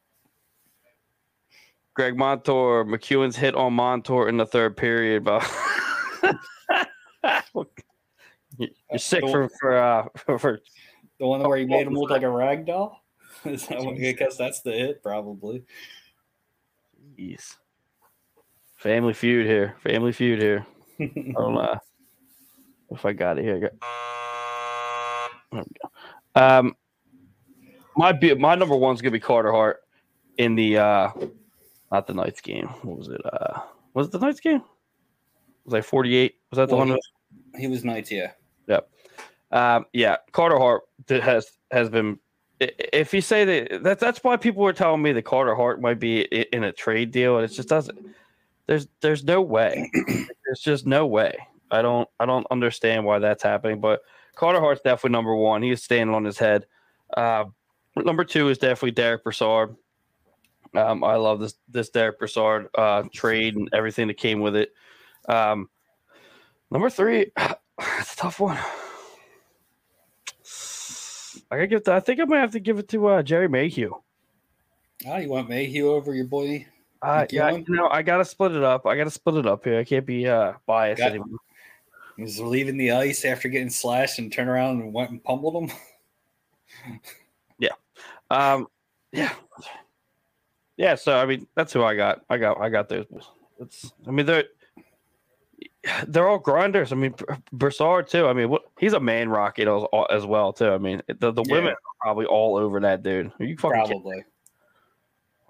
Greg 1.95 2.17
Montour, 2.17 2.85
MacEwen's 2.85 3.37
hit 3.37 3.55
on 3.55 3.75
Montour 3.75 4.29
in 4.29 4.39
the 4.39 4.47
third 4.47 4.77
period, 4.77 5.25
but 5.25 5.47
you're 8.57 8.69
sick 8.97 9.23
for 9.29 9.51
for 9.61 9.77
uh 9.77 10.07
for 10.39 10.61
the 11.19 11.27
one 11.27 11.43
where 11.43 11.59
he 11.59 11.67
made 11.67 11.87
him 11.87 11.95
look 11.95 12.11
like 12.11 12.23
a 12.23 12.31
rag 12.31 12.65
doll. 12.65 13.05
Is 13.45 13.67
that 13.67 13.79
I 13.79 14.13
guess 14.13 14.37
that's 14.37 14.63
the 14.63 14.73
hit, 14.73 15.03
probably. 15.03 15.65
Jeez. 17.19 17.57
Family 18.77 19.13
feud 19.13 19.47
here. 19.47 19.77
Family 19.81 20.13
feud 20.13 20.41
here. 20.41 20.67
I 20.99 21.33
don't 21.35 21.55
know 21.55 21.79
if 22.91 23.05
I 23.05 23.13
got 23.13 23.39
it 23.39 23.45
here. 23.45 23.59
There 23.61 23.71
we 25.53 25.63
go. 25.83 25.91
Um, 26.35 26.77
my 27.97 28.13
be- 28.13 28.35
my 28.35 28.55
number 28.55 28.77
one's 28.77 29.01
gonna 29.01 29.11
be 29.13 29.21
Carter 29.21 29.53
Hart 29.53 29.81
in 30.39 30.55
the 30.55 30.79
uh, 30.79 31.11
not 31.91 32.07
the 32.07 32.15
Knights 32.15 32.41
game. 32.41 32.67
What 32.83 32.99
was 32.99 33.09
it? 33.09 33.21
Uh, 33.25 33.61
was 33.95 34.07
it 34.07 34.13
the 34.13 34.19
Knights 34.19 34.41
game? 34.41 34.63
Was 35.65 35.75
I 35.75 35.81
forty 35.81 36.17
eight? 36.17 36.37
Was 36.51 36.59
that 36.59 36.69
the 36.69 36.77
Well, 36.77 36.89
one? 36.89 36.99
he, 37.59 37.67
was 37.67 37.85
Knights, 37.85 38.11
yeah. 38.11 38.33
Yeah. 38.67 38.81
Um, 39.53 39.87
yeah, 39.93 40.17
Carter 40.33 40.59
Hart 40.59 40.83
has 41.09 41.51
has 41.71 41.91
been. 41.91 42.19
If 42.61 43.15
you 43.15 43.23
say 43.23 43.45
that, 43.45 43.83
that 43.85 43.99
that's 43.99 44.23
why 44.23 44.37
people 44.37 44.63
were 44.63 44.73
telling 44.75 45.01
me 45.01 45.13
that 45.13 45.23
Carter 45.23 45.55
Hart 45.55 45.81
might 45.81 45.99
be 45.99 46.21
in 46.23 46.65
a 46.65 46.73
trade 46.73 47.11
deal, 47.11 47.37
and 47.37 47.45
it 47.45 47.49
just 47.55 47.69
doesn't. 47.69 47.99
There's 48.67 48.87
there's 49.01 49.25
no 49.25 49.41
way. 49.41 49.91
there's 50.45 50.61
just 50.61 50.87
no 50.87 51.07
way. 51.07 51.37
I 51.71 51.83
don't 51.83 52.09
I 52.19 52.27
don't 52.27 52.47
understand 52.51 53.05
why 53.05 53.19
that's 53.19 53.43
happening. 53.43 53.81
But 53.81 54.01
Carter 54.35 54.61
Hart's 54.61 54.81
definitely 54.83 55.13
number 55.13 55.35
one. 55.35 55.63
He's 55.63 55.83
standing 55.83 56.15
on 56.15 56.25
his 56.25 56.39
head. 56.39 56.67
Uh, 57.17 57.45
number 57.97 58.25
two 58.25 58.49
is 58.49 58.59
definitely 58.59 58.93
Derek 58.93 59.25
Brassard. 59.25 59.77
Um, 60.75 61.03
I 61.03 61.17
love 61.17 61.41
this 61.41 61.55
this 61.69 61.91
Derek 61.91 62.19
Brassard 62.19 62.69
uh, 62.77 63.05
trade 63.13 63.57
and 63.57 63.69
everything 63.73 64.09
that 64.09 64.17
came 64.17 64.41
with 64.41 64.57
it. 64.57 64.73
Um, 65.29 65.69
number 66.71 66.91
three, 66.91 67.33
it's 67.79 68.15
a 68.15 68.17
tough 68.17 68.41
one. 68.41 68.59
I 71.51 71.57
gotta 71.57 71.67
give. 71.67 71.85
The, 71.85 71.93
I 71.95 72.01
think 72.01 72.21
I 72.21 72.25
might 72.25 72.39
have 72.39 72.53
to 72.53 72.61
give 72.61 72.79
it 72.79 72.89
to 72.89 73.07
uh, 73.09 73.23
Gerry 73.23 73.49
Mayhew. 73.49 73.95
Oh, 75.07 75.17
you 75.17 75.29
want 75.29 75.49
Mayhew 75.49 75.91
over 75.91 76.15
your 76.15 76.27
boy? 76.27 76.67
Uh, 77.03 77.27
yeah, 77.31 77.51
you 77.51 77.65
know, 77.69 77.89
I 77.89 78.03
gotta 78.03 78.25
split 78.25 78.53
it 78.53 78.63
up. 78.63 78.87
I 78.87 78.97
gotta 78.97 79.11
split 79.11 79.37
it 79.37 79.47
up 79.47 79.65
here. 79.65 79.79
I 79.79 79.85
can't 79.85 80.07
be 80.07 80.29
uh, 80.29 80.53
biased 80.67 80.99
Got- 80.99 81.11
anymore. 81.11 81.39
He 82.21 82.25
was 82.25 82.39
leaving 82.39 82.77
the 82.77 82.91
ice 82.91 83.25
after 83.25 83.49
getting 83.49 83.71
slashed 83.71 84.19
and 84.19 84.31
turned 84.31 84.51
around 84.51 84.83
and 84.83 84.93
went 84.93 85.11
and 85.11 85.25
pummeled 85.25 85.65
him. 85.71 85.77
Yeah. 87.59 87.71
Um, 88.31 88.67
yeah, 89.13 89.33
yeah. 90.77 90.95
So 90.95 91.19
I 91.19 91.27
mean, 91.27 91.47
that's 91.55 91.73
who 91.73 91.83
I 91.83 91.95
got. 91.97 92.23
I 92.31 92.39
got. 92.39 92.61
I 92.61 92.69
got 92.69 92.89
those. 92.89 93.07
It's. 93.59 93.93
I 94.07 94.11
mean, 94.13 94.25
they're 94.25 94.45
they're 96.07 96.29
all 96.29 96.39
grinders. 96.39 96.93
I 96.93 96.97
mean, 96.97 97.11
Br- 97.13 97.35
Brassard 97.53 98.07
too. 98.09 98.27
I 98.27 98.33
mean, 98.33 98.49
what 98.49 98.63
he's 98.79 98.93
a 98.93 99.01
man 99.01 99.29
rocket 99.29 99.67
as, 99.69 99.83
as 100.11 100.25
well 100.27 100.53
too. 100.53 100.71
I 100.71 100.79
mean, 100.79 101.03
the 101.09 101.33
the 101.33 101.43
Yeah. 101.47 101.55
women 101.55 101.73
are 101.73 101.77
probably 102.01 102.27
all 102.27 102.57
over 102.57 102.81
that 102.81 103.03
dude. 103.03 103.33
Are 103.41 103.45
you 103.45 103.57
fucking? 103.57 103.85
Probably. 103.87 104.25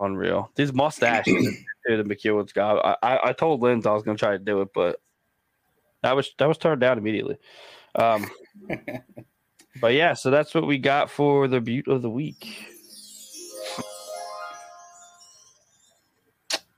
unreal? 0.00 0.50
These 0.56 0.72
mustaches, 0.72 1.34
dude, 1.86 2.04
the 2.08 2.14
MacEwen's 2.14 2.52
got. 2.52 2.84
I, 2.84 2.96
I 3.14 3.28
I 3.28 3.32
told 3.34 3.60
Linz 3.60 3.86
I 3.86 3.92
was 3.92 4.02
gonna 4.02 4.18
try 4.18 4.32
to 4.32 4.38
do 4.38 4.62
it, 4.62 4.68
but 4.74 5.00
that 6.02 6.16
was 6.16 6.32
that 6.38 6.48
was 6.48 6.58
turned 6.58 6.80
down 6.80 6.98
immediately. 6.98 7.36
Um, 7.94 8.30
but 9.80 9.94
yeah, 9.94 10.14
so 10.14 10.30
that's 10.30 10.54
what 10.54 10.66
we 10.66 10.78
got 10.78 11.10
for 11.10 11.48
the 11.48 11.60
butte 11.60 11.88
of 11.88 12.02
the 12.02 12.10
week. 12.10 12.66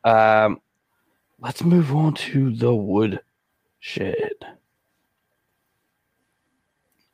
Um, 0.04 0.60
let's 1.40 1.62
move 1.62 1.94
on 1.94 2.14
to 2.14 2.50
the 2.50 2.74
wood 2.74 3.20
shed. 3.78 4.32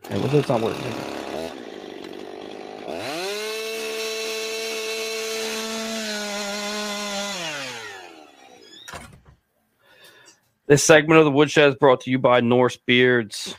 Hey, 0.08 0.18
well, 0.18 0.28
that's 0.28 0.48
not. 0.48 1.17
This 10.68 10.84
segment 10.84 11.18
of 11.18 11.24
the 11.24 11.30
Woodshed 11.30 11.70
is 11.70 11.76
brought 11.76 12.02
to 12.02 12.10
you 12.10 12.18
by 12.18 12.42
Norse 12.42 12.76
Beards. 12.76 13.56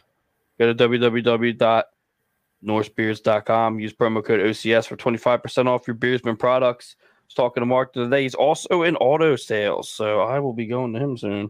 Go 0.60 0.72
to 0.72 0.90
www.norsebeards.com. 0.90 3.80
Use 3.80 3.94
promo 3.94 4.24
code 4.24 4.42
OCS 4.42 4.88
for 4.88 4.96
25% 4.96 5.66
off 5.66 5.88
your 5.88 5.96
Beardsman 5.96 6.38
products. 6.38 6.96
I 7.02 7.06
was 7.26 7.34
talking 7.34 7.62
to 7.62 7.66
Mark 7.66 7.94
today. 7.94 8.22
He's 8.22 8.36
also 8.36 8.84
in 8.84 8.96
auto 8.98 9.36
sales, 9.36 9.90
so 9.90 10.22
I 10.22 10.40
will 10.40 10.54
be 10.54 10.68
going 10.68 10.94
to 10.94 11.00
him 11.00 11.18
soon. 11.18 11.50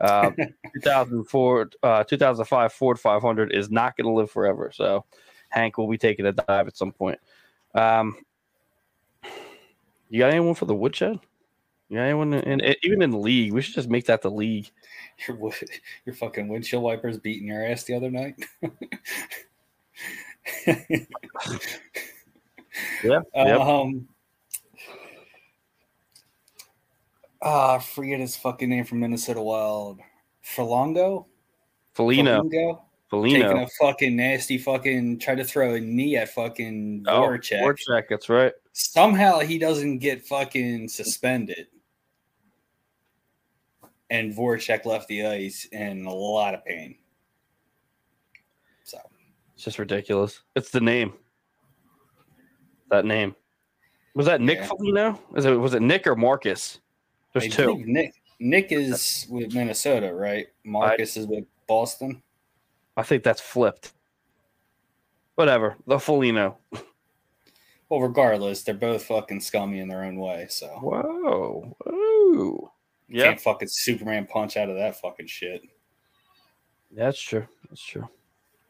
Uh, 0.00 0.30
2004, 0.82 1.70
uh, 1.82 2.04
2005 2.04 2.72
Ford 2.72 2.98
500 2.98 3.52
is 3.52 3.70
not 3.70 3.98
going 3.98 4.06
to 4.06 4.12
live 4.12 4.30
forever, 4.30 4.72
so 4.74 5.04
Hank 5.50 5.76
will 5.76 5.90
be 5.90 5.98
taking 5.98 6.24
a 6.24 6.32
dive 6.32 6.66
at 6.66 6.78
some 6.78 6.92
point. 6.92 7.18
Um, 7.74 8.16
you 10.08 10.20
got 10.20 10.30
anyone 10.30 10.54
for 10.54 10.64
the 10.64 10.74
Woodshed? 10.74 11.20
You 11.94 12.00
got 12.00 12.06
anyone 12.06 12.34
in, 12.34 12.60
in 12.60 12.74
even 12.82 13.02
in 13.02 13.10
the 13.12 13.18
league? 13.18 13.52
We 13.52 13.62
should 13.62 13.76
just 13.76 13.88
make 13.88 14.06
that 14.06 14.20
the 14.20 14.30
league. 14.30 14.68
Your, 15.28 15.52
your 16.04 16.14
fucking 16.16 16.48
windshield 16.48 16.82
wipers 16.82 17.18
beating 17.18 17.46
your 17.46 17.64
ass 17.64 17.84
the 17.84 17.94
other 17.94 18.10
night. 18.10 18.34
Yeah. 23.04 23.20
Yep. 23.34 23.60
Um. 23.60 24.08
Ah, 27.40 27.76
I 27.76 27.78
forget 27.78 28.18
his 28.18 28.36
fucking 28.36 28.68
name 28.68 28.84
from 28.84 28.98
Minnesota 28.98 29.40
Wild. 29.40 30.00
Furlongo? 30.44 31.26
Foligno. 31.92 32.42
Furlongo? 33.12 33.32
Taking 33.32 33.58
a 33.58 33.68
fucking 33.80 34.16
nasty 34.16 34.58
fucking 34.58 35.20
try 35.20 35.36
to 35.36 35.44
throw 35.44 35.74
a 35.74 35.80
knee 35.80 36.16
at 36.16 36.30
fucking 36.30 37.04
Oh, 37.06 37.20
Voracek. 37.20 37.62
Voracek, 37.62 38.08
that's 38.10 38.28
right. 38.28 38.52
Somehow 38.72 39.38
he 39.38 39.58
doesn't 39.58 39.98
get 39.98 40.26
fucking 40.26 40.88
suspended. 40.88 41.68
And 44.10 44.34
Voracek 44.34 44.84
left 44.84 45.08
the 45.08 45.26
ice 45.26 45.66
in 45.72 46.04
a 46.04 46.12
lot 46.12 46.54
of 46.54 46.64
pain. 46.64 46.96
So 48.84 48.98
It's 49.54 49.64
just 49.64 49.78
ridiculous. 49.78 50.40
It's 50.54 50.70
the 50.70 50.80
name. 50.80 51.14
That 52.90 53.04
name. 53.04 53.34
Was 54.14 54.26
that 54.26 54.40
Nick 54.40 54.58
Yeah. 54.58 54.66
Foligno? 54.66 55.20
Is 55.36 55.44
it 55.46 55.52
was 55.52 55.74
it 55.74 55.82
Nick 55.82 56.06
or 56.06 56.14
Marcus? 56.14 56.80
There's 57.32 57.46
I 57.46 57.48
two. 57.48 57.82
Nick 57.86 58.14
Nick 58.38 58.70
is 58.72 59.26
with 59.30 59.54
Minnesota, 59.54 60.12
right? 60.14 60.46
Marcus 60.64 61.16
is 61.16 61.26
with 61.26 61.44
Boston. 61.66 62.22
I 62.96 63.02
think 63.02 63.24
that's 63.24 63.40
flipped. 63.40 63.92
Whatever. 65.34 65.76
The 65.86 65.98
Foligno. 65.98 66.58
Well, 67.88 68.00
regardless, 68.00 68.62
they're 68.62 68.74
both 68.74 69.04
fucking 69.04 69.40
scummy 69.40 69.80
in 69.80 69.88
their 69.88 70.04
own 70.04 70.16
way. 70.16 70.46
So 70.48 70.68
Whoa. 70.68 71.76
Whoa. 71.84 72.72
Yeah, 73.08 73.24
can't 73.24 73.40
fucking 73.40 73.68
Superman 73.68 74.26
punch 74.26 74.56
out 74.56 74.70
of 74.70 74.76
that 74.76 75.00
fucking 75.00 75.26
shit. 75.26 75.62
that's 76.90 77.20
true. 77.20 77.46
That's 77.68 77.84
true. 77.84 78.08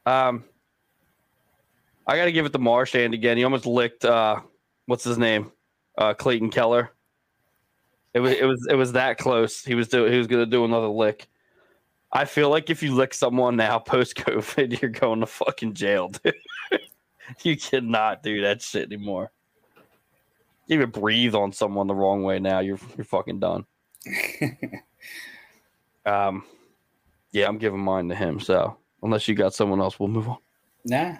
Um 0.06 0.44
I 2.06 2.16
gotta 2.16 2.32
give 2.32 2.46
it 2.46 2.52
to 2.52 2.58
Marchand 2.58 3.14
again. 3.14 3.36
He 3.36 3.44
almost 3.44 3.66
licked 3.66 4.04
uh 4.04 4.40
what's 4.86 5.04
his 5.04 5.18
name? 5.18 5.52
Uh 5.96 6.14
Clayton 6.14 6.50
Keller. 6.50 6.90
It 8.12 8.20
was 8.20 8.32
it 8.32 8.44
was 8.44 8.66
it 8.70 8.74
was 8.74 8.92
that 8.92 9.18
close. 9.18 9.64
He 9.64 9.74
was 9.74 9.88
do, 9.88 10.04
he 10.04 10.18
was 10.18 10.26
gonna 10.26 10.46
do 10.46 10.64
another 10.64 10.88
lick. 10.88 11.28
I 12.14 12.26
feel 12.26 12.48
like 12.48 12.70
if 12.70 12.80
you 12.80 12.94
lick 12.94 13.12
someone 13.12 13.56
now 13.56 13.80
post 13.80 14.14
COVID, 14.14 14.80
you're 14.82 14.90
going 14.90 15.18
to 15.20 15.26
fucking 15.26 15.74
jail, 15.74 16.08
dude. 16.08 16.34
you 17.42 17.56
cannot 17.56 18.22
do 18.22 18.42
that 18.42 18.62
shit 18.62 18.84
anymore. 18.84 19.32
You 20.68 20.76
even 20.76 20.90
breathe 20.90 21.34
on 21.34 21.52
someone 21.52 21.88
the 21.88 21.94
wrong 21.94 22.22
way 22.22 22.38
now, 22.38 22.60
you're 22.60 22.78
you're 22.96 23.04
fucking 23.04 23.40
done. 23.40 23.66
Um 26.06 26.44
yeah, 27.32 27.48
I'm 27.48 27.58
giving 27.58 27.80
mine 27.80 28.08
to 28.10 28.14
him. 28.14 28.38
So 28.38 28.76
unless 29.02 29.26
you 29.26 29.34
got 29.34 29.54
someone 29.54 29.80
else, 29.80 29.98
we'll 29.98 30.08
move 30.08 30.28
on. 30.28 30.36
nah. 30.84 31.16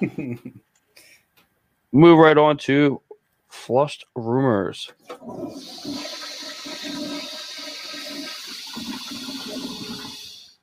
Move 1.92 2.18
right 2.18 2.38
on 2.38 2.56
to 2.56 3.00
flushed 3.48 4.06
rumors. 4.16 4.90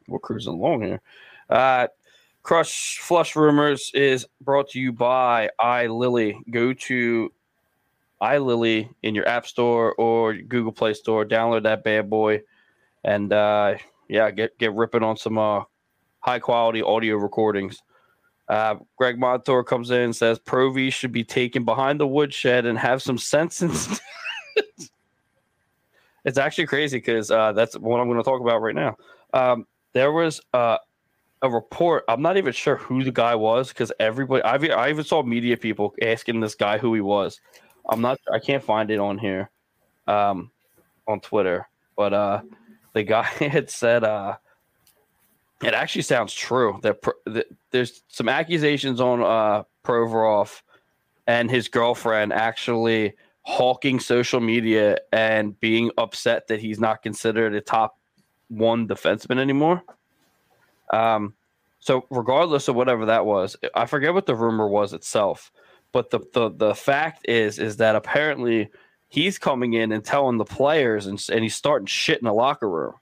we're 0.10 0.20
cruising 0.20 0.54
along 0.54 0.82
here. 0.82 1.02
Uh, 1.50 1.88
Crush 2.44 3.00
Flush 3.00 3.36
Rumors 3.36 3.92
is 3.94 4.26
brought 4.42 4.70
to 4.70 4.80
you 4.80 4.92
by 4.92 5.50
iLily. 5.60 6.36
Go 6.50 6.74
to 6.74 7.32
iLily 8.22 8.90
in 9.04 9.16
your 9.16 9.28
App 9.28 9.46
Store 9.46 9.94
or 9.96 10.34
Google 10.34 10.72
Play 10.72 10.94
Store. 10.94 11.26
Download 11.26 11.64
that 11.64 11.84
bad 11.84 12.10
boy, 12.10 12.42
and 13.04 13.32
uh, 13.32 13.76
yeah, 14.08 14.32
get 14.32 14.58
get 14.58 14.74
ripping 14.74 15.04
on 15.04 15.18
some 15.18 15.38
uh, 15.38 15.64
high 16.20 16.40
quality 16.40 16.82
audio 16.82 17.16
recordings. 17.16 17.82
Uh, 18.48 18.76
Greg 18.98 19.20
Montour 19.20 19.64
comes 19.64 19.92
in 19.92 20.02
and 20.02 20.16
says 20.16 20.40
Pro 20.40 20.72
V 20.72 20.90
should 20.90 21.12
be 21.12 21.24
taken 21.24 21.66
behind 21.66 22.00
the 22.00 22.08
woodshed 22.08 22.66
and 22.66 22.80
have 22.80 23.02
some 23.02 23.20
sense. 23.20 23.62
And 23.62 23.72
it's 26.26 26.40
actually 26.40 26.66
crazy 26.66 26.98
because 26.98 27.30
uh, 27.30 27.54
that's 27.54 27.78
what 27.78 28.00
I'm 28.00 28.08
going 28.08 28.18
to 28.18 28.24
talk 28.24 28.42
about 28.42 28.62
right 28.62 28.74
now. 28.74 28.98
Um, 29.34 29.68
there 29.94 30.12
was 30.12 30.42
uh, 30.54 30.78
a 31.42 31.50
report. 31.50 32.04
I'm 32.08 32.22
not 32.22 32.38
even 32.38 32.54
sure 32.54 32.76
who 32.76 33.04
the 33.04 33.12
guy 33.12 33.36
was 33.36 33.70
because 33.70 33.92
everybody. 34.00 34.44
I've, 34.44 34.64
I 34.64 34.90
even 34.90 35.04
saw 35.04 35.24
media 35.24 35.58
people 35.58 35.94
asking 36.02 36.40
this 36.40 36.56
guy 36.56 36.78
who 36.78 36.94
he 36.94 37.02
was. 37.02 37.40
I'm 37.90 38.02
not. 38.02 38.20
I 38.32 38.40
can't 38.40 38.64
find 38.64 38.92
it 38.92 39.00
on 39.00 39.18
here, 39.18 39.50
um, 40.08 40.52
on 41.08 41.20
Twitter. 41.20 41.68
But 41.96 42.14
uh, 42.14 42.42
the 42.94 43.04
guy 43.04 43.24
had 43.40 43.70
said 43.70 44.04
uh, 44.04 44.38
it 45.64 45.74
actually 45.74 46.04
sounds 46.04 46.34
true 46.34 46.80
that, 46.84 47.02
that 47.26 47.48
there's 47.72 48.04
some 48.08 48.30
accusations 48.30 49.02
on 49.02 49.22
uh, 49.22 49.64
Provorov 49.84 50.62
and 51.28 51.52
his 51.52 51.68
girlfriend 51.68 52.34
actually 52.34 53.14
hawking 53.42 54.00
social 54.00 54.40
media 54.40 54.98
and 55.12 55.60
being 55.60 55.92
upset 55.98 56.48
that 56.48 56.60
he's 56.60 56.80
not 56.80 57.02
considered 57.02 57.54
a 57.54 57.62
top 57.62 57.98
one 58.48 58.88
defenseman 58.88 59.38
anymore. 59.38 59.84
Um, 60.92 61.34
so 61.80 62.06
regardless 62.10 62.68
of 62.68 62.76
whatever 62.76 63.06
that 63.06 63.26
was, 63.26 63.56
I 63.76 63.86
forget 63.86 64.14
what 64.14 64.26
the 64.26 64.36
rumor 64.36 64.68
was 64.68 64.94
itself, 64.94 65.52
but 65.92 66.10
the 66.10 66.20
the 66.34 66.50
the 66.50 66.76
fact 66.76 67.28
is 67.28 67.58
is 67.60 67.78
that 67.78 67.96
apparently 67.96 68.70
he's 69.08 69.38
coming 69.40 69.74
in 69.74 69.92
and 69.92 70.04
telling 70.04 70.38
the 70.38 70.46
players 70.46 71.08
and 71.08 71.24
and 71.32 71.42
he's 71.42 71.56
starting 71.56 71.86
shit 71.88 72.20
in 72.20 72.26
the 72.26 72.34
locker 72.34 72.70
room. 72.70 72.94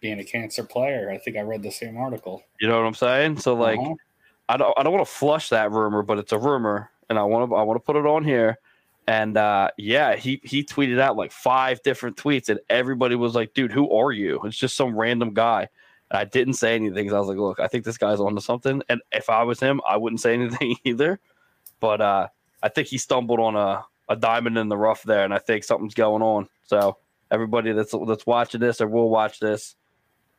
Being 0.00 0.20
a 0.20 0.24
cancer 0.24 0.62
player, 0.64 1.10
I 1.10 1.18
think 1.18 1.36
I 1.36 1.40
read 1.40 1.62
the 1.62 1.70
same 1.70 1.96
article. 1.96 2.42
You 2.60 2.68
know 2.68 2.78
what 2.78 2.86
I'm 2.86 2.94
saying? 2.94 3.38
So 3.38 3.54
like, 3.54 3.78
Uh-huh. 3.78 3.94
I 4.48 4.56
don't 4.56 4.78
I 4.78 4.82
don't 4.82 4.92
want 4.92 5.06
to 5.06 5.12
flush 5.12 5.48
that 5.50 5.72
rumor, 5.72 6.02
but 6.02 6.18
it's 6.18 6.32
a 6.32 6.38
rumor, 6.38 6.90
and 7.10 7.18
I 7.18 7.24
want 7.24 7.50
to 7.50 7.56
I 7.56 7.62
want 7.62 7.76
to 7.80 7.84
put 7.84 7.96
it 7.96 8.06
on 8.06 8.24
here. 8.24 8.58
And 9.08 9.36
uh, 9.36 9.70
yeah, 9.76 10.16
he 10.16 10.40
he 10.44 10.64
tweeted 10.64 10.98
out 10.98 11.16
like 11.16 11.32
five 11.32 11.82
different 11.82 12.16
tweets, 12.16 12.48
and 12.48 12.60
everybody 12.68 13.14
was 13.16 13.34
like, 13.34 13.54
"Dude, 13.54 13.72
who 13.72 13.90
are 13.90 14.12
you?" 14.12 14.40
It's 14.44 14.56
just 14.56 14.76
some 14.76 14.96
random 14.96 15.34
guy. 15.34 15.68
And 16.10 16.18
I 16.18 16.24
didn't 16.24 16.54
say 16.54 16.74
anything 16.74 16.94
because 17.04 17.14
I 17.14 17.18
was 17.18 17.28
like, 17.28 17.38
"Look, 17.38 17.60
I 17.60 17.66
think 17.68 17.84
this 17.84 17.98
guy's 17.98 18.20
onto 18.20 18.40
something." 18.40 18.82
And 18.88 19.00
if 19.12 19.28
I 19.28 19.42
was 19.42 19.60
him, 19.60 19.80
I 19.88 19.96
wouldn't 19.96 20.20
say 20.20 20.34
anything 20.40 20.76
either. 20.84 21.18
But 21.80 22.00
uh, 22.00 22.28
I 22.62 22.68
think 22.68 22.88
he 22.88 22.98
stumbled 22.98 23.40
on 23.40 23.56
a, 23.56 23.84
a 24.08 24.16
diamond 24.16 24.56
in 24.58 24.68
the 24.68 24.76
rough 24.76 25.02
there, 25.02 25.24
and 25.24 25.34
I 25.34 25.38
think 25.38 25.64
something's 25.64 25.94
going 25.94 26.22
on. 26.22 26.48
So 26.64 26.96
everybody 27.30 27.72
that's 27.72 27.94
that's 28.06 28.26
watching 28.26 28.60
this 28.60 28.80
or 28.80 28.86
will 28.86 29.10
watch 29.10 29.40
this, 29.40 29.74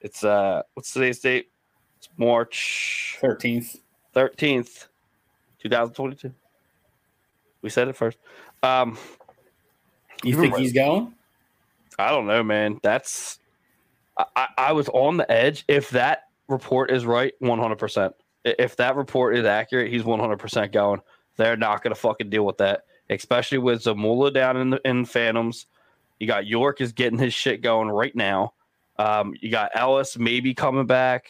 it's 0.02 0.24
uh, 0.24 0.64
what's 0.74 0.94
today's 0.94 1.20
date? 1.20 1.50
It's 1.98 2.10
March 2.18 3.18
Thirteenth. 3.20 3.76
thirteenth, 4.14 4.88
two 5.60 5.70
thousand 5.70 5.96
twenty-two. 5.96 6.34
We 7.62 7.70
said 7.70 7.88
it 7.88 7.96
first. 7.96 8.18
Um, 8.64 8.98
You 10.24 10.40
think 10.40 10.56
he's 10.56 10.74
going? 10.74 11.14
I 12.00 12.12
don't 12.12 12.28
know, 12.28 12.44
man. 12.44 12.80
That's 12.84 13.40
I, 14.36 14.48
I, 14.58 14.72
was 14.72 14.90
on 14.90 15.18
the 15.18 15.32
edge. 15.32 15.64
If 15.68 15.90
that 15.92 16.24
report 16.48 16.92
is 16.92 17.06
right, 17.06 17.34
one 17.40 17.60
hundred 17.60 17.78
percent. 17.78 18.14
If 18.44 18.76
that 18.78 18.96
report 18.96 19.38
is 19.38 19.46
accurate, 19.46 19.92
he's 19.92 20.04
one 20.04 20.20
hundred 20.20 20.38
percent 20.38 20.72
going. 20.72 21.02
They're 21.36 21.58
not 21.58 21.84
gonna 21.84 21.96
fucking 21.96 22.30
deal 22.30 22.46
with 22.46 22.58
that, 22.58 22.86
especially 23.10 23.60
with 23.60 23.84
Zamula 23.84 24.34
down 24.34 24.58
in 24.58 24.70
the, 24.72 24.82
in 24.86 25.06
Phantoms. 25.06 25.68
You 26.20 26.28
got 26.28 26.48
York 26.48 26.82
is 26.82 26.94
getting 26.94 27.20
his 27.20 27.34
shit 27.34 27.62
going 27.62 27.90
right 27.90 28.16
now. 28.16 28.54
Um, 28.98 29.34
you 29.40 29.52
got 29.52 29.72
Ellis 29.76 30.18
maybe 30.18 30.54
coming 30.54 30.88
back. 30.88 31.28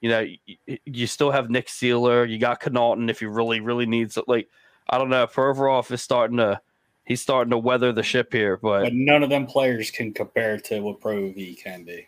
You 0.00 0.08
know, 0.08 0.26
you, 0.46 0.78
you 0.84 1.06
still 1.06 1.30
have 1.30 1.50
Nick 1.50 1.66
Seeler. 1.66 2.28
You 2.28 2.38
got 2.38 2.60
Connauton 2.60 3.10
if 3.10 3.20
you 3.20 3.28
really, 3.28 3.60
really 3.60 3.86
need 3.86 4.12
some. 4.12 4.24
Like, 4.26 4.48
I 4.88 4.98
don't 4.98 5.10
know. 5.10 5.26
Provorov 5.26 5.90
is 5.90 6.00
starting 6.00 6.36
to 6.38 6.60
he's 7.04 7.20
starting 7.20 7.50
to 7.50 7.58
weather 7.58 7.92
the 7.92 8.02
ship 8.02 8.32
here, 8.32 8.56
but 8.56 8.82
But 8.82 8.94
none 8.94 9.22
of 9.22 9.30
them 9.30 9.46
players 9.46 9.90
can 9.90 10.12
compare 10.14 10.58
to 10.60 10.80
what 10.80 11.00
Pro 11.00 11.32
V 11.32 11.54
can 11.56 11.84
be. 11.84 12.06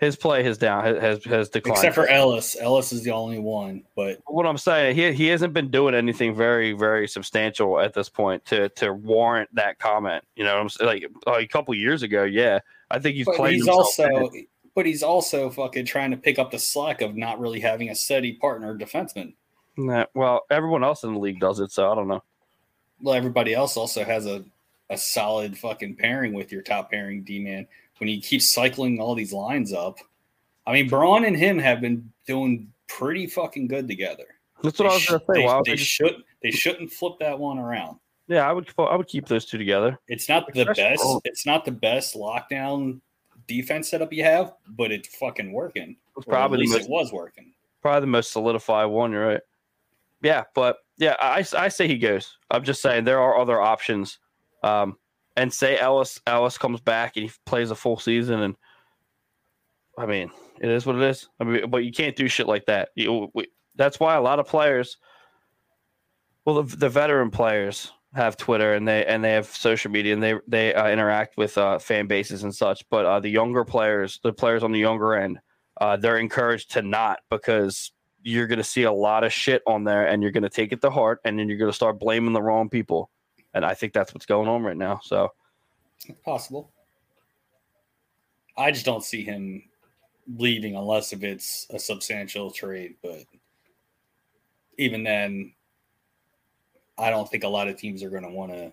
His 0.00 0.16
play 0.16 0.42
has 0.42 0.56
down 0.56 0.82
has 0.82 1.22
has 1.24 1.50
declined. 1.50 1.76
Except 1.76 1.94
for 1.94 2.08
Ellis. 2.08 2.56
Ellis 2.58 2.90
is 2.90 3.04
the 3.04 3.10
only 3.10 3.38
one. 3.38 3.82
But 3.94 4.18
what 4.26 4.46
I'm 4.46 4.56
saying, 4.56 4.96
he 4.96 5.12
he 5.12 5.26
hasn't 5.26 5.52
been 5.52 5.70
doing 5.70 5.94
anything 5.94 6.34
very 6.34 6.72
very 6.72 7.06
substantial 7.06 7.78
at 7.78 7.92
this 7.92 8.08
point 8.08 8.44
to 8.46 8.70
to 8.70 8.94
warrant 8.94 9.54
that 9.54 9.78
comment. 9.78 10.24
You 10.36 10.44
know, 10.44 10.54
what 10.54 10.62
I'm 10.62 10.68
saying? 10.70 10.88
like, 10.88 11.04
like 11.26 11.44
a 11.44 11.48
couple 11.48 11.74
years 11.74 12.02
ago, 12.02 12.24
yeah, 12.24 12.60
I 12.90 12.98
think 12.98 13.16
he's 13.16 13.26
but 13.26 13.36
played. 13.36 13.54
he's 13.56 13.68
also 13.68 14.04
in. 14.04 14.46
but 14.74 14.86
he's 14.86 15.02
also 15.02 15.50
fucking 15.50 15.84
trying 15.84 16.12
to 16.12 16.16
pick 16.16 16.38
up 16.38 16.50
the 16.50 16.58
slack 16.58 17.02
of 17.02 17.14
not 17.14 17.38
really 17.38 17.60
having 17.60 17.90
a 17.90 17.94
steady 17.94 18.32
partner 18.32 18.74
defenseman. 18.74 19.34
Nah, 19.76 20.06
well, 20.14 20.46
everyone 20.50 20.82
else 20.82 21.04
in 21.04 21.12
the 21.12 21.20
league 21.20 21.40
does 21.40 21.60
it, 21.60 21.72
so 21.72 21.92
I 21.92 21.94
don't 21.94 22.08
know. 22.08 22.22
Well, 23.02 23.14
everybody 23.14 23.52
else 23.52 23.76
also 23.76 24.02
has 24.02 24.24
a, 24.24 24.44
a 24.88 24.96
solid 24.96 25.58
fucking 25.58 25.96
pairing 25.96 26.32
with 26.32 26.50
your 26.52 26.62
top 26.62 26.90
pairing 26.90 27.22
D 27.22 27.38
man. 27.38 27.66
When 28.00 28.08
you 28.08 28.20
keep 28.20 28.40
cycling 28.42 28.98
all 29.00 29.14
these 29.14 29.32
lines 29.32 29.72
up, 29.72 29.98
I 30.66 30.72
mean, 30.72 30.88
Braun 30.88 31.24
and 31.24 31.36
him 31.36 31.58
have 31.58 31.80
been 31.80 32.10
doing 32.26 32.72
pretty 32.88 33.26
fucking 33.26 33.68
good 33.68 33.86
together. 33.86 34.24
That's 34.62 34.78
what 34.78 34.88
I 34.90 34.94
was 34.94 35.02
sh- 35.02 35.08
gonna 35.08 35.20
say. 35.20 35.34
They, 35.34 35.44
Why 35.44 35.56
would 35.56 35.64
they 35.66 35.72
they 35.72 35.76
just- 35.76 35.90
should 35.90 36.14
they 36.42 36.50
shouldn't 36.50 36.90
flip 36.92 37.14
that 37.20 37.38
one 37.38 37.58
around. 37.58 37.98
yeah, 38.26 38.48
I 38.48 38.52
would 38.52 38.68
I 38.78 38.96
would 38.96 39.06
keep 39.06 39.26
those 39.26 39.44
two 39.44 39.58
together. 39.58 39.98
It's 40.08 40.28
not 40.28 40.46
the 40.52 40.60
Especially 40.62 40.82
best. 40.82 41.02
Braun. 41.02 41.20
It's 41.24 41.44
not 41.46 41.64
the 41.66 41.72
best 41.72 42.14
lockdown 42.16 43.00
defense 43.46 43.90
setup 43.90 44.12
you 44.12 44.24
have, 44.24 44.54
but 44.68 44.90
it's 44.92 45.14
fucking 45.16 45.52
working. 45.52 45.96
It's 46.16 46.26
Or 46.26 46.32
at 46.32 46.38
probably 46.38 46.58
least 46.60 46.72
most 46.72 46.84
it 46.84 46.90
was 46.90 47.12
working. 47.12 47.52
probably 47.82 48.00
the 48.02 48.06
most 48.06 48.32
solidified 48.32 48.86
one. 48.86 49.12
You're 49.12 49.26
right. 49.28 49.40
Yeah, 50.22 50.44
but 50.54 50.78
yeah, 50.98 51.16
I, 51.20 51.44
I 51.56 51.68
say 51.68 51.86
he 51.88 51.98
goes. 51.98 52.36
I'm 52.50 52.62
just 52.64 52.80
saying 52.82 53.04
there 53.04 53.20
are 53.20 53.38
other 53.38 53.60
options. 53.60 54.18
Um, 54.62 54.96
and 55.40 55.52
say 55.52 55.78
Ellis 55.78 56.20
Ellis 56.26 56.58
comes 56.58 56.80
back 56.80 57.16
and 57.16 57.24
he 57.24 57.32
plays 57.46 57.70
a 57.70 57.74
full 57.74 57.98
season, 57.98 58.40
and 58.40 58.56
I 59.96 60.06
mean 60.06 60.30
it 60.60 60.68
is 60.68 60.84
what 60.84 60.96
it 60.96 61.02
is. 61.02 61.28
I 61.40 61.44
mean, 61.44 61.70
but 61.70 61.78
you 61.78 61.90
can't 61.90 62.14
do 62.14 62.28
shit 62.28 62.46
like 62.46 62.66
that. 62.66 62.90
You, 62.94 63.30
we, 63.32 63.46
that's 63.76 63.98
why 63.98 64.14
a 64.16 64.20
lot 64.20 64.38
of 64.38 64.46
players, 64.46 64.98
well, 66.44 66.62
the, 66.62 66.76
the 66.76 66.88
veteran 66.90 67.30
players 67.30 67.90
have 68.14 68.36
Twitter 68.36 68.74
and 68.74 68.86
they 68.86 69.06
and 69.06 69.24
they 69.24 69.32
have 69.32 69.46
social 69.46 69.90
media 69.90 70.12
and 70.12 70.22
they 70.22 70.34
they 70.46 70.74
uh, 70.74 70.88
interact 70.88 71.38
with 71.38 71.56
uh, 71.56 71.78
fan 71.78 72.06
bases 72.06 72.42
and 72.42 72.54
such. 72.54 72.84
But 72.90 73.06
uh, 73.06 73.20
the 73.20 73.30
younger 73.30 73.64
players, 73.64 74.20
the 74.22 74.34
players 74.34 74.62
on 74.62 74.72
the 74.72 74.78
younger 74.78 75.14
end, 75.14 75.40
uh, 75.80 75.96
they're 75.96 76.18
encouraged 76.18 76.72
to 76.72 76.82
not 76.82 77.20
because 77.30 77.92
you're 78.22 78.46
going 78.46 78.58
to 78.58 78.64
see 78.64 78.82
a 78.82 78.92
lot 78.92 79.24
of 79.24 79.32
shit 79.32 79.62
on 79.66 79.84
there 79.84 80.06
and 80.06 80.22
you're 80.22 80.32
going 80.32 80.42
to 80.42 80.50
take 80.50 80.72
it 80.72 80.82
to 80.82 80.90
heart 80.90 81.20
and 81.24 81.38
then 81.38 81.48
you're 81.48 81.56
going 81.56 81.70
to 81.70 81.74
start 81.76 81.98
blaming 81.98 82.34
the 82.34 82.42
wrong 82.42 82.68
people. 82.68 83.08
And 83.54 83.64
I 83.64 83.74
think 83.74 83.92
that's 83.92 84.14
what's 84.14 84.26
going 84.26 84.48
on 84.48 84.62
right 84.62 84.76
now. 84.76 85.00
So 85.02 85.32
It's 86.06 86.20
possible. 86.20 86.70
I 88.56 88.70
just 88.70 88.84
don't 88.84 89.04
see 89.04 89.24
him 89.24 89.62
leaving 90.36 90.76
unless 90.76 91.12
if 91.12 91.22
it's 91.22 91.66
a 91.70 91.78
substantial 91.78 92.50
trade. 92.50 92.94
But 93.02 93.24
even 94.78 95.02
then, 95.02 95.52
I 96.98 97.10
don't 97.10 97.28
think 97.28 97.44
a 97.44 97.48
lot 97.48 97.68
of 97.68 97.76
teams 97.76 98.02
are 98.02 98.10
going 98.10 98.22
to 98.22 98.30
want 98.30 98.52
to 98.52 98.72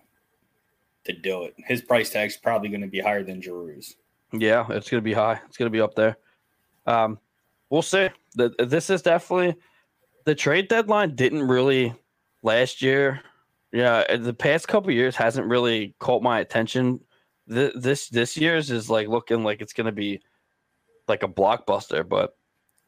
to 1.04 1.12
do 1.12 1.44
it. 1.44 1.54
His 1.66 1.80
price 1.80 2.10
tag's 2.10 2.36
probably 2.36 2.68
going 2.68 2.82
to 2.82 2.86
be 2.86 3.00
higher 3.00 3.22
than 3.22 3.40
Giroux's. 3.40 3.96
yeah, 4.32 4.66
it's 4.68 4.90
going 4.90 5.00
to 5.00 5.04
be 5.04 5.14
high. 5.14 5.40
It's 5.46 5.56
going 5.56 5.70
to 5.70 5.76
be 5.76 5.80
up 5.80 5.94
there. 5.94 6.18
Um, 6.86 7.18
we'll 7.70 7.82
see. 7.82 8.08
The, 8.34 8.50
this 8.58 8.90
is 8.90 9.00
definitely 9.00 9.56
the 10.24 10.34
trade 10.34 10.68
deadline 10.68 11.14
didn't 11.14 11.42
really 11.42 11.94
last 12.42 12.82
year. 12.82 13.22
Yeah, 13.72 14.16
the 14.16 14.32
past 14.34 14.66
couple 14.68 14.90
years 14.90 15.14
hasn't 15.16 15.46
really 15.46 15.94
caught 15.98 16.22
my 16.22 16.40
attention. 16.40 17.00
Th- 17.50 17.72
This 17.74 18.08
this 18.08 18.36
year's 18.36 18.70
is 18.70 18.88
like 18.88 19.08
looking 19.08 19.44
like 19.44 19.60
it's 19.60 19.72
going 19.74 19.86
to 19.86 19.92
be 19.92 20.22
like 21.06 21.22
a 21.22 21.28
blockbuster, 21.28 22.06
but 22.08 22.36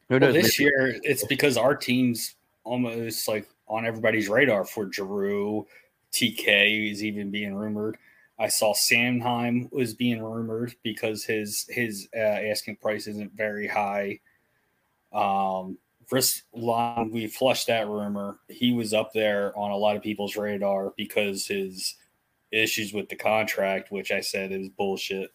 who 0.09 0.19
Well, 0.19 0.33
this 0.33 0.59
Maybe- 0.59 0.69
year, 0.71 0.99
it's 1.03 1.25
because 1.25 1.57
our 1.57 1.75
team's 1.75 2.35
almost 2.63 3.27
like 3.27 3.47
on 3.67 3.85
everybody's 3.85 4.27
radar 4.29 4.65
for 4.65 4.91
Giroux. 4.91 5.65
TK 6.11 6.91
is 6.91 7.03
even 7.03 7.31
being 7.31 7.55
rumored. 7.55 7.97
I 8.37 8.47
saw 8.47 8.73
Sanheim 8.73 9.71
was 9.71 9.93
being 9.93 10.21
rumored 10.21 10.75
because 10.83 11.23
his 11.23 11.65
his 11.69 12.09
uh, 12.15 12.19
asking 12.19 12.77
price 12.77 13.07
isn't 13.07 13.31
very 13.33 13.67
high. 13.67 14.19
Um, 15.13 15.77
Vrslon, 16.11 17.11
we 17.11 17.27
flushed 17.27 17.67
that 17.67 17.87
rumor. 17.87 18.39
He 18.49 18.73
was 18.73 18.93
up 18.93 19.13
there 19.13 19.57
on 19.57 19.71
a 19.71 19.77
lot 19.77 19.95
of 19.95 20.01
people's 20.03 20.35
radar 20.35 20.93
because 20.97 21.47
his 21.47 21.95
issues 22.51 22.93
with 22.93 23.07
the 23.09 23.15
contract, 23.15 23.91
which 23.91 24.11
I 24.11 24.19
said 24.19 24.51
is 24.51 24.67
bullshit, 24.69 25.29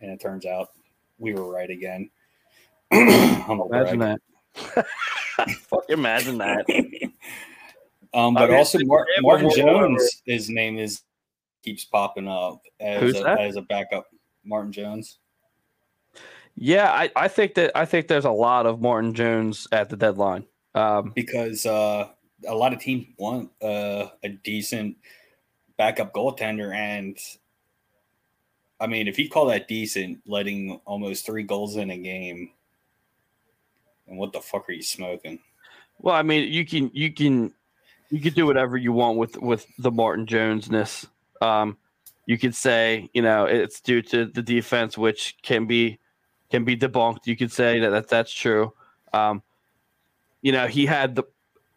and 0.00 0.10
it 0.10 0.20
turns 0.20 0.44
out 0.44 0.70
we 1.18 1.34
were 1.34 1.48
right 1.50 1.70
again. 1.70 2.10
Humble 2.92 3.68
Imagine 3.72 3.98
brag. 3.98 4.18
that. 4.74 4.86
Fuck, 5.60 5.84
imagine 5.88 6.38
that. 6.38 6.66
Um, 8.14 8.36
I 8.36 8.40
but 8.40 8.50
mean, 8.50 8.58
also 8.58 8.78
Mar- 8.84 9.06
Martin 9.22 9.46
we're- 9.46 9.62
we're- 9.64 9.72
Jones, 9.72 10.22
his 10.26 10.50
name 10.50 10.78
is 10.78 11.00
keeps 11.64 11.86
popping 11.86 12.28
up 12.28 12.60
as 12.78 13.00
Who's 13.00 13.18
a, 13.18 13.22
that? 13.22 13.40
as 13.40 13.56
a 13.56 13.62
backup. 13.62 14.04
Martin 14.44 14.70
Jones. 14.70 15.18
Yeah, 16.56 16.90
I, 16.90 17.10
I 17.16 17.28
think 17.28 17.54
that 17.54 17.72
I 17.74 17.84
think 17.84 18.08
there's 18.08 18.24
a 18.24 18.30
lot 18.30 18.66
of 18.66 18.80
Martin 18.80 19.14
Jones 19.14 19.66
at 19.72 19.88
the 19.88 19.96
deadline. 19.96 20.44
Um, 20.74 21.12
because 21.14 21.66
uh, 21.66 22.08
a 22.46 22.54
lot 22.54 22.72
of 22.72 22.80
teams 22.80 23.06
want 23.18 23.50
uh, 23.62 24.08
a 24.22 24.28
decent 24.28 24.96
backup 25.76 26.14
goaltender, 26.14 26.74
and 26.74 27.18
I 28.80 28.86
mean, 28.86 29.08
if 29.08 29.18
you 29.18 29.28
call 29.28 29.46
that 29.46 29.68
decent, 29.68 30.20
letting 30.26 30.80
almost 30.84 31.26
three 31.26 31.42
goals 31.42 31.76
in 31.76 31.90
a 31.90 31.98
game, 31.98 32.50
and 34.06 34.18
what 34.18 34.32
the 34.32 34.40
fuck 34.40 34.68
are 34.68 34.72
you 34.72 34.82
smoking? 34.82 35.38
well, 36.02 36.14
I 36.14 36.22
mean, 36.22 36.52
you 36.52 36.66
can 36.66 36.90
you 36.92 37.12
can 37.12 37.52
you 38.10 38.20
can 38.20 38.34
do 38.34 38.44
whatever 38.44 38.76
you 38.76 38.92
want 38.92 39.16
with 39.16 39.36
with 39.38 39.66
the 39.78 39.90
Martin 39.90 40.26
Jonesness. 40.26 41.06
Um, 41.40 41.78
you 42.26 42.36
could 42.36 42.54
say 42.54 43.08
you 43.14 43.22
know 43.22 43.46
it's 43.46 43.80
due 43.80 44.02
to 44.02 44.26
the 44.26 44.42
defense, 44.42 44.98
which 44.98 45.36
can 45.42 45.66
be 45.66 45.98
can 46.52 46.64
be 46.64 46.76
debunked. 46.76 47.26
You 47.26 47.36
could 47.36 47.50
say 47.50 47.80
that, 47.80 47.90
that 47.90 48.08
that's 48.08 48.32
true. 48.32 48.72
Um, 49.12 49.42
you 50.42 50.52
know, 50.52 50.66
he 50.68 50.86
had 50.86 51.16
the 51.16 51.24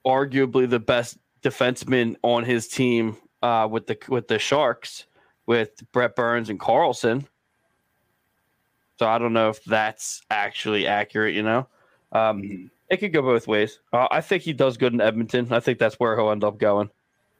arguably 0.05 0.69
the 0.69 0.79
best 0.79 1.17
defenseman 1.41 2.15
on 2.21 2.43
his 2.43 2.67
team 2.67 3.17
uh, 3.41 3.67
with 3.71 3.87
the 3.87 3.97
with 4.09 4.27
the 4.27 4.37
Sharks 4.37 5.05
with 5.47 5.71
Brent 5.91 6.15
Burns 6.15 6.49
and 6.49 6.59
Karlsson. 6.59 7.25
So 8.99 9.07
I 9.07 9.17
don't 9.17 9.33
know 9.33 9.49
if 9.49 9.63
that's 9.63 10.21
actually 10.29 10.87
accurate. 10.87 11.33
You 11.35 11.43
know, 11.43 11.67
um, 12.11 12.41
Mhm. 12.41 12.69
it 12.89 12.97
could 12.97 13.13
go 13.13 13.21
both 13.21 13.47
ways. 13.47 13.79
Uh, 13.93 14.07
I 14.11 14.21
think 14.21 14.43
he 14.43 14.53
does 14.53 14.77
good 14.77 14.93
in 14.93 15.01
Edmonton. 15.01 15.51
I 15.51 15.59
think 15.59 15.79
that's 15.79 15.95
where 15.95 16.15
he'll 16.17 16.31
end 16.31 16.43
up 16.43 16.57
going. 16.57 16.89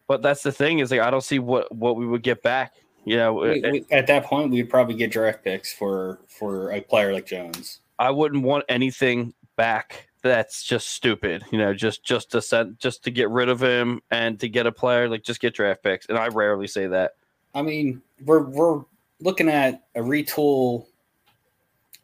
But 0.08 0.22
that's 0.22 0.44
the 0.44 0.52
thing 0.52 0.80
is 0.80 0.92
like 0.92 1.02
I 1.02 1.10
don't 1.10 1.22
see 1.24 1.40
what 1.40 1.74
what 1.74 1.96
we 1.98 2.06
would 2.06 2.24
get 2.24 2.42
back. 2.42 2.74
Know, 3.06 3.34
We- 3.34 3.64
it- 3.64 3.72
we- 3.72 3.86
at 3.92 4.08
that 4.08 4.26
point, 4.26 4.52
we'd 4.52 4.70
probably 4.70 4.96
get 4.96 5.12
draft 5.12 5.44
picks 5.44 5.74
for 5.74 6.20
for 6.28 6.72
a 6.72 6.82
player 6.82 7.14
like 7.14 7.26
Jones. 7.26 7.82
I 8.00 8.12
wouldn't 8.12 8.44
want 8.44 8.66
anything 8.68 9.34
back 9.56 10.10
that's 10.22 10.64
just 10.64 10.90
stupid. 10.90 11.44
You 11.52 11.60
know, 11.60 11.74
just 11.74 12.04
just 12.04 12.32
to 12.32 12.42
send 12.42 12.80
just 12.80 13.04
to 13.04 13.12
get 13.12 13.30
rid 13.30 13.48
of 13.50 13.62
him 13.62 14.02
and 14.12 14.40
to 14.40 14.50
get 14.50 14.66
a 14.66 14.72
player 14.72 15.08
like 15.08 15.24
just 15.24 15.40
get 15.40 15.54
draft 15.54 15.84
picks. 15.84 16.08
And 16.08 16.18
I 16.18 16.28
rarely 16.28 16.68
say 16.68 16.88
that. 16.88 17.14
I 17.54 17.62
mean, 17.62 18.02
we're 18.26 18.44
we're 18.44 18.84
looking 19.22 19.50
at 19.50 19.84
a 19.96 20.00
retool 20.02 20.88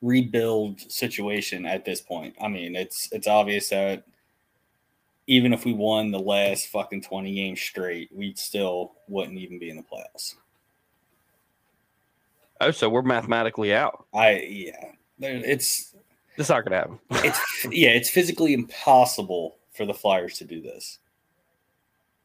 rebuild 0.02 0.80
situation 0.92 1.66
at 1.66 1.84
this 1.86 2.02
point. 2.02 2.36
I 2.42 2.48
mean, 2.48 2.76
it's 2.76 3.10
it's 3.12 3.28
obvious 3.28 3.70
that 3.70 4.04
even 5.28 5.54
if 5.54 5.66
we 5.66 5.74
won 5.74 6.12
the 6.12 6.20
last 6.20 6.68
fucking 6.68 7.02
20 7.02 7.34
games 7.36 7.62
straight, 7.62 8.10
we 8.14 8.34
still 8.36 8.94
wouldn't 9.08 9.38
even 9.38 9.60
be 9.60 9.70
in 9.70 9.78
the 9.78 9.84
playoffs. 9.84 10.36
Oh, 12.62 12.72
so 12.72 12.90
we're 12.90 13.02
mathematically 13.02 13.74
out. 13.74 14.06
I 14.14 14.40
yeah. 14.42 14.92
It's 15.20 15.96
It's 16.38 16.50
not 16.50 16.64
gonna 16.64 16.78
happen. 16.78 17.00
it's 17.12 17.40
yeah, 17.70 17.90
it's 17.90 18.10
physically 18.10 18.54
impossible 18.54 19.58
for 19.72 19.86
the 19.86 19.94
Flyers 19.94 20.38
to 20.40 20.46
do 20.46 20.62
this. 20.62 21.00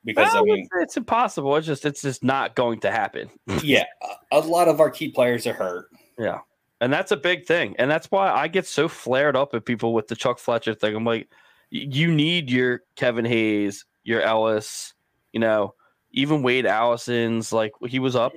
Because 0.04 0.34
I 0.34 0.42
mean, 0.42 0.60
it's, 0.60 0.68
it's 0.80 0.96
impossible. 0.96 1.56
It's 1.56 1.66
just 1.66 1.84
it's 1.84 2.02
just 2.02 2.22
not 2.22 2.54
going 2.54 2.80
to 2.80 2.90
happen. 2.90 3.28
yeah, 3.62 3.84
a, 4.30 4.38
a 4.38 4.40
lot 4.40 4.68
of 4.68 4.80
our 4.80 4.90
key 4.90 5.08
players 5.08 5.46
are 5.46 5.52
hurt. 5.52 5.88
Yeah. 6.18 6.40
And 6.80 6.92
that's 6.92 7.10
a 7.10 7.16
big 7.16 7.46
thing. 7.46 7.74
And 7.78 7.90
that's 7.90 8.10
why 8.10 8.30
I 8.30 8.48
get 8.48 8.66
so 8.66 8.86
flared 8.86 9.34
up 9.34 9.54
at 9.54 9.64
people 9.64 9.94
with 9.94 10.08
the 10.08 10.14
Chuck 10.14 10.38
Fletcher 10.38 10.74
thing. 10.74 10.94
I'm 10.94 11.04
like, 11.04 11.28
you 11.70 12.12
need 12.12 12.50
your 12.50 12.82
Kevin 12.96 13.24
Hayes, 13.24 13.86
your 14.04 14.20
Ellis, 14.20 14.94
you 15.32 15.40
know, 15.40 15.74
even 16.12 16.42
Wade 16.42 16.66
Allison's 16.66 17.52
like 17.52 17.72
he 17.86 17.98
was 17.98 18.14
up. 18.14 18.32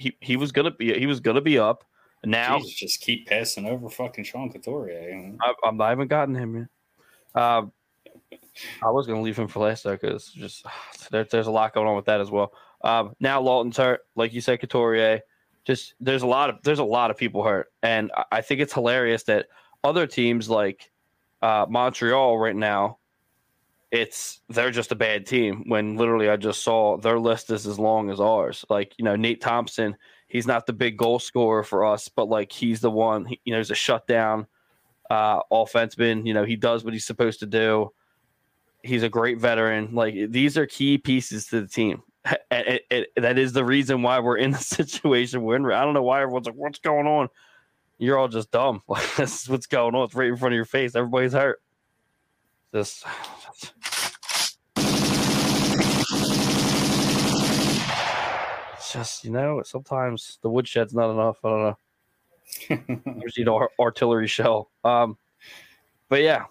He 0.00 0.16
he 0.20 0.36
was 0.36 0.50
gonna 0.50 0.70
be 0.70 0.98
he 0.98 1.04
was 1.06 1.20
gonna 1.20 1.42
be 1.42 1.58
up. 1.58 1.84
Now 2.24 2.58
just 2.60 3.00
keep 3.02 3.26
passing 3.26 3.66
over 3.66 3.88
fucking 3.90 4.24
Sean 4.24 4.50
Couturier. 4.50 5.34
I, 5.42 5.52
I'm- 5.64 5.80
I 5.80 5.88
haven't 5.90 6.08
gotten 6.08 6.34
him 6.34 6.56
yet. 7.34 7.42
Um, 7.42 7.72
I 8.82 8.90
was 8.90 9.06
gonna 9.06 9.20
leave 9.20 9.38
him 9.38 9.46
for 9.46 9.60
last 9.60 9.84
though 9.84 9.92
because 9.92 10.26
just 10.32 10.64
there, 11.10 11.24
there's 11.24 11.46
a 11.48 11.50
lot 11.50 11.74
going 11.74 11.86
on 11.86 11.96
with 11.96 12.06
that 12.06 12.20
as 12.20 12.30
well. 12.30 12.52
Um, 12.82 13.14
now 13.20 13.42
Laughton's 13.42 13.76
hurt, 13.76 14.00
like 14.16 14.32
you 14.32 14.40
said, 14.40 14.60
Couturier. 14.60 15.20
Just 15.66 15.94
there's 16.00 16.22
a 16.22 16.26
lot 16.26 16.48
of 16.48 16.56
there's 16.62 16.78
a 16.78 16.84
lot 16.84 17.10
of 17.10 17.18
people 17.18 17.44
hurt, 17.44 17.68
and 17.82 18.10
I- 18.16 18.24
I 18.32 18.40
think 18.40 18.60
it's 18.62 18.72
hilarious 18.72 19.24
that 19.24 19.48
other 19.84 20.06
teams 20.06 20.48
like 20.48 20.90
uh, 21.42 21.66
Montreal 21.68 22.38
right 22.38 22.56
now, 22.56 22.98
it's 23.90 24.40
they're 24.48 24.70
just 24.70 24.92
a 24.92 24.96
bad 24.96 25.26
team. 25.26 25.64
When 25.66 25.96
literally 25.96 26.28
I 26.28 26.36
just 26.36 26.62
saw 26.62 26.96
their 26.96 27.18
list 27.18 27.50
is 27.50 27.66
as 27.66 27.78
long 27.78 28.10
as 28.10 28.20
ours. 28.20 28.64
Like 28.68 28.94
you 28.98 29.04
know 29.04 29.16
Nate 29.16 29.40
Thompson, 29.40 29.96
he's 30.28 30.46
not 30.46 30.66
the 30.66 30.72
big 30.72 30.96
goal 30.96 31.18
scorer 31.18 31.64
for 31.64 31.84
us, 31.84 32.08
but 32.08 32.28
like 32.28 32.52
he's 32.52 32.80
the 32.80 32.90
one. 32.90 33.24
He, 33.26 33.40
you 33.44 33.52
know, 33.52 33.58
he's 33.58 33.70
a 33.70 33.74
shutdown 33.74 34.46
uh, 35.10 35.42
offenseman. 35.52 36.26
You 36.26 36.34
know, 36.34 36.44
he 36.44 36.56
does 36.56 36.84
what 36.84 36.92
he's 36.92 37.04
supposed 37.04 37.40
to 37.40 37.46
do. 37.46 37.92
He's 38.82 39.02
a 39.02 39.08
great 39.08 39.38
veteran. 39.38 39.94
Like 39.94 40.14
these 40.30 40.56
are 40.56 40.66
key 40.66 40.96
pieces 40.96 41.46
to 41.48 41.60
the 41.60 41.68
team. 41.68 42.02
And 42.50 42.80
that 43.16 43.38
is 43.38 43.52
the 43.52 43.64
reason 43.64 44.02
why 44.02 44.20
we're 44.20 44.36
in 44.36 44.50
the 44.52 44.58
situation 44.58 45.42
we're 45.42 45.56
in. 45.56 45.66
I 45.66 45.84
don't 45.84 45.94
know 45.94 46.02
why 46.02 46.22
everyone's 46.22 46.46
like, 46.46 46.54
"What's 46.54 46.78
going 46.78 47.06
on?" 47.06 47.28
You're 47.98 48.18
all 48.18 48.28
just 48.28 48.50
dumb. 48.50 48.82
Like 48.88 49.16
this 49.16 49.42
is 49.42 49.48
what's 49.48 49.66
going 49.66 49.94
on. 49.94 50.04
It's 50.04 50.14
right 50.14 50.28
in 50.28 50.36
front 50.36 50.54
of 50.54 50.56
your 50.56 50.64
face. 50.64 50.94
Everybody's 50.94 51.32
hurt. 51.32 51.60
Just. 52.72 53.04
It's 58.76 58.92
just 58.92 59.24
you 59.24 59.30
know, 59.30 59.62
sometimes 59.64 60.38
the 60.42 60.50
woodshed's 60.50 60.94
not 60.94 61.10
enough. 61.10 61.38
I 61.44 61.48
don't 61.48 61.62
know. 61.62 61.76
You 63.06 63.22
just 63.22 63.38
need 63.38 63.48
an 63.48 63.66
artillery 63.78 64.26
shell. 64.26 64.70
Um, 64.84 65.16
but 66.08 66.22
yeah, 66.22 66.44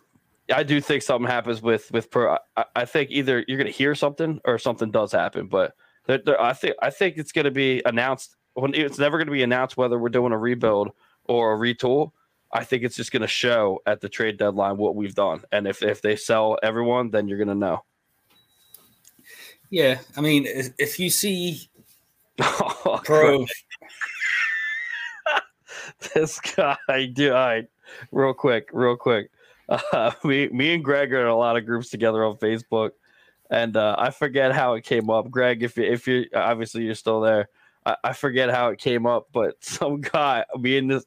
I 0.54 0.64
do 0.64 0.82
think 0.82 1.04
something 1.04 1.30
happens 1.30 1.62
with 1.62 1.92
with 1.92 2.12
pro. 2.12 2.38
I, 2.58 2.66
I 2.76 2.86
think 2.86 3.12
either 3.12 3.44
you're 3.48 3.58
going 3.58 3.72
to 3.72 3.78
hear 3.78 3.96
something 3.96 4.40
or 4.46 4.58
something 4.58 4.92
does 4.92 5.12
happen. 5.12 5.48
But 5.48 5.74
there, 6.06 6.20
there, 6.26 6.42
I 6.42 6.54
think 6.54 6.76
I 6.82 6.90
think 6.90 7.18
it's 7.18 7.32
going 7.32 7.46
to 7.46 7.52
be 7.52 7.82
announced. 7.86 8.36
When 8.54 8.74
it's 8.74 9.00
never 9.00 9.18
going 9.18 9.28
to 9.28 9.34
be 9.34 9.44
announced 9.44 9.78
whether 9.78 9.98
we're 9.98 10.10
doing 10.10 10.34
a 10.34 10.38
rebuild 10.38 10.92
or 11.26 11.54
a 11.54 11.58
retool. 11.58 12.12
I 12.52 12.64
think 12.64 12.84
it's 12.84 12.96
just 12.96 13.12
going 13.12 13.22
to 13.22 13.28
show 13.28 13.82
at 13.86 14.02
the 14.02 14.10
trade 14.10 14.38
deadline 14.38 14.78
what 14.78 14.96
we've 14.96 15.16
done, 15.16 15.44
and 15.52 15.68
if 15.68 15.84
if 15.84 16.02
they 16.02 16.16
sell 16.16 16.58
everyone, 16.64 17.12
then 17.12 17.28
you're 17.28 17.38
going 17.38 17.50
to 17.50 17.56
know. 17.56 17.84
Yeah, 19.70 20.00
I 20.18 20.22
mean, 20.22 20.48
if, 20.48 20.70
if 20.80 21.00
you 21.00 21.12
see 21.12 21.70
Oh, 22.42 23.02
pro, 23.04 23.46
this 26.14 26.40
guy, 26.40 26.78
dude. 26.88 27.32
All 27.32 27.38
right, 27.38 27.68
real 28.12 28.34
quick, 28.34 28.70
real 28.74 28.96
quick. 28.96 29.32
Uh, 29.94 30.12
me, 30.24 30.48
me 30.48 30.74
and 30.74 30.84
Greg 30.84 31.14
are 31.14 31.22
in 31.22 31.28
a 31.28 31.36
lot 31.36 31.56
of 31.56 31.64
groups 31.64 31.90
together 31.90 32.26
on 32.26 32.38
Facebook, 32.38 32.90
and 33.52 33.78
uh, 33.78 33.96
I 34.00 34.10
forget 34.10 34.52
how 34.52 34.74
it 34.74 34.84
came 34.84 35.12
up. 35.12 35.30
Greg, 35.30 35.62
if 35.62 35.78
you, 35.78 35.84
if 35.84 36.08
you 36.08 36.26
obviously 36.34 36.86
you're 36.86 36.96
still 36.96 37.22
there, 37.22 37.50
I, 37.86 37.96
I 38.04 38.14
forget 38.14 38.50
how 38.50 38.70
it 38.70 38.80
came 38.80 39.06
up, 39.06 39.28
but 39.32 39.64
some 39.64 40.02
guy, 40.02 40.44
me 40.58 40.80
and 40.80 40.90
this, 40.90 41.06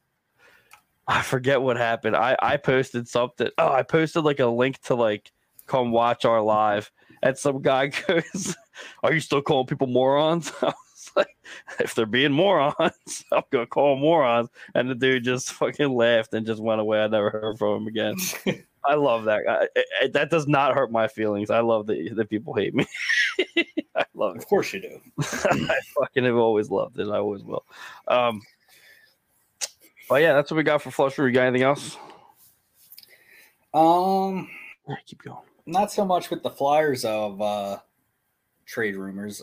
I 1.07 1.21
forget 1.21 1.61
what 1.61 1.77
happened. 1.77 2.15
I 2.15 2.35
I 2.41 2.57
posted 2.57 3.07
something. 3.07 3.49
Oh, 3.57 3.71
I 3.71 3.83
posted 3.83 4.23
like 4.23 4.39
a 4.39 4.45
link 4.47 4.79
to 4.83 4.95
like 4.95 5.31
come 5.67 5.91
watch 5.91 6.25
our 6.25 6.41
live, 6.41 6.91
and 7.21 7.37
some 7.37 7.61
guy 7.61 7.87
goes, 8.07 8.55
"Are 9.03 9.13
you 9.13 9.19
still 9.19 9.41
calling 9.41 9.67
people 9.67 9.87
morons?" 9.87 10.51
I 10.61 10.67
was 10.67 11.11
like, 11.15 11.35
"If 11.79 11.93
they're 11.95 12.05
being 12.05 12.31
morons, 12.31 13.25
I'm 13.31 13.43
gonna 13.51 13.65
call 13.65 13.95
them 13.95 14.01
morons." 14.01 14.49
And 14.75 14.89
the 14.89 14.95
dude 14.95 15.23
just 15.25 15.51
fucking 15.53 15.93
laughed 15.93 16.33
and 16.33 16.45
just 16.45 16.61
went 16.61 16.81
away. 16.81 17.01
I 17.03 17.07
never 17.07 17.29
heard 17.29 17.57
from 17.59 17.81
him 17.81 17.87
again. 17.87 18.15
I 18.85 18.95
love 18.95 19.25
that 19.25 19.43
guy. 19.45 19.67
It- 19.75 19.85
it- 20.03 20.13
that 20.13 20.29
does 20.29 20.47
not 20.47 20.73
hurt 20.73 20.91
my 20.91 21.07
feelings. 21.07 21.49
I 21.49 21.59
love 21.61 21.87
that 21.87 22.13
that 22.15 22.29
people 22.29 22.53
hate 22.53 22.73
me. 22.73 22.85
I 23.95 24.05
love 24.13 24.35
it. 24.35 24.39
of 24.39 24.47
course 24.47 24.73
you 24.73 24.81
do. 24.81 25.01
I 25.19 25.79
fucking 25.99 26.23
have 26.25 26.35
always 26.35 26.69
loved 26.69 26.99
it. 26.99 27.07
I 27.09 27.17
always 27.17 27.43
will. 27.43 27.65
Um, 28.07 28.41
but 30.13 30.21
yeah, 30.21 30.33
that's 30.33 30.51
what 30.51 30.57
we 30.57 30.63
got 30.63 30.79
for 30.79 30.91
flush. 30.91 31.17
We 31.17 31.31
got 31.31 31.47
anything 31.47 31.65
else? 31.65 31.97
Um, 33.73 34.47
Yeah, 34.87 34.97
keep 35.07 35.23
going. 35.23 35.39
not 35.65 35.91
so 35.91 36.05
much 36.05 36.29
with 36.29 36.43
the 36.43 36.51
Flyers 36.51 37.03
of 37.03 37.41
uh 37.41 37.79
trade 38.67 38.95
rumors. 38.95 39.41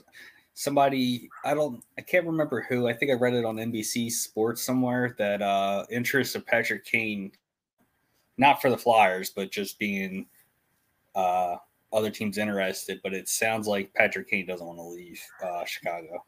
Somebody, 0.55 1.29
I 1.45 1.55
don't, 1.55 1.83
I 1.99 2.03
can't 2.03 2.25
remember 2.25 2.61
who. 2.69 2.87
I 2.87 2.93
think 2.93 3.11
I 3.11 3.15
read 3.15 3.35
it 3.35 3.45
on 3.45 3.57
NBC 3.57 4.13
Sports 4.13 4.63
somewhere 4.63 5.17
that 5.19 5.43
uh 5.43 5.87
interest 5.91 6.37
of 6.37 6.47
Patrick 6.47 6.85
Kane, 6.85 7.33
not 8.39 8.63
for 8.63 8.71
the 8.71 8.79
Flyers, 8.79 9.31
but 9.31 9.51
just 9.51 9.77
being 9.77 10.27
uh 11.17 11.57
other 11.93 12.11
teams 12.11 12.39
interested. 12.39 13.01
But 13.03 13.13
it 13.13 13.29
sounds 13.29 13.67
like 13.67 13.93
Patrick 13.95 14.31
Kane 14.31 14.47
doesn't 14.47 14.65
want 14.65 14.79
to 14.79 14.85
leave 14.85 15.21
uh 15.45 15.65
Chicago. 15.65 16.25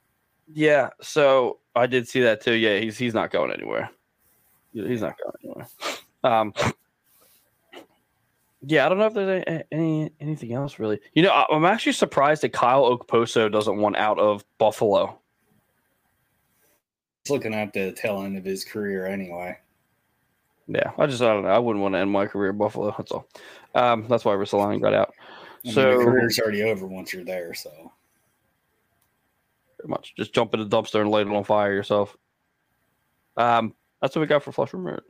Yeah, 0.53 0.91
so 1.01 1.61
I 1.77 1.87
did 1.87 2.09
see 2.09 2.23
that 2.23 2.41
too. 2.41 2.55
Yeah, 2.55 2.81
he's 2.81 2.99
he's 2.99 3.15
not 3.15 3.31
going 3.31 3.53
anywhere. 3.53 3.89
He's 4.73 5.03
not 5.03 5.17
going 5.19 5.35
anywhere. 5.45 5.67
Um, 6.25 6.55
yeah, 8.65 8.87
I 8.87 8.89
don't 8.89 8.99
know 8.99 9.07
if 9.07 9.15
there's 9.15 9.45
any, 9.47 9.63
any 9.73 10.11
anything 10.21 10.53
else 10.53 10.79
really. 10.79 11.01
You 11.15 11.23
know, 11.23 11.45
I'm 11.51 11.65
actually 11.65 11.93
surprised 11.93 12.43
that 12.43 12.53
Kyle 12.53 12.97
Okposo 12.97 13.51
doesn't 13.51 13.77
want 13.77 13.97
out 13.97 14.19
of 14.19 14.45
Buffalo. 14.59 15.19
He's 17.25 17.31
looking 17.31 17.55
at 17.55 17.73
the 17.73 17.93
tail 17.93 18.23
end 18.23 18.37
of 18.37 18.45
his 18.45 18.65
career 18.65 19.07
anyway. 19.07 19.59
Yeah, 20.69 20.93
I 20.97 21.07
just 21.07 21.23
I 21.23 21.27
don't 21.33 21.43
know. 21.43 21.51
I 21.51 21.59
wouldn't 21.59 21.83
want 21.83 21.95
to 21.95 21.99
end 21.99 22.11
my 22.11 22.27
career 22.27 22.51
in 22.51 22.59
Buffalo. 22.59 22.95
That's 22.97 23.11
all. 23.13 23.27
Um, 23.75 24.07
that's 24.09 24.25
why 24.25 24.33
Ristolainen 24.35 24.81
got 24.81 24.95
out. 24.95 25.13
I 25.19 25.67
mean, 25.67 25.75
So- 25.75 25.91
your 25.91 26.05
career's 26.05 26.39
already 26.39 26.63
over 26.63 26.87
once 26.87 27.13
you're 27.13 27.25
there. 27.25 27.55
So 27.55 27.93
Pretty 29.77 29.91
much, 29.91 30.15
just 30.17 30.33
jump 30.33 30.55
in 30.55 30.61
the 30.61 30.67
dumpster 30.67 31.01
and 31.01 31.11
light 31.11 31.27
it 31.27 31.33
on 31.33 31.43
fire 31.43 31.73
yourself. 31.75 32.17
Um, 33.37 33.75
that's 34.03 34.15
what 34.15 34.21
we 34.21 34.27
got 34.27 34.43
for 34.43 34.53
flush 34.53 34.75
rumors. 34.75 35.01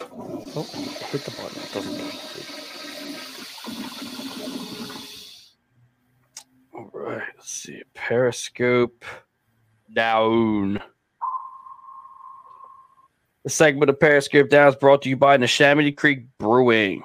Oh, 0.00 0.66
hit 1.10 1.24
the 1.24 1.30
button. 1.30 1.62
It 1.62 1.72
doesn't. 1.72 1.96
do. 1.96 2.10
All 6.74 6.90
right. 6.92 7.22
Let's 7.36 7.50
see. 7.50 7.82
Periscope 7.94 9.04
down. 9.94 10.82
The 13.44 13.50
segment 13.50 13.90
of 13.90 13.98
Periscope 13.98 14.48
Down 14.48 14.68
is 14.68 14.76
brought 14.76 15.02
to 15.02 15.08
you 15.08 15.16
by 15.16 15.36
Neshaminy 15.36 15.96
Creek 15.96 16.26
Brewing. 16.38 17.02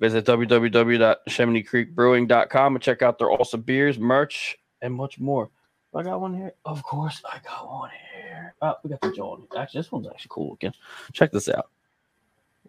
Visit 0.00 0.26
www.neshaminycreekbrewing.com 0.26 2.74
and 2.74 2.82
check 2.82 3.02
out 3.02 3.18
their 3.18 3.30
awesome 3.30 3.60
beers, 3.62 3.96
merch, 3.98 4.56
and 4.82 4.92
much 4.94 5.20
more. 5.20 5.48
I 5.94 6.02
got 6.02 6.20
one 6.20 6.34
here. 6.34 6.52
Of 6.64 6.82
course, 6.82 7.22
I 7.24 7.38
got 7.44 7.68
one 7.68 7.90
here. 7.90 8.09
Oh, 8.62 8.74
we 8.82 8.90
got 8.90 9.00
the 9.00 9.12
John. 9.12 9.46
Actually, 9.56 9.80
this 9.80 9.92
one's 9.92 10.06
actually 10.06 10.28
cool 10.30 10.50
looking. 10.50 10.72
Check 11.12 11.32
this 11.32 11.48
out. 11.48 11.70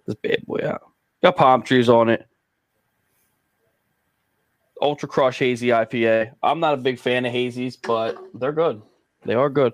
This 0.05 0.15
bad 0.15 0.45
boy 0.45 0.61
out. 0.65 0.83
Got 1.21 1.35
palm 1.35 1.61
trees 1.63 1.89
on 1.89 2.09
it. 2.09 2.27
Ultra 4.81 5.07
Crush 5.07 5.39
Hazy 5.39 5.67
IPA. 5.67 6.31
I'm 6.41 6.59
not 6.59 6.73
a 6.73 6.77
big 6.77 6.99
fan 6.99 7.25
of 7.25 7.33
hazies, 7.33 7.77
but 7.81 8.17
they're 8.33 8.51
good. 8.51 8.81
They 9.25 9.35
are 9.35 9.49
good. 9.49 9.73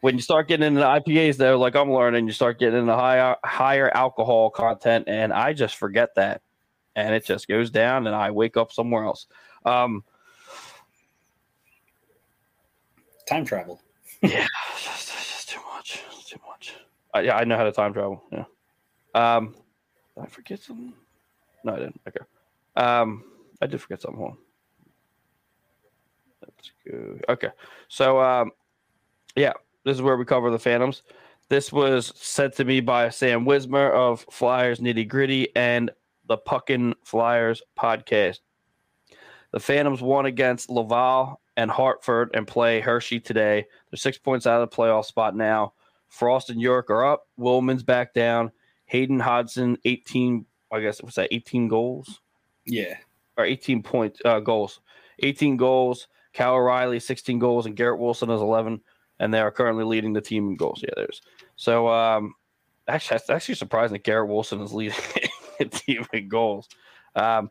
When 0.00 0.16
you 0.16 0.22
start 0.22 0.48
getting 0.48 0.66
into 0.66 0.80
IPAs, 0.80 1.36
though, 1.36 1.58
like 1.58 1.76
I'm 1.76 1.92
learning, 1.92 2.26
you 2.26 2.32
start 2.32 2.58
getting 2.58 2.80
into 2.80 2.94
higher 2.94 3.36
higher 3.44 3.90
alcohol 3.94 4.50
content, 4.50 5.04
and 5.08 5.32
I 5.32 5.52
just 5.52 5.76
forget 5.76 6.14
that, 6.16 6.42
and 6.96 7.14
it 7.14 7.24
just 7.24 7.46
goes 7.46 7.70
down, 7.70 8.06
and 8.06 8.16
I 8.16 8.30
wake 8.30 8.56
up 8.56 8.72
somewhere 8.72 9.04
else. 9.04 9.26
Um, 9.64 10.02
time 13.28 13.44
travel. 13.44 13.80
yeah, 14.22 14.46
it's 14.72 14.84
just, 14.84 15.08
it's 15.10 15.30
just 15.30 15.48
too 15.50 15.60
much. 15.80 16.04
Too 16.26 16.38
much. 16.46 16.74
I, 17.14 17.20
yeah, 17.22 17.36
I 17.36 17.44
know 17.44 17.56
how 17.56 17.64
to 17.64 17.72
time 17.72 17.92
travel. 17.92 18.22
Yeah. 18.30 18.44
Um, 19.14 19.54
I 20.20 20.26
forget 20.26 20.60
something? 20.60 20.92
No, 21.64 21.72
I 21.74 21.78
didn't. 21.78 22.00
Okay. 22.06 22.20
Um, 22.76 23.24
I 23.62 23.66
did 23.66 23.80
forget 23.80 24.02
something. 24.02 24.18
Hold 24.18 24.32
on. 24.32 24.38
Let's 26.42 26.72
go. 26.86 27.32
Okay. 27.32 27.48
So, 27.88 28.20
um, 28.20 28.50
yeah, 29.36 29.52
this 29.84 29.96
is 29.96 30.02
where 30.02 30.16
we 30.16 30.24
cover 30.24 30.50
the 30.50 30.58
Phantoms. 30.58 31.02
This 31.48 31.72
was 31.72 32.12
sent 32.14 32.54
to 32.56 32.64
me 32.64 32.80
by 32.80 33.08
Sam 33.08 33.44
Wismer 33.44 33.90
of 33.90 34.24
Flyers 34.30 34.78
Nitty 34.80 35.08
Gritty 35.08 35.48
and 35.56 35.90
the 36.26 36.36
Puckin 36.36 36.94
Flyers 37.04 37.62
podcast. 37.78 38.40
The 39.52 39.60
Phantoms 39.60 40.00
won 40.00 40.26
against 40.26 40.70
Laval 40.70 41.40
and 41.60 41.70
Hartford 41.70 42.30
and 42.32 42.46
play 42.46 42.80
Hershey 42.80 43.20
today. 43.20 43.66
They're 43.90 43.98
six 43.98 44.16
points 44.16 44.46
out 44.46 44.62
of 44.62 44.70
the 44.70 44.74
playoff 44.74 45.04
spot 45.04 45.36
now. 45.36 45.74
Frost 46.08 46.48
and 46.48 46.58
York 46.58 46.88
are 46.88 47.04
up. 47.04 47.28
Willman's 47.36 47.82
back 47.82 48.14
down. 48.14 48.50
Hayden 48.86 49.20
Hodgson, 49.20 49.76
18, 49.84 50.46
I 50.72 50.80
guess 50.80 51.02
was 51.02 51.16
that 51.16 51.28
18 51.30 51.68
goals 51.68 52.20
Yeah. 52.64 52.94
or 53.36 53.44
18 53.44 53.82
point 53.82 54.18
uh, 54.24 54.40
goals. 54.40 54.80
18 55.18 55.58
goals. 55.58 56.08
Cal 56.32 56.54
O'Reilly, 56.54 56.98
16 56.98 57.38
goals, 57.38 57.66
and 57.66 57.76
Garrett 57.76 58.00
Wilson 58.00 58.30
has 58.30 58.40
11. 58.40 58.80
And 59.18 59.34
they 59.34 59.40
are 59.40 59.50
currently 59.50 59.84
leading 59.84 60.14
the 60.14 60.22
team 60.22 60.48
in 60.48 60.56
goals. 60.56 60.80
Yeah, 60.82 60.94
there's. 60.96 61.20
So, 61.56 61.88
um, 61.88 62.32
actually, 62.88 63.16
that's 63.18 63.28
actually 63.28 63.56
surprising 63.56 63.92
that 63.92 64.04
Garrett 64.04 64.30
Wilson 64.30 64.62
is 64.62 64.72
leading 64.72 64.96
the 65.58 65.66
team 65.66 66.06
in 66.14 66.28
goals. 66.30 66.70
Um, 67.14 67.50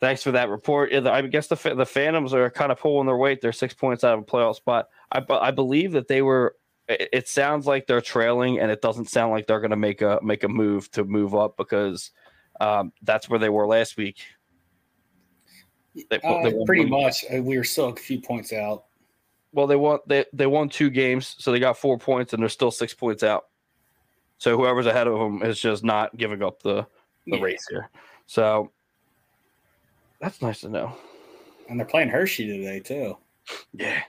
thanks 0.00 0.22
for 0.22 0.32
that 0.32 0.48
report. 0.48 0.92
I 0.92 1.22
guess 1.22 1.46
the 1.46 1.74
the 1.74 1.86
Phantoms 1.86 2.34
are 2.34 2.50
kind 2.50 2.72
of 2.72 2.78
pulling 2.78 3.06
their 3.06 3.16
weight. 3.16 3.40
They're 3.40 3.52
six 3.52 3.74
points 3.74 4.04
out 4.04 4.14
of 4.14 4.20
a 4.20 4.26
playoff 4.26 4.56
spot. 4.56 4.88
I 5.10 5.24
I 5.30 5.50
believe 5.50 5.92
that 5.92 6.08
they 6.08 6.22
were. 6.22 6.56
It, 6.86 7.28
sounds 7.28 7.66
like 7.66 7.86
they're 7.86 8.02
trailing, 8.02 8.60
and 8.60 8.70
it 8.70 8.82
doesn't 8.82 9.08
sound 9.08 9.32
like 9.32 9.46
they're 9.46 9.60
going 9.60 9.70
to 9.70 9.76
make 9.76 10.02
a 10.02 10.18
make 10.22 10.44
a 10.44 10.48
move 10.48 10.90
to 10.90 11.04
move 11.04 11.34
up 11.34 11.56
because 11.56 12.10
um, 12.60 12.92
that's 13.02 13.26
where 13.26 13.38
they 13.38 13.48
were 13.48 13.66
last 13.66 13.96
week. 13.96 14.18
They, 16.10 16.20
Uh, 16.22 16.42
they 16.42 16.54
pretty 16.66 16.84
much. 16.84 17.24
Uh, 17.34 17.42
we 17.42 17.56
were 17.56 17.64
still 17.64 17.88
a 17.88 17.96
few 17.96 18.20
points 18.20 18.52
out. 18.52 18.84
Well, 19.52 19.66
they 19.66 19.76
won 19.76 20.00
they 20.06 20.26
they 20.34 20.46
won 20.46 20.68
two 20.68 20.90
games, 20.90 21.36
so 21.38 21.52
they 21.52 21.58
got 21.58 21.78
four 21.78 21.96
points, 21.96 22.34
and 22.34 22.42
they're 22.42 22.50
still 22.50 22.70
six 22.70 22.92
points 22.92 23.22
out. 23.22 23.44
So 24.36 24.54
whoever's 24.54 24.84
ahead 24.84 25.06
of 25.06 25.18
them 25.18 25.42
is 25.42 25.58
just 25.58 25.84
not 25.84 26.14
giving 26.18 26.42
up 26.42 26.62
the 26.62 26.86
the 27.26 27.38
Yeah. 27.38 27.42
race 27.42 27.66
here. 27.70 27.88
So 28.26 28.72
that's 30.24 30.40
nice 30.42 30.60
to 30.62 30.68
know. 30.68 30.96
And 31.68 31.78
they're 31.78 31.86
playing 31.86 32.08
Hershey 32.08 32.46
today, 32.46 32.80
too. 32.80 33.16
Yeah. 33.74 34.00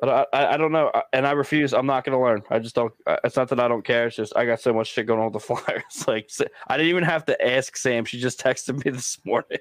But 0.00 0.08
I, 0.32 0.36
I, 0.36 0.54
I 0.54 0.56
don't 0.56 0.72
know, 0.72 0.90
I- 0.94 1.02
and 1.12 1.26
I 1.26 1.32
refuse. 1.32 1.72
I'm 1.74 1.86
not 1.86 2.04
going 2.04 2.16
to 2.16 2.22
learn. 2.24 2.42
I 2.50 2.58
just 2.58 2.74
don't. 2.74 2.92
It's 3.24 3.36
not 3.36 3.48
that 3.48 3.60
I 3.60 3.68
don't 3.68 3.84
care. 3.84 4.06
It's 4.06 4.16
just 4.16 4.36
I 4.36 4.46
got 4.46 4.60
so 4.60 4.72
much 4.72 4.88
shit 4.88 5.06
going 5.06 5.20
on 5.20 5.26
with 5.32 5.34
the 5.34 5.40
Flyers. 5.54 6.08
Like 6.08 6.30
I 6.68 6.76
didn't 6.76 6.90
even 6.90 7.04
have 7.04 7.24
to 7.26 7.44
ask 7.46 7.76
Sam. 7.76 8.04
She 8.04 8.18
just 8.20 8.40
texted 8.40 8.84
me 8.84 8.90
this 8.92 9.18
morning. 9.24 9.58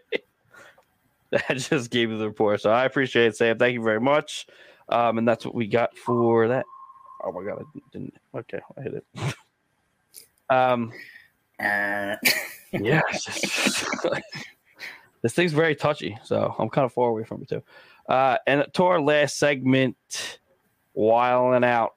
that 1.31 1.57
just 1.57 1.91
gave 1.91 2.09
me 2.09 2.17
the 2.17 2.27
report. 2.27 2.61
So 2.61 2.71
I 2.71 2.85
appreciate 2.85 3.27
it, 3.27 3.37
Sam. 3.37 3.57
Thank 3.57 3.73
you 3.75 3.83
very 3.83 3.99
much. 4.01 4.47
Um, 4.89 5.17
and 5.19 5.27
that's 5.27 5.45
what 5.45 5.53
we 5.55 5.67
got 5.67 5.95
for 5.97 6.47
that. 6.47 6.65
Oh 7.23 7.31
my 7.31 7.43
god, 7.43 7.63
I 7.75 7.79
didn't. 7.93 8.15
Okay, 8.35 8.59
I 8.77 8.81
hit 8.81 8.93
it. 8.95 9.35
um, 10.49 10.91
Uh, 11.59 12.15
yeah, 12.71 13.01
this 15.21 15.33
thing's 15.33 15.53
very 15.53 15.75
touchy, 15.75 16.17
so 16.23 16.55
I'm 16.57 16.69
kind 16.69 16.85
of 16.85 16.93
far 16.93 17.09
away 17.09 17.23
from 17.23 17.43
it 17.43 17.49
too. 17.49 17.63
Uh, 18.07 18.37
and 18.47 18.65
to 18.73 18.83
our 18.83 18.99
last 18.99 19.37
segment, 19.37 20.39
wiling 20.93 21.63
out. 21.63 21.93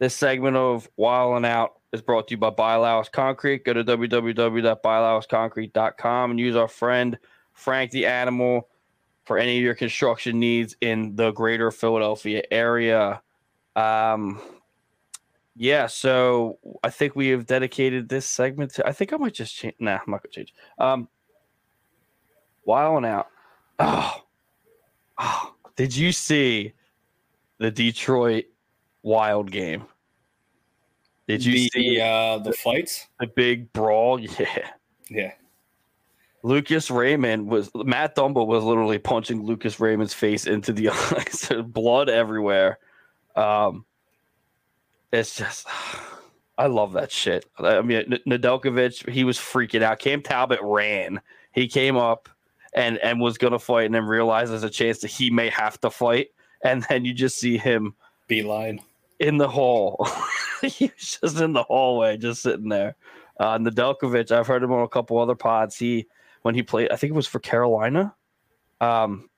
This 0.00 0.16
segment 0.16 0.56
of 0.56 0.90
Wiling 0.98 1.44
Out 1.44 1.78
is 1.92 2.00
brought 2.00 2.28
to 2.28 2.32
you 2.32 2.38
by 2.38 2.48
Biolow's 2.48 3.10
Concrete. 3.10 3.66
Go 3.66 3.74
to 3.74 3.84
www.biolowsconcrete.com 3.84 6.30
and 6.30 6.40
use 6.40 6.56
our 6.56 6.68
friend 6.68 7.18
Frank 7.52 7.90
the 7.90 8.06
Animal 8.06 8.66
for 9.26 9.36
any 9.36 9.58
of 9.58 9.62
your 9.62 9.74
construction 9.74 10.40
needs 10.40 10.74
in 10.80 11.16
the 11.16 11.32
greater 11.32 11.70
Philadelphia 11.70 12.42
area. 12.50 13.20
Um, 13.76 14.40
yeah, 15.56 15.86
so 15.86 16.58
I 16.82 16.90
think 16.90 17.16
we 17.16 17.28
have 17.28 17.46
dedicated 17.46 18.08
this 18.08 18.26
segment 18.26 18.74
to. 18.74 18.86
I 18.86 18.92
think 18.92 19.12
I 19.12 19.16
might 19.16 19.34
just 19.34 19.54
change. 19.54 19.74
Nah, 19.78 19.98
I'm 20.06 20.10
not 20.10 20.22
gonna 20.22 20.32
change. 20.32 20.54
Um, 20.78 21.08
Wiling 22.66 23.06
out. 23.06 23.28
Oh, 23.78 24.22
oh, 25.18 25.54
did 25.76 25.96
you 25.96 26.12
see 26.12 26.72
the 27.58 27.70
Detroit 27.70 28.44
Wild 29.02 29.50
game? 29.50 29.86
Did 31.26 31.44
you 31.44 31.52
the, 31.54 31.68
see 31.68 32.00
uh, 32.00 32.38
the 32.38 32.52
fights? 32.52 33.08
the 33.18 33.26
big 33.26 33.72
brawl? 33.72 34.20
Yeah. 34.38 34.70
Yeah. 35.08 35.32
Lucas 36.42 36.90
Raymond 36.90 37.48
was 37.48 37.70
Matt 37.74 38.16
Dumba 38.16 38.46
was 38.46 38.64
literally 38.64 38.98
punching 38.98 39.42
Lucas 39.42 39.78
Raymond's 39.78 40.14
face 40.14 40.46
into 40.46 40.72
the 40.72 40.88
ice, 40.90 41.50
blood 41.66 42.08
everywhere. 42.08 42.78
Um, 43.36 43.84
it's 45.12 45.36
just, 45.36 45.66
I 46.58 46.66
love 46.66 46.92
that 46.92 47.10
shit. 47.10 47.46
I 47.58 47.80
mean, 47.80 48.12
N- 48.12 48.38
Nedeljkovic, 48.38 49.08
he 49.10 49.24
was 49.24 49.38
freaking 49.38 49.82
out. 49.82 49.98
Cam 49.98 50.22
Talbot 50.22 50.60
ran. 50.62 51.20
He 51.52 51.68
came 51.68 51.96
up 51.96 52.28
and 52.74 52.98
and 52.98 53.20
was 53.20 53.38
gonna 53.38 53.58
fight, 53.58 53.86
and 53.86 53.94
then 53.94 54.04
realized 54.04 54.52
there's 54.52 54.62
a 54.62 54.70
chance 54.70 54.98
that 54.98 55.08
he 55.10 55.30
may 55.30 55.48
have 55.48 55.80
to 55.80 55.90
fight, 55.90 56.28
and 56.62 56.84
then 56.88 57.04
you 57.04 57.12
just 57.14 57.38
see 57.38 57.56
him 57.58 57.94
Beeline. 58.28 58.80
in 59.18 59.38
the 59.38 59.48
hall. 59.48 60.06
he 60.62 60.92
was 60.94 61.18
just 61.20 61.40
in 61.40 61.52
the 61.54 61.62
hallway, 61.64 62.16
just 62.16 62.42
sitting 62.42 62.68
there. 62.68 62.94
Uh, 63.40 63.58
Nedeljkovic, 63.58 64.30
I've 64.30 64.46
heard 64.46 64.62
him 64.62 64.70
on 64.72 64.82
a 64.82 64.88
couple 64.88 65.18
other 65.18 65.34
pods. 65.34 65.76
He 65.76 66.06
when 66.42 66.54
he 66.54 66.62
played, 66.62 66.90
I 66.92 66.96
think 66.96 67.10
it 67.12 67.16
was 67.16 67.26
for 67.26 67.38
Carolina. 67.40 68.14
Um, 68.80 69.28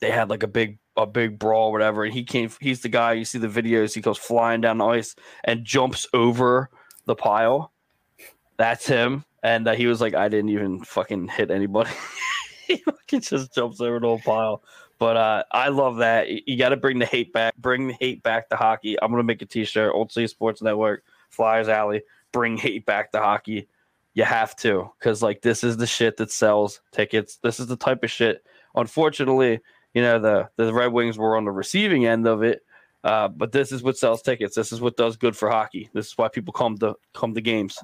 they 0.00 0.10
had 0.10 0.30
like 0.30 0.42
a 0.42 0.48
big 0.48 0.78
a 0.96 1.06
big 1.06 1.38
brawl, 1.38 1.72
whatever, 1.72 2.04
and 2.04 2.14
he 2.14 2.24
came. 2.24 2.50
He's 2.60 2.82
the 2.82 2.88
guy 2.88 3.14
you 3.14 3.24
see 3.24 3.38
the 3.38 3.48
videos. 3.48 3.94
He 3.94 4.00
goes 4.00 4.18
flying 4.18 4.60
down 4.60 4.78
the 4.78 4.86
ice 4.86 5.16
and 5.44 5.64
jumps 5.64 6.06
over 6.12 6.70
the 7.06 7.14
pile. 7.14 7.72
That's 8.56 8.86
him. 8.86 9.24
And 9.42 9.68
uh, 9.68 9.74
he 9.74 9.86
was 9.86 10.00
like, 10.00 10.14
I 10.14 10.28
didn't 10.28 10.50
even 10.50 10.82
fucking 10.84 11.28
hit 11.28 11.50
anybody. 11.50 11.90
he 12.66 12.76
fucking 12.76 13.20
just 13.20 13.54
jumps 13.54 13.80
over 13.80 14.00
the 14.00 14.06
whole 14.06 14.20
pile. 14.20 14.62
But 14.98 15.16
uh, 15.16 15.44
I 15.52 15.68
love 15.68 15.96
that. 15.96 16.28
You, 16.48 16.56
got 16.56 16.70
to 16.70 16.76
bring 16.76 16.98
the 16.98 17.06
hate 17.06 17.32
back. 17.32 17.56
Bring 17.56 17.88
the 17.88 17.96
hate 18.00 18.22
back 18.22 18.48
to 18.48 18.56
hockey. 18.56 18.96
I'm 19.02 19.10
gonna 19.10 19.24
make 19.24 19.42
a 19.42 19.46
T-shirt. 19.46 19.92
Old 19.92 20.12
City 20.12 20.28
Sports 20.28 20.62
Network. 20.62 21.02
Flyers 21.34 21.68
Alley, 21.68 22.02
bring 22.32 22.56
hate 22.56 22.86
back 22.86 23.12
to 23.12 23.18
hockey. 23.18 23.68
You 24.14 24.22
have 24.22 24.54
to, 24.56 24.90
because 24.98 25.22
like 25.22 25.42
this 25.42 25.64
is 25.64 25.76
the 25.76 25.86
shit 25.86 26.16
that 26.18 26.30
sells 26.30 26.80
tickets. 26.92 27.38
This 27.42 27.58
is 27.58 27.66
the 27.66 27.76
type 27.76 28.04
of 28.04 28.10
shit. 28.10 28.46
Unfortunately, 28.76 29.60
you 29.94 30.02
know 30.02 30.18
the 30.18 30.48
the 30.56 30.72
Red 30.72 30.92
Wings 30.92 31.16
were 31.16 31.36
on 31.36 31.44
the 31.44 31.50
receiving 31.52 32.06
end 32.06 32.26
of 32.26 32.42
it, 32.42 32.62
uh, 33.02 33.28
but 33.28 33.52
this 33.52 33.72
is 33.72 33.82
what 33.82 33.96
sells 33.96 34.22
tickets. 34.22 34.54
This 34.54 34.72
is 34.72 34.80
what 34.80 34.96
does 34.96 35.16
good 35.16 35.36
for 35.36 35.48
hockey. 35.48 35.88
This 35.92 36.08
is 36.08 36.18
why 36.18 36.28
people 36.28 36.52
come 36.52 36.76
to 36.78 36.96
come 37.12 37.34
to 37.34 37.40
games. 37.40 37.78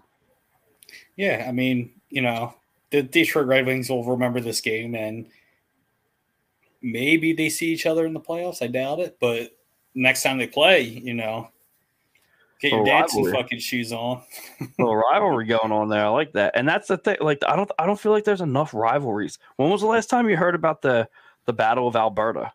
Yeah, 1.17 1.47
I 1.49 1.53
mean, 1.53 1.93
you 2.09 2.23
know, 2.23 2.55
the 2.91 3.03
Detroit 3.03 3.47
Red 3.47 3.67
Wings 3.67 3.89
will 3.89 4.05
remember 4.05 4.41
this 4.41 4.61
game 4.61 4.95
and 4.95 5.27
maybe 6.83 7.33
they 7.33 7.49
see 7.49 7.73
each 7.73 7.87
other 7.87 8.07
in 8.07 8.13
the 8.13 8.21
playoffs. 8.21 8.63
I 8.63 8.67
doubt 8.67 9.01
it, 9.01 9.19
but 9.21 9.57
next 9.95 10.23
time 10.23 10.39
they 10.39 10.47
play, 10.47 10.83
you 10.83 11.15
know, 11.15 11.51
get 12.61 12.73
your 12.73 12.85
dancing 12.85 13.25
rivalry. 13.25 13.43
fucking 13.43 13.59
shoes 13.59 13.93
on. 13.93 14.23
little 14.79 14.97
rivalry 14.97 15.47
going 15.47 15.73
on 15.73 15.89
there. 15.89 16.05
I 16.05 16.09
like 16.09 16.33
that, 16.33 16.53
and 16.57 16.69
that's 16.69 16.89
the 16.89 16.99
thing. 16.99 17.17
Like 17.21 17.39
I 17.47 17.57
don't, 17.57 17.71
I 17.79 17.87
don't 17.87 18.01
feel 18.01 18.13
like 18.13 18.25
there's 18.25 18.41
enough 18.41 18.75
rivalries. 18.75 19.39
When 19.57 19.71
was 19.71 19.81
the 19.81 19.87
last 19.87 20.11
time 20.11 20.29
you 20.29 20.37
heard 20.37 20.55
about 20.55 20.83
the 20.83 21.09
the 21.47 21.53
Battle 21.53 21.87
of 21.89 21.97
Alberta? 21.97 22.53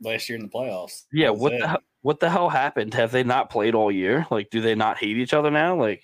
Last 0.00 0.28
year 0.28 0.38
in 0.38 0.44
the 0.44 0.50
playoffs. 0.50 1.04
Yeah, 1.12 1.30
what 1.30 1.58
the 1.58 1.68
hell, 1.68 1.82
what 2.02 2.20
the 2.20 2.30
hell 2.30 2.48
happened? 2.48 2.94
Have 2.94 3.10
they 3.10 3.24
not 3.24 3.50
played 3.50 3.74
all 3.74 3.90
year? 3.90 4.26
Like, 4.30 4.50
do 4.50 4.60
they 4.60 4.74
not 4.74 4.98
hate 4.98 5.16
each 5.18 5.34
other 5.34 5.50
now? 5.50 5.76
Like, 5.76 6.02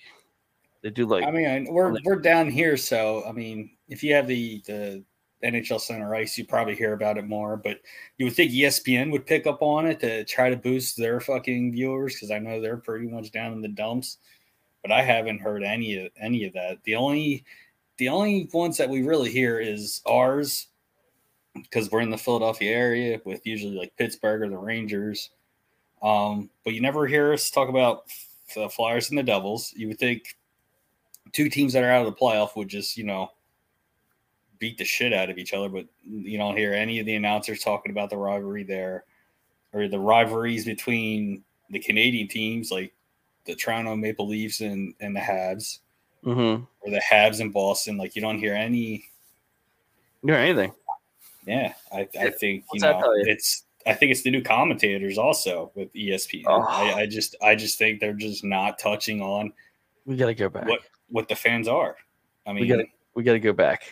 they 0.83 0.89
do. 0.89 1.05
Like, 1.05 1.23
I 1.23 1.31
mean, 1.31 1.67
we're 1.71 1.93
like- 1.93 2.03
we're 2.03 2.19
down 2.19 2.49
here, 2.49 2.77
so 2.77 3.23
I 3.25 3.31
mean, 3.31 3.71
if 3.87 4.03
you 4.03 4.13
have 4.13 4.27
the 4.27 4.61
the 4.65 5.03
NHL 5.43 5.79
Center 5.79 6.13
Ice, 6.15 6.37
you 6.37 6.45
probably 6.45 6.75
hear 6.75 6.93
about 6.93 7.17
it 7.17 7.25
more. 7.27 7.55
But 7.55 7.79
you 8.17 8.25
would 8.25 8.35
think 8.35 8.51
ESPN 8.51 9.11
would 9.11 9.25
pick 9.25 9.47
up 9.47 9.61
on 9.61 9.85
it 9.85 9.99
to 10.01 10.23
try 10.25 10.49
to 10.49 10.57
boost 10.57 10.97
their 10.97 11.19
fucking 11.19 11.71
viewers 11.71 12.15
because 12.15 12.31
I 12.31 12.39
know 12.39 12.59
they're 12.59 12.77
pretty 12.77 13.07
much 13.07 13.31
down 13.31 13.53
in 13.53 13.61
the 13.61 13.67
dumps. 13.67 14.17
But 14.81 14.91
I 14.91 15.01
haven't 15.01 15.39
heard 15.39 15.63
any 15.63 15.97
of 16.05 16.11
any 16.19 16.45
of 16.45 16.53
that. 16.53 16.83
The 16.83 16.95
only 16.95 17.43
the 17.97 18.09
only 18.09 18.49
ones 18.53 18.77
that 18.77 18.89
we 18.89 19.03
really 19.03 19.31
hear 19.31 19.59
is 19.59 20.01
ours 20.05 20.67
because 21.55 21.89
we're 21.91 22.01
in 22.01 22.09
the 22.09 22.17
Philadelphia 22.17 22.71
area 22.71 23.21
with 23.25 23.45
usually 23.45 23.77
like 23.77 23.95
Pittsburgh 23.97 24.41
or 24.41 24.49
the 24.49 24.57
Rangers. 24.57 25.29
Um, 26.01 26.49
but 26.63 26.73
you 26.73 26.81
never 26.81 27.07
hear 27.07 27.33
us 27.33 27.49
talk 27.49 27.69
about 27.69 28.05
the 28.53 28.69
Flyers 28.69 29.09
and 29.09 29.17
the 29.17 29.23
Devils. 29.23 29.73
You 29.75 29.87
would 29.87 29.99
think 29.99 30.37
two 31.31 31.49
teams 31.49 31.73
that 31.73 31.83
are 31.83 31.91
out 31.91 32.05
of 32.05 32.13
the 32.13 32.19
playoff 32.19 32.55
would 32.55 32.67
just, 32.67 32.97
you 32.97 33.03
know, 33.03 33.31
beat 34.59 34.77
the 34.77 34.85
shit 34.85 35.13
out 35.13 35.29
of 35.29 35.37
each 35.37 35.53
other, 35.53 35.69
but 35.69 35.85
you 36.03 36.37
don't 36.37 36.57
hear 36.57 36.73
any 36.73 36.99
of 36.99 37.05
the 37.05 37.15
announcers 37.15 37.61
talking 37.61 37.91
about 37.91 38.09
the 38.09 38.17
rivalry 38.17 38.63
there 38.63 39.05
or 39.73 39.87
the 39.87 39.99
rivalries 39.99 40.65
between 40.65 41.43
the 41.69 41.79
Canadian 41.79 42.27
teams 42.27 42.71
like 42.71 42.93
the 43.45 43.55
Toronto 43.55 43.95
Maple 43.95 44.27
Leafs 44.27 44.61
and, 44.61 44.93
and 44.99 45.15
the 45.15 45.19
Habs 45.19 45.79
mm-hmm. 46.23 46.63
or 46.81 46.91
the 46.91 47.01
Habs 47.11 47.41
in 47.41 47.51
Boston. 47.51 47.97
Like 47.97 48.15
you 48.15 48.21
don't 48.21 48.39
hear 48.39 48.53
any 48.53 49.09
or 50.27 50.33
anything. 50.33 50.73
Yeah. 51.45 51.73
I, 51.91 52.07
I 52.19 52.29
think 52.29 52.65
you 52.73 52.79
What's 52.79 52.83
know 52.83 53.13
you? 53.15 53.23
it's 53.27 53.63
I 53.87 53.93
think 53.93 54.11
it's 54.11 54.23
the 54.23 54.31
new 54.31 54.41
commentators 54.41 55.17
also 55.17 55.71
with 55.75 55.93
ESPN. 55.93 56.43
Oh. 56.47 56.61
I, 56.61 57.01
I 57.01 57.05
just 57.05 57.35
I 57.41 57.55
just 57.55 57.77
think 57.77 57.99
they're 57.99 58.13
just 58.13 58.43
not 58.43 58.79
touching 58.79 59.21
on 59.21 59.53
We 60.05 60.15
gotta 60.17 60.33
go 60.33 60.49
back. 60.49 60.67
what 60.67 60.81
what 61.09 61.27
the 61.29 61.35
fans 61.35 61.67
are. 61.67 61.95
I 62.45 62.53
mean 62.53 62.61
we 62.61 62.67
gotta 62.67 62.85
we 63.15 63.23
gotta 63.23 63.39
go 63.39 63.53
back. 63.53 63.83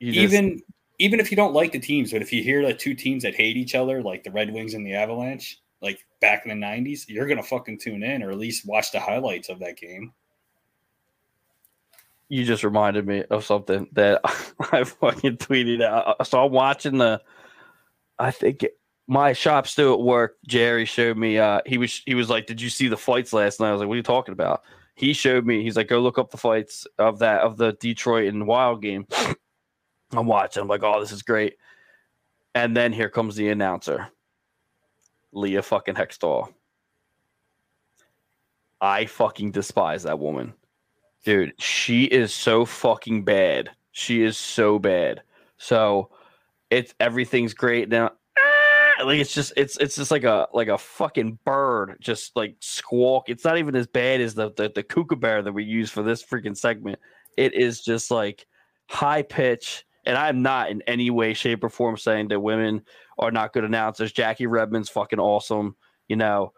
You 0.00 0.12
just- 0.12 0.34
even 0.34 0.62
even 0.98 1.20
if 1.20 1.30
you 1.30 1.36
don't 1.36 1.52
like 1.52 1.72
the 1.72 1.78
teams, 1.80 2.12
but 2.12 2.22
if 2.22 2.32
you 2.32 2.42
hear 2.42 2.62
like 2.62 2.78
two 2.78 2.94
teams 2.94 3.24
that 3.24 3.34
hate 3.34 3.56
each 3.56 3.74
other, 3.74 4.00
like 4.02 4.22
the 4.22 4.30
Red 4.30 4.52
Wings 4.52 4.74
and 4.74 4.86
the 4.86 4.94
Avalanche, 4.94 5.60
like 5.82 6.04
back 6.20 6.46
in 6.46 6.48
the 6.58 6.66
'90s, 6.66 7.08
you're 7.08 7.26
gonna 7.26 7.42
fucking 7.42 7.78
tune 7.78 8.02
in 8.02 8.22
or 8.22 8.30
at 8.30 8.38
least 8.38 8.66
watch 8.66 8.92
the 8.92 9.00
highlights 9.00 9.48
of 9.48 9.58
that 9.58 9.76
game. 9.76 10.12
You 12.28 12.44
just 12.44 12.64
reminded 12.64 13.06
me 13.06 13.24
of 13.30 13.44
something 13.44 13.88
that 13.92 14.20
I 14.72 14.84
fucking 14.84 15.38
tweeted 15.38 15.82
out. 15.82 16.26
So 16.26 16.44
I'm 16.44 16.52
watching 16.52 16.98
the. 16.98 17.20
I 18.18 18.30
think 18.30 18.62
it- 18.64 18.78
my 19.06 19.34
shop 19.34 19.66
still 19.66 19.92
at 19.92 20.00
work. 20.00 20.38
Jerry 20.46 20.86
showed 20.86 21.18
me. 21.18 21.36
Uh, 21.38 21.60
he 21.66 21.76
was 21.76 22.00
he 22.06 22.14
was 22.14 22.30
like, 22.30 22.46
"Did 22.46 22.58
you 22.62 22.70
see 22.70 22.88
the 22.88 22.96
fights 22.96 23.34
last 23.34 23.60
night?" 23.60 23.68
I 23.68 23.72
was 23.72 23.80
like, 23.80 23.88
"What 23.88 23.94
are 23.94 23.98
you 23.98 24.02
talking 24.02 24.32
about?" 24.32 24.62
He 24.94 25.12
showed 25.12 25.44
me. 25.44 25.62
He's 25.62 25.76
like, 25.76 25.88
"Go 25.88 26.00
look 26.00 26.18
up 26.18 26.30
the 26.30 26.38
fights 26.38 26.86
of 26.98 27.18
that 27.18 27.42
of 27.42 27.58
the 27.58 27.72
Detroit 27.72 28.32
and 28.32 28.46
Wild 28.46 28.80
game." 28.80 29.06
I'm 30.12 30.26
watching. 30.26 30.62
I'm 30.62 30.68
like, 30.68 30.82
"Oh, 30.82 31.00
this 31.00 31.12
is 31.12 31.22
great." 31.22 31.56
And 32.54 32.74
then 32.74 32.94
here 32.94 33.10
comes 33.10 33.36
the 33.36 33.50
announcer, 33.50 34.08
Leah 35.32 35.60
fucking 35.62 35.96
Hextall. 35.96 36.54
I 38.80 39.04
fucking 39.06 39.50
despise 39.50 40.04
that 40.04 40.18
woman. 40.18 40.54
Dude, 41.24 41.54
she 41.58 42.04
is 42.04 42.34
so 42.34 42.64
fucking 42.64 43.24
bad. 43.24 43.70
She 43.92 44.22
is 44.22 44.36
so 44.36 44.78
bad. 44.78 45.22
So 45.56 46.10
it's 46.70 46.94
everything's 47.00 47.54
great 47.54 47.88
now. 47.88 48.10
Ah, 48.38 49.04
Like 49.04 49.20
it's 49.20 49.32
just 49.32 49.54
it's 49.56 49.78
it's 49.78 49.96
just 49.96 50.10
like 50.10 50.24
a 50.24 50.48
like 50.52 50.68
a 50.68 50.76
fucking 50.76 51.38
bird 51.44 51.96
just 52.00 52.36
like 52.36 52.56
squawk. 52.60 53.30
It's 53.30 53.44
not 53.44 53.56
even 53.56 53.74
as 53.74 53.86
bad 53.86 54.20
as 54.20 54.34
the 54.34 54.52
the, 54.52 54.70
the 54.74 54.82
kookaburra 54.82 55.42
that 55.42 55.52
we 55.52 55.64
use 55.64 55.90
for 55.90 56.02
this 56.02 56.22
freaking 56.22 56.56
segment. 56.56 56.98
It 57.38 57.54
is 57.54 57.80
just 57.80 58.10
like 58.10 58.46
high 58.90 59.22
pitch. 59.22 59.86
And 60.06 60.18
I'm 60.18 60.42
not 60.42 60.68
in 60.68 60.82
any 60.82 61.08
way, 61.08 61.32
shape, 61.32 61.64
or 61.64 61.70
form 61.70 61.96
saying 61.96 62.28
that 62.28 62.40
women 62.40 62.82
are 63.18 63.30
not 63.30 63.54
good 63.54 63.64
announcers. 63.64 64.12
Jackie 64.12 64.46
Redmond's 64.46 64.90
fucking 64.90 65.18
awesome. 65.18 65.76
You 66.08 66.16
know, 66.16 66.52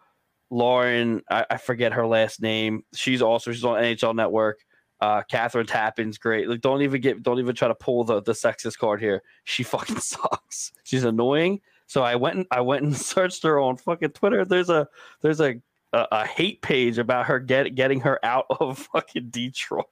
Lauren, 0.51 1.23
I, 1.31 1.45
I 1.51 1.57
forget 1.57 1.93
her 1.93 2.07
last 2.07 2.41
name. 2.41 2.85
She's 2.95 3.23
also 3.23 3.53
she's 3.53 3.65
on 3.65 3.81
NHL 3.81 4.15
Network. 4.15 4.61
Uh, 5.01 5.23
Kathryn 5.31 5.67
Tappen's 5.67 6.17
great. 6.17 6.49
Like, 6.49 6.63
don't 6.63 6.81
even 6.83 7.01
get, 7.01 7.23
don't 7.23 7.39
even 7.39 7.55
try 7.55 7.69
to 7.69 7.75
pull 7.75 8.05
the 8.05 8.23
the 8.23 8.33
sexist 8.33 8.79
card 8.79 9.01
here. 9.01 9.23
She 9.45 9.63
fucking 9.63 9.99
sucks. 9.99 10.73
She's 10.85 11.05
annoying. 11.05 11.61
So 11.87 12.03
I 12.03 12.17
went 12.17 12.37
and 12.37 12.47
I 12.51 12.61
went 12.61 12.85
and 12.85 12.97
searched 13.13 13.43
her 13.43 13.59
on 13.61 13.77
fucking 13.77 14.11
Twitter. 14.11 14.45
There's 14.45 14.71
a 14.71 14.89
there's 15.21 15.41
a 15.41 15.57
a, 15.93 16.07
a 16.13 16.27
hate 16.27 16.63
page 16.63 16.99
about 16.99 17.27
her 17.27 17.39
get 17.39 17.75
getting 17.75 18.01
her 18.01 18.19
out 18.25 18.47
of 18.61 18.79
fucking 18.93 19.29
Detroit. 19.31 19.87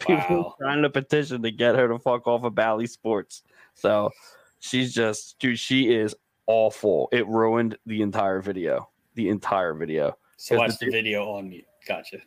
People 0.00 0.18
Wow. 0.18 0.54
trying 0.60 0.82
to 0.82 0.90
petition 0.90 1.42
to 1.42 1.50
get 1.52 1.76
her 1.76 1.86
to 1.88 1.98
fuck 2.00 2.26
off 2.26 2.42
of 2.42 2.54
Bally 2.54 2.86
Sports. 2.88 3.42
So 3.74 4.10
she's 4.58 4.92
just 4.92 5.38
dude, 5.38 5.58
she 5.58 5.94
is 5.94 6.16
awful. 6.46 7.08
It 7.12 7.26
ruined 7.28 7.78
the 7.86 8.02
entire 8.02 8.40
video. 8.40 8.88
The 9.18 9.30
entire 9.30 9.74
video 9.74 10.16
So 10.36 10.56
watch 10.56 10.78
the 10.78 10.86
the 10.86 10.92
video 10.92 11.28
on 11.32 11.48
mute. 11.48 11.64
Gotcha. 11.88 12.18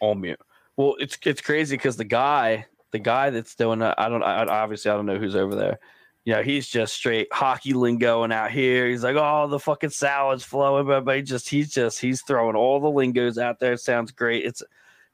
on 0.00 0.22
mute. 0.22 0.40
Well, 0.78 0.96
it's 0.98 1.18
it's 1.26 1.42
crazy 1.42 1.76
because 1.76 1.98
the 1.98 2.04
guy, 2.04 2.64
the 2.92 2.98
guy 2.98 3.28
that's 3.28 3.54
doing 3.54 3.82
I 3.82 4.08
don't, 4.08 4.22
I, 4.22 4.46
obviously 4.46 4.90
I 4.90 4.94
don't 4.94 5.04
know 5.04 5.18
who's 5.18 5.36
over 5.36 5.54
there. 5.54 5.78
You 6.24 6.32
know, 6.32 6.42
he's 6.42 6.66
just 6.66 6.94
straight 6.94 7.28
hockey 7.30 7.74
lingo 7.74 8.22
and 8.22 8.32
out 8.32 8.52
here. 8.52 8.88
He's 8.88 9.04
like, 9.04 9.16
oh, 9.16 9.48
the 9.48 9.58
fucking 9.58 9.90
salad's 9.90 10.42
flowing, 10.42 10.86
but, 10.86 11.04
but 11.04 11.16
he 11.16 11.22
just, 11.22 11.46
he's 11.50 11.74
just, 11.74 12.00
he's 12.00 12.22
throwing 12.22 12.56
all 12.56 12.80
the 12.80 12.90
lingos 12.90 13.36
out 13.36 13.60
there. 13.60 13.74
It 13.74 13.80
sounds 13.80 14.12
great. 14.12 14.46
It's, 14.46 14.62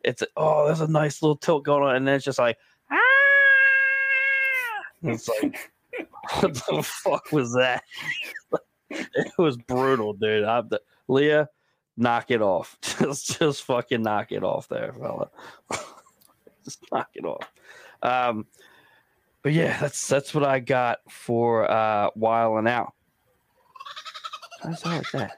it's, 0.05 0.22
oh, 0.37 0.66
there's 0.66 0.81
a 0.81 0.87
nice 0.87 1.22
little 1.22 1.37
tilt 1.37 1.64
going 1.64 1.83
on, 1.83 1.97
and 1.97 2.07
then 2.07 2.14
it's 2.14 2.24
just 2.24 2.39
like, 2.39 2.57
ah! 2.93 2.97
It's 5.03 5.29
like, 5.43 5.72
what 6.41 6.55
the 6.55 6.83
fuck 6.85 7.33
was 7.33 7.53
that? 7.55 7.83
it 8.91 9.33
was 9.39 9.57
brutal, 9.57 10.12
dude. 10.12 10.45
I'm 10.45 10.68
the, 10.68 10.81
Leah, 11.09 11.48
knock 11.96 12.30
it 12.30 12.42
off. 12.42 12.78
Just 12.98 13.38
just 13.38 13.62
fucking 13.62 14.02
knock 14.02 14.32
it 14.32 14.42
off 14.42 14.68
there, 14.68 14.92
fella. 14.92 15.30
just 16.64 16.84
knock 16.92 17.09
it 17.14 17.24
off. 17.24 17.50
Um 18.02 18.46
but 19.42 19.52
yeah, 19.52 19.78
that's 19.80 20.07
that's 20.09 20.34
what 20.34 20.44
I 20.44 20.61
got 20.61 20.98
for 21.09 21.70
uh 21.70 22.11
while 22.14 22.57
and 22.59 22.68
out. 22.68 22.92
How's 24.62 24.82
that 24.82 24.96
like 24.96 25.11
that? 25.12 25.32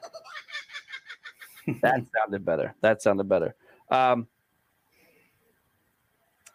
that 1.81 2.05
sounded 2.15 2.45
better. 2.45 2.75
That 2.81 3.01
sounded 3.01 3.29
better. 3.29 3.55
Um 3.89 4.27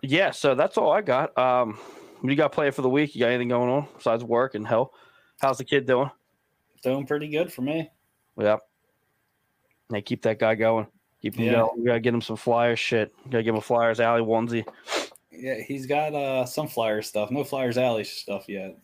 yeah, 0.02 0.32
so 0.32 0.54
that's 0.54 0.76
all 0.76 0.92
I 0.92 1.00
got. 1.00 1.36
Um 1.38 1.78
you 2.22 2.36
got 2.36 2.52
playing 2.52 2.72
for 2.72 2.82
the 2.82 2.88
week? 2.88 3.14
You 3.14 3.20
got 3.20 3.28
anything 3.28 3.48
going 3.48 3.70
on 3.70 3.86
besides 3.96 4.24
work 4.24 4.54
and 4.54 4.66
hell? 4.66 4.92
How's 5.40 5.58
the 5.58 5.64
kid 5.64 5.86
doing? 5.86 6.10
Doing 6.82 7.06
pretty 7.06 7.28
good 7.28 7.52
for 7.52 7.62
me. 7.62 7.90
Yep. 8.38 8.60
Hey, 9.92 10.02
keep 10.02 10.22
that 10.22 10.38
guy 10.38 10.54
going. 10.54 10.86
Keep 11.22 11.36
him 11.36 11.44
Yeah. 11.46 11.52
going. 11.52 11.70
We 11.78 11.84
gotta 11.86 12.00
get 12.00 12.14
him 12.14 12.20
some 12.20 12.36
Flyers 12.36 12.78
shit. 12.78 13.12
We 13.24 13.30
Gotta 13.30 13.44
give 13.44 13.54
him 13.54 13.58
a 13.58 13.62
Flyers 13.62 14.00
alley 14.00 14.22
onesie. 14.22 14.66
Yeah, 15.30 15.56
he's 15.56 15.86
got 15.86 16.14
uh 16.14 16.46
some 16.46 16.68
flyer 16.68 17.02
stuff. 17.02 17.30
No 17.30 17.42
flyers 17.42 17.76
alley 17.76 18.04
stuff 18.04 18.44
yet. 18.48 18.78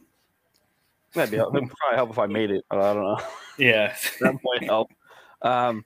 That'd 1.14 1.30
be 1.30 1.36
that'd 1.36 1.52
probably 1.52 1.94
help 1.94 2.10
if 2.10 2.18
I 2.18 2.26
made 2.26 2.50
it. 2.50 2.64
but 2.68 2.80
I 2.80 2.92
don't 2.92 3.04
know. 3.04 3.20
Yeah. 3.58 3.94
That 4.20 4.34
might 4.42 4.64
help. 4.64 4.90
Um, 5.42 5.84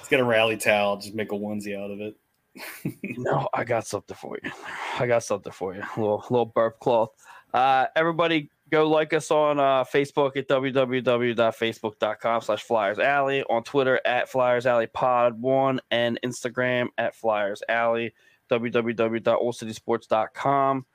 He's 0.00 0.08
got 0.08 0.20
a 0.20 0.24
rally 0.24 0.56
towel, 0.56 0.96
just 0.98 1.14
make 1.14 1.32
a 1.32 1.34
onesie 1.34 1.78
out 1.78 1.90
of 1.90 2.00
it. 2.00 2.16
no, 3.18 3.48
I 3.54 3.64
got 3.64 3.86
something 3.86 4.16
for 4.16 4.38
you. 4.42 4.50
I 4.98 5.06
got 5.06 5.22
something 5.22 5.52
for 5.52 5.74
you. 5.74 5.80
A 5.82 6.00
little 6.00 6.24
little 6.30 6.46
burp 6.46 6.78
cloth. 6.80 7.10
Uh, 7.54 7.86
everybody, 7.94 8.50
go 8.70 8.88
like 8.88 9.12
us 9.12 9.30
on 9.30 9.58
uh, 9.58 9.84
Facebook 9.84 10.34
at 10.36 10.48
www.facebook.com 10.48 12.40
slash 12.42 12.62
Flyers 12.62 12.98
Alley, 12.98 13.42
on 13.44 13.62
Twitter 13.62 14.00
at 14.04 14.28
Flyers 14.28 14.66
Alley 14.66 14.86
Pod 14.86 15.40
One, 15.40 15.80
and 15.90 16.20
Instagram 16.24 16.88
at 16.98 17.14
Flyers 17.14 17.62
Alley, 17.68 18.12
www.oldcitysports.com, 18.50 20.86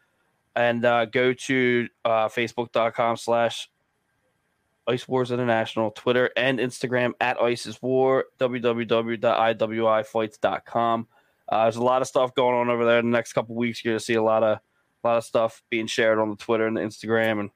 and 0.55 0.85
uh, 0.85 1.05
go 1.05 1.33
to 1.33 1.87
uh, 2.05 2.27
facebook.com 2.27 3.17
slash 3.17 3.69
Ice 4.87 5.07
Wars 5.07 5.31
International, 5.31 5.89
Twitter 5.91 6.29
and 6.35 6.59
Instagram 6.59 7.13
at 7.21 7.41
Ice 7.41 7.81
War, 7.81 8.25
www.iwifights.com. 8.39 11.07
Uh, 11.49 11.63
there's 11.63 11.75
a 11.75 11.83
lot 11.83 12.01
of 12.01 12.07
stuff 12.07 12.33
going 12.35 12.55
on 12.55 12.69
over 12.69 12.85
there 12.85 12.99
in 12.99 13.09
the 13.09 13.15
next 13.15 13.33
couple 13.33 13.53
weeks. 13.55 13.83
You're 13.83 13.91
going 13.93 13.99
to 13.99 14.05
see 14.05 14.13
a 14.15 14.23
lot 14.23 14.43
of 14.43 14.59
a 15.03 15.07
lot 15.07 15.17
of 15.17 15.25
stuff 15.25 15.61
being 15.69 15.87
shared 15.87 16.19
on 16.19 16.29
the 16.29 16.37
Twitter 16.37 16.65
and 16.65 16.77
the 16.77 16.81
Instagram, 16.81 17.41
and 17.41 17.49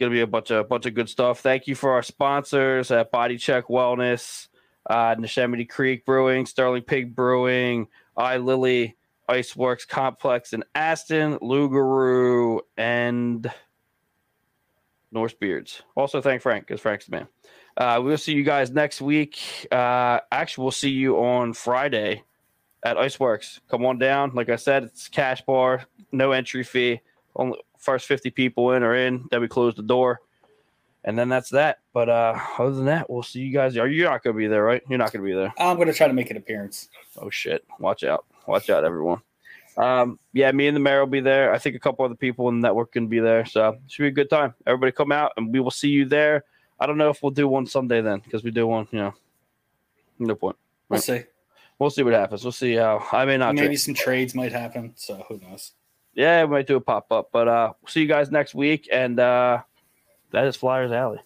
gonna 0.00 0.10
be 0.10 0.22
a 0.22 0.26
bunch 0.26 0.50
of 0.50 0.68
bunch 0.68 0.86
of 0.86 0.94
good 0.94 1.08
stuff. 1.08 1.40
Thank 1.40 1.66
you 1.66 1.74
for 1.74 1.92
our 1.92 2.02
sponsors 2.02 2.90
at 2.90 3.10
Body 3.10 3.36
Check 3.36 3.66
Wellness, 3.66 4.48
uh, 4.88 5.14
Neshaminy 5.14 5.68
Creek 5.68 6.04
Brewing, 6.04 6.46
Sterling 6.46 6.82
Pig 6.82 7.14
Brewing, 7.14 7.86
I 8.16 8.38
Lily 8.38 8.96
Iceworks 9.28 9.86
Complex 9.86 10.52
in 10.52 10.64
Aston, 10.74 11.38
Lugaroo, 11.38 12.60
and 12.76 13.50
Norse 15.12 15.34
Beards. 15.34 15.82
Also, 15.94 16.20
thank 16.20 16.42
Frank 16.42 16.66
because 16.66 16.80
Frank's 16.80 17.06
the 17.06 17.12
man. 17.12 17.28
Uh, 17.76 18.00
we'll 18.02 18.18
see 18.18 18.32
you 18.32 18.42
guys 18.42 18.70
next 18.70 19.00
week. 19.00 19.68
Uh, 19.70 20.20
actually, 20.32 20.62
we'll 20.62 20.72
see 20.72 20.90
you 20.90 21.18
on 21.18 21.52
Friday 21.52 22.24
at 22.82 22.96
Iceworks. 22.96 23.60
Come 23.68 23.86
on 23.86 23.98
down. 23.98 24.32
Like 24.34 24.48
I 24.48 24.56
said, 24.56 24.84
it's 24.84 25.08
cash 25.08 25.42
bar, 25.42 25.84
no 26.10 26.32
entry 26.32 26.64
fee. 26.64 27.00
Only 27.36 27.58
first 27.78 28.06
50 28.06 28.30
people 28.30 28.72
in 28.72 28.82
are 28.82 28.94
in. 28.94 29.26
Then 29.30 29.40
we 29.40 29.48
close 29.48 29.74
the 29.74 29.82
door. 29.82 30.20
And 31.04 31.18
then 31.18 31.28
that's 31.28 31.50
that. 31.50 31.78
But 31.94 32.08
uh 32.08 32.38
other 32.58 32.72
than 32.72 32.86
that, 32.86 33.08
we'll 33.08 33.22
see 33.22 33.40
you 33.40 33.52
guys. 33.52 33.76
Are 33.76 33.88
you 33.88 34.04
not 34.04 34.22
gonna 34.22 34.36
be 34.36 34.46
there, 34.46 34.62
right? 34.62 34.82
You're 34.88 34.98
not 34.98 35.12
gonna 35.12 35.24
be 35.24 35.32
there. 35.32 35.52
I'm 35.58 35.78
gonna 35.78 35.92
try 35.94 36.06
to 36.08 36.12
make 36.12 36.30
an 36.30 36.36
appearance. 36.36 36.88
Oh 37.16 37.30
shit. 37.30 37.64
Watch 37.78 38.04
out. 38.04 38.26
Watch 38.46 38.68
out, 38.68 38.84
everyone. 38.84 39.22
Um, 39.76 40.18
yeah, 40.32 40.50
me 40.52 40.66
and 40.66 40.76
the 40.76 40.80
mayor 40.80 41.00
will 41.00 41.06
be 41.06 41.20
there. 41.20 41.54
I 41.54 41.58
think 41.58 41.74
a 41.76 41.78
couple 41.78 42.04
other 42.04 42.14
people 42.16 42.48
in 42.48 42.60
the 42.60 42.66
network 42.68 42.92
can 42.92 43.06
be 43.06 43.18
there. 43.20 43.46
So 43.46 43.68
it 43.70 43.80
should 43.86 44.02
be 44.02 44.08
a 44.08 44.10
good 44.10 44.28
time. 44.28 44.54
Everybody 44.66 44.92
come 44.92 45.12
out 45.12 45.32
and 45.36 45.52
we 45.52 45.60
will 45.60 45.70
see 45.70 45.88
you 45.88 46.04
there. 46.04 46.44
I 46.78 46.86
don't 46.86 46.98
know 46.98 47.10
if 47.10 47.22
we'll 47.22 47.30
do 47.30 47.46
one 47.46 47.66
someday 47.66 48.00
then, 48.00 48.20
because 48.20 48.42
we 48.42 48.50
do 48.50 48.66
one, 48.66 48.88
you 48.90 48.98
know. 48.98 49.14
No 50.18 50.34
point. 50.34 50.56
We'll 50.88 51.00
see. 51.00 51.22
We'll 51.78 51.90
see 51.90 52.02
what 52.02 52.12
happens. 52.12 52.42
We'll 52.42 52.52
see 52.52 52.74
how 52.74 53.06
I 53.12 53.24
may 53.24 53.38
not 53.38 53.54
Maybe 53.54 53.68
trade. 53.68 53.76
some 53.76 53.94
trades 53.94 54.34
might 54.34 54.52
happen. 54.52 54.92
So 54.96 55.24
who 55.28 55.38
knows? 55.38 55.72
Yeah, 56.14 56.44
we 56.44 56.50
might 56.50 56.66
do 56.66 56.76
a 56.76 56.80
pop 56.80 57.10
up. 57.12 57.30
But 57.32 57.48
uh 57.48 57.72
we'll 57.80 57.88
see 57.88 58.00
you 58.00 58.06
guys 58.06 58.30
next 58.30 58.54
week 58.54 58.88
and 58.92 59.18
uh 59.18 59.62
that 60.32 60.46
is 60.46 60.56
Flyers 60.56 60.92
Alley. 60.92 61.20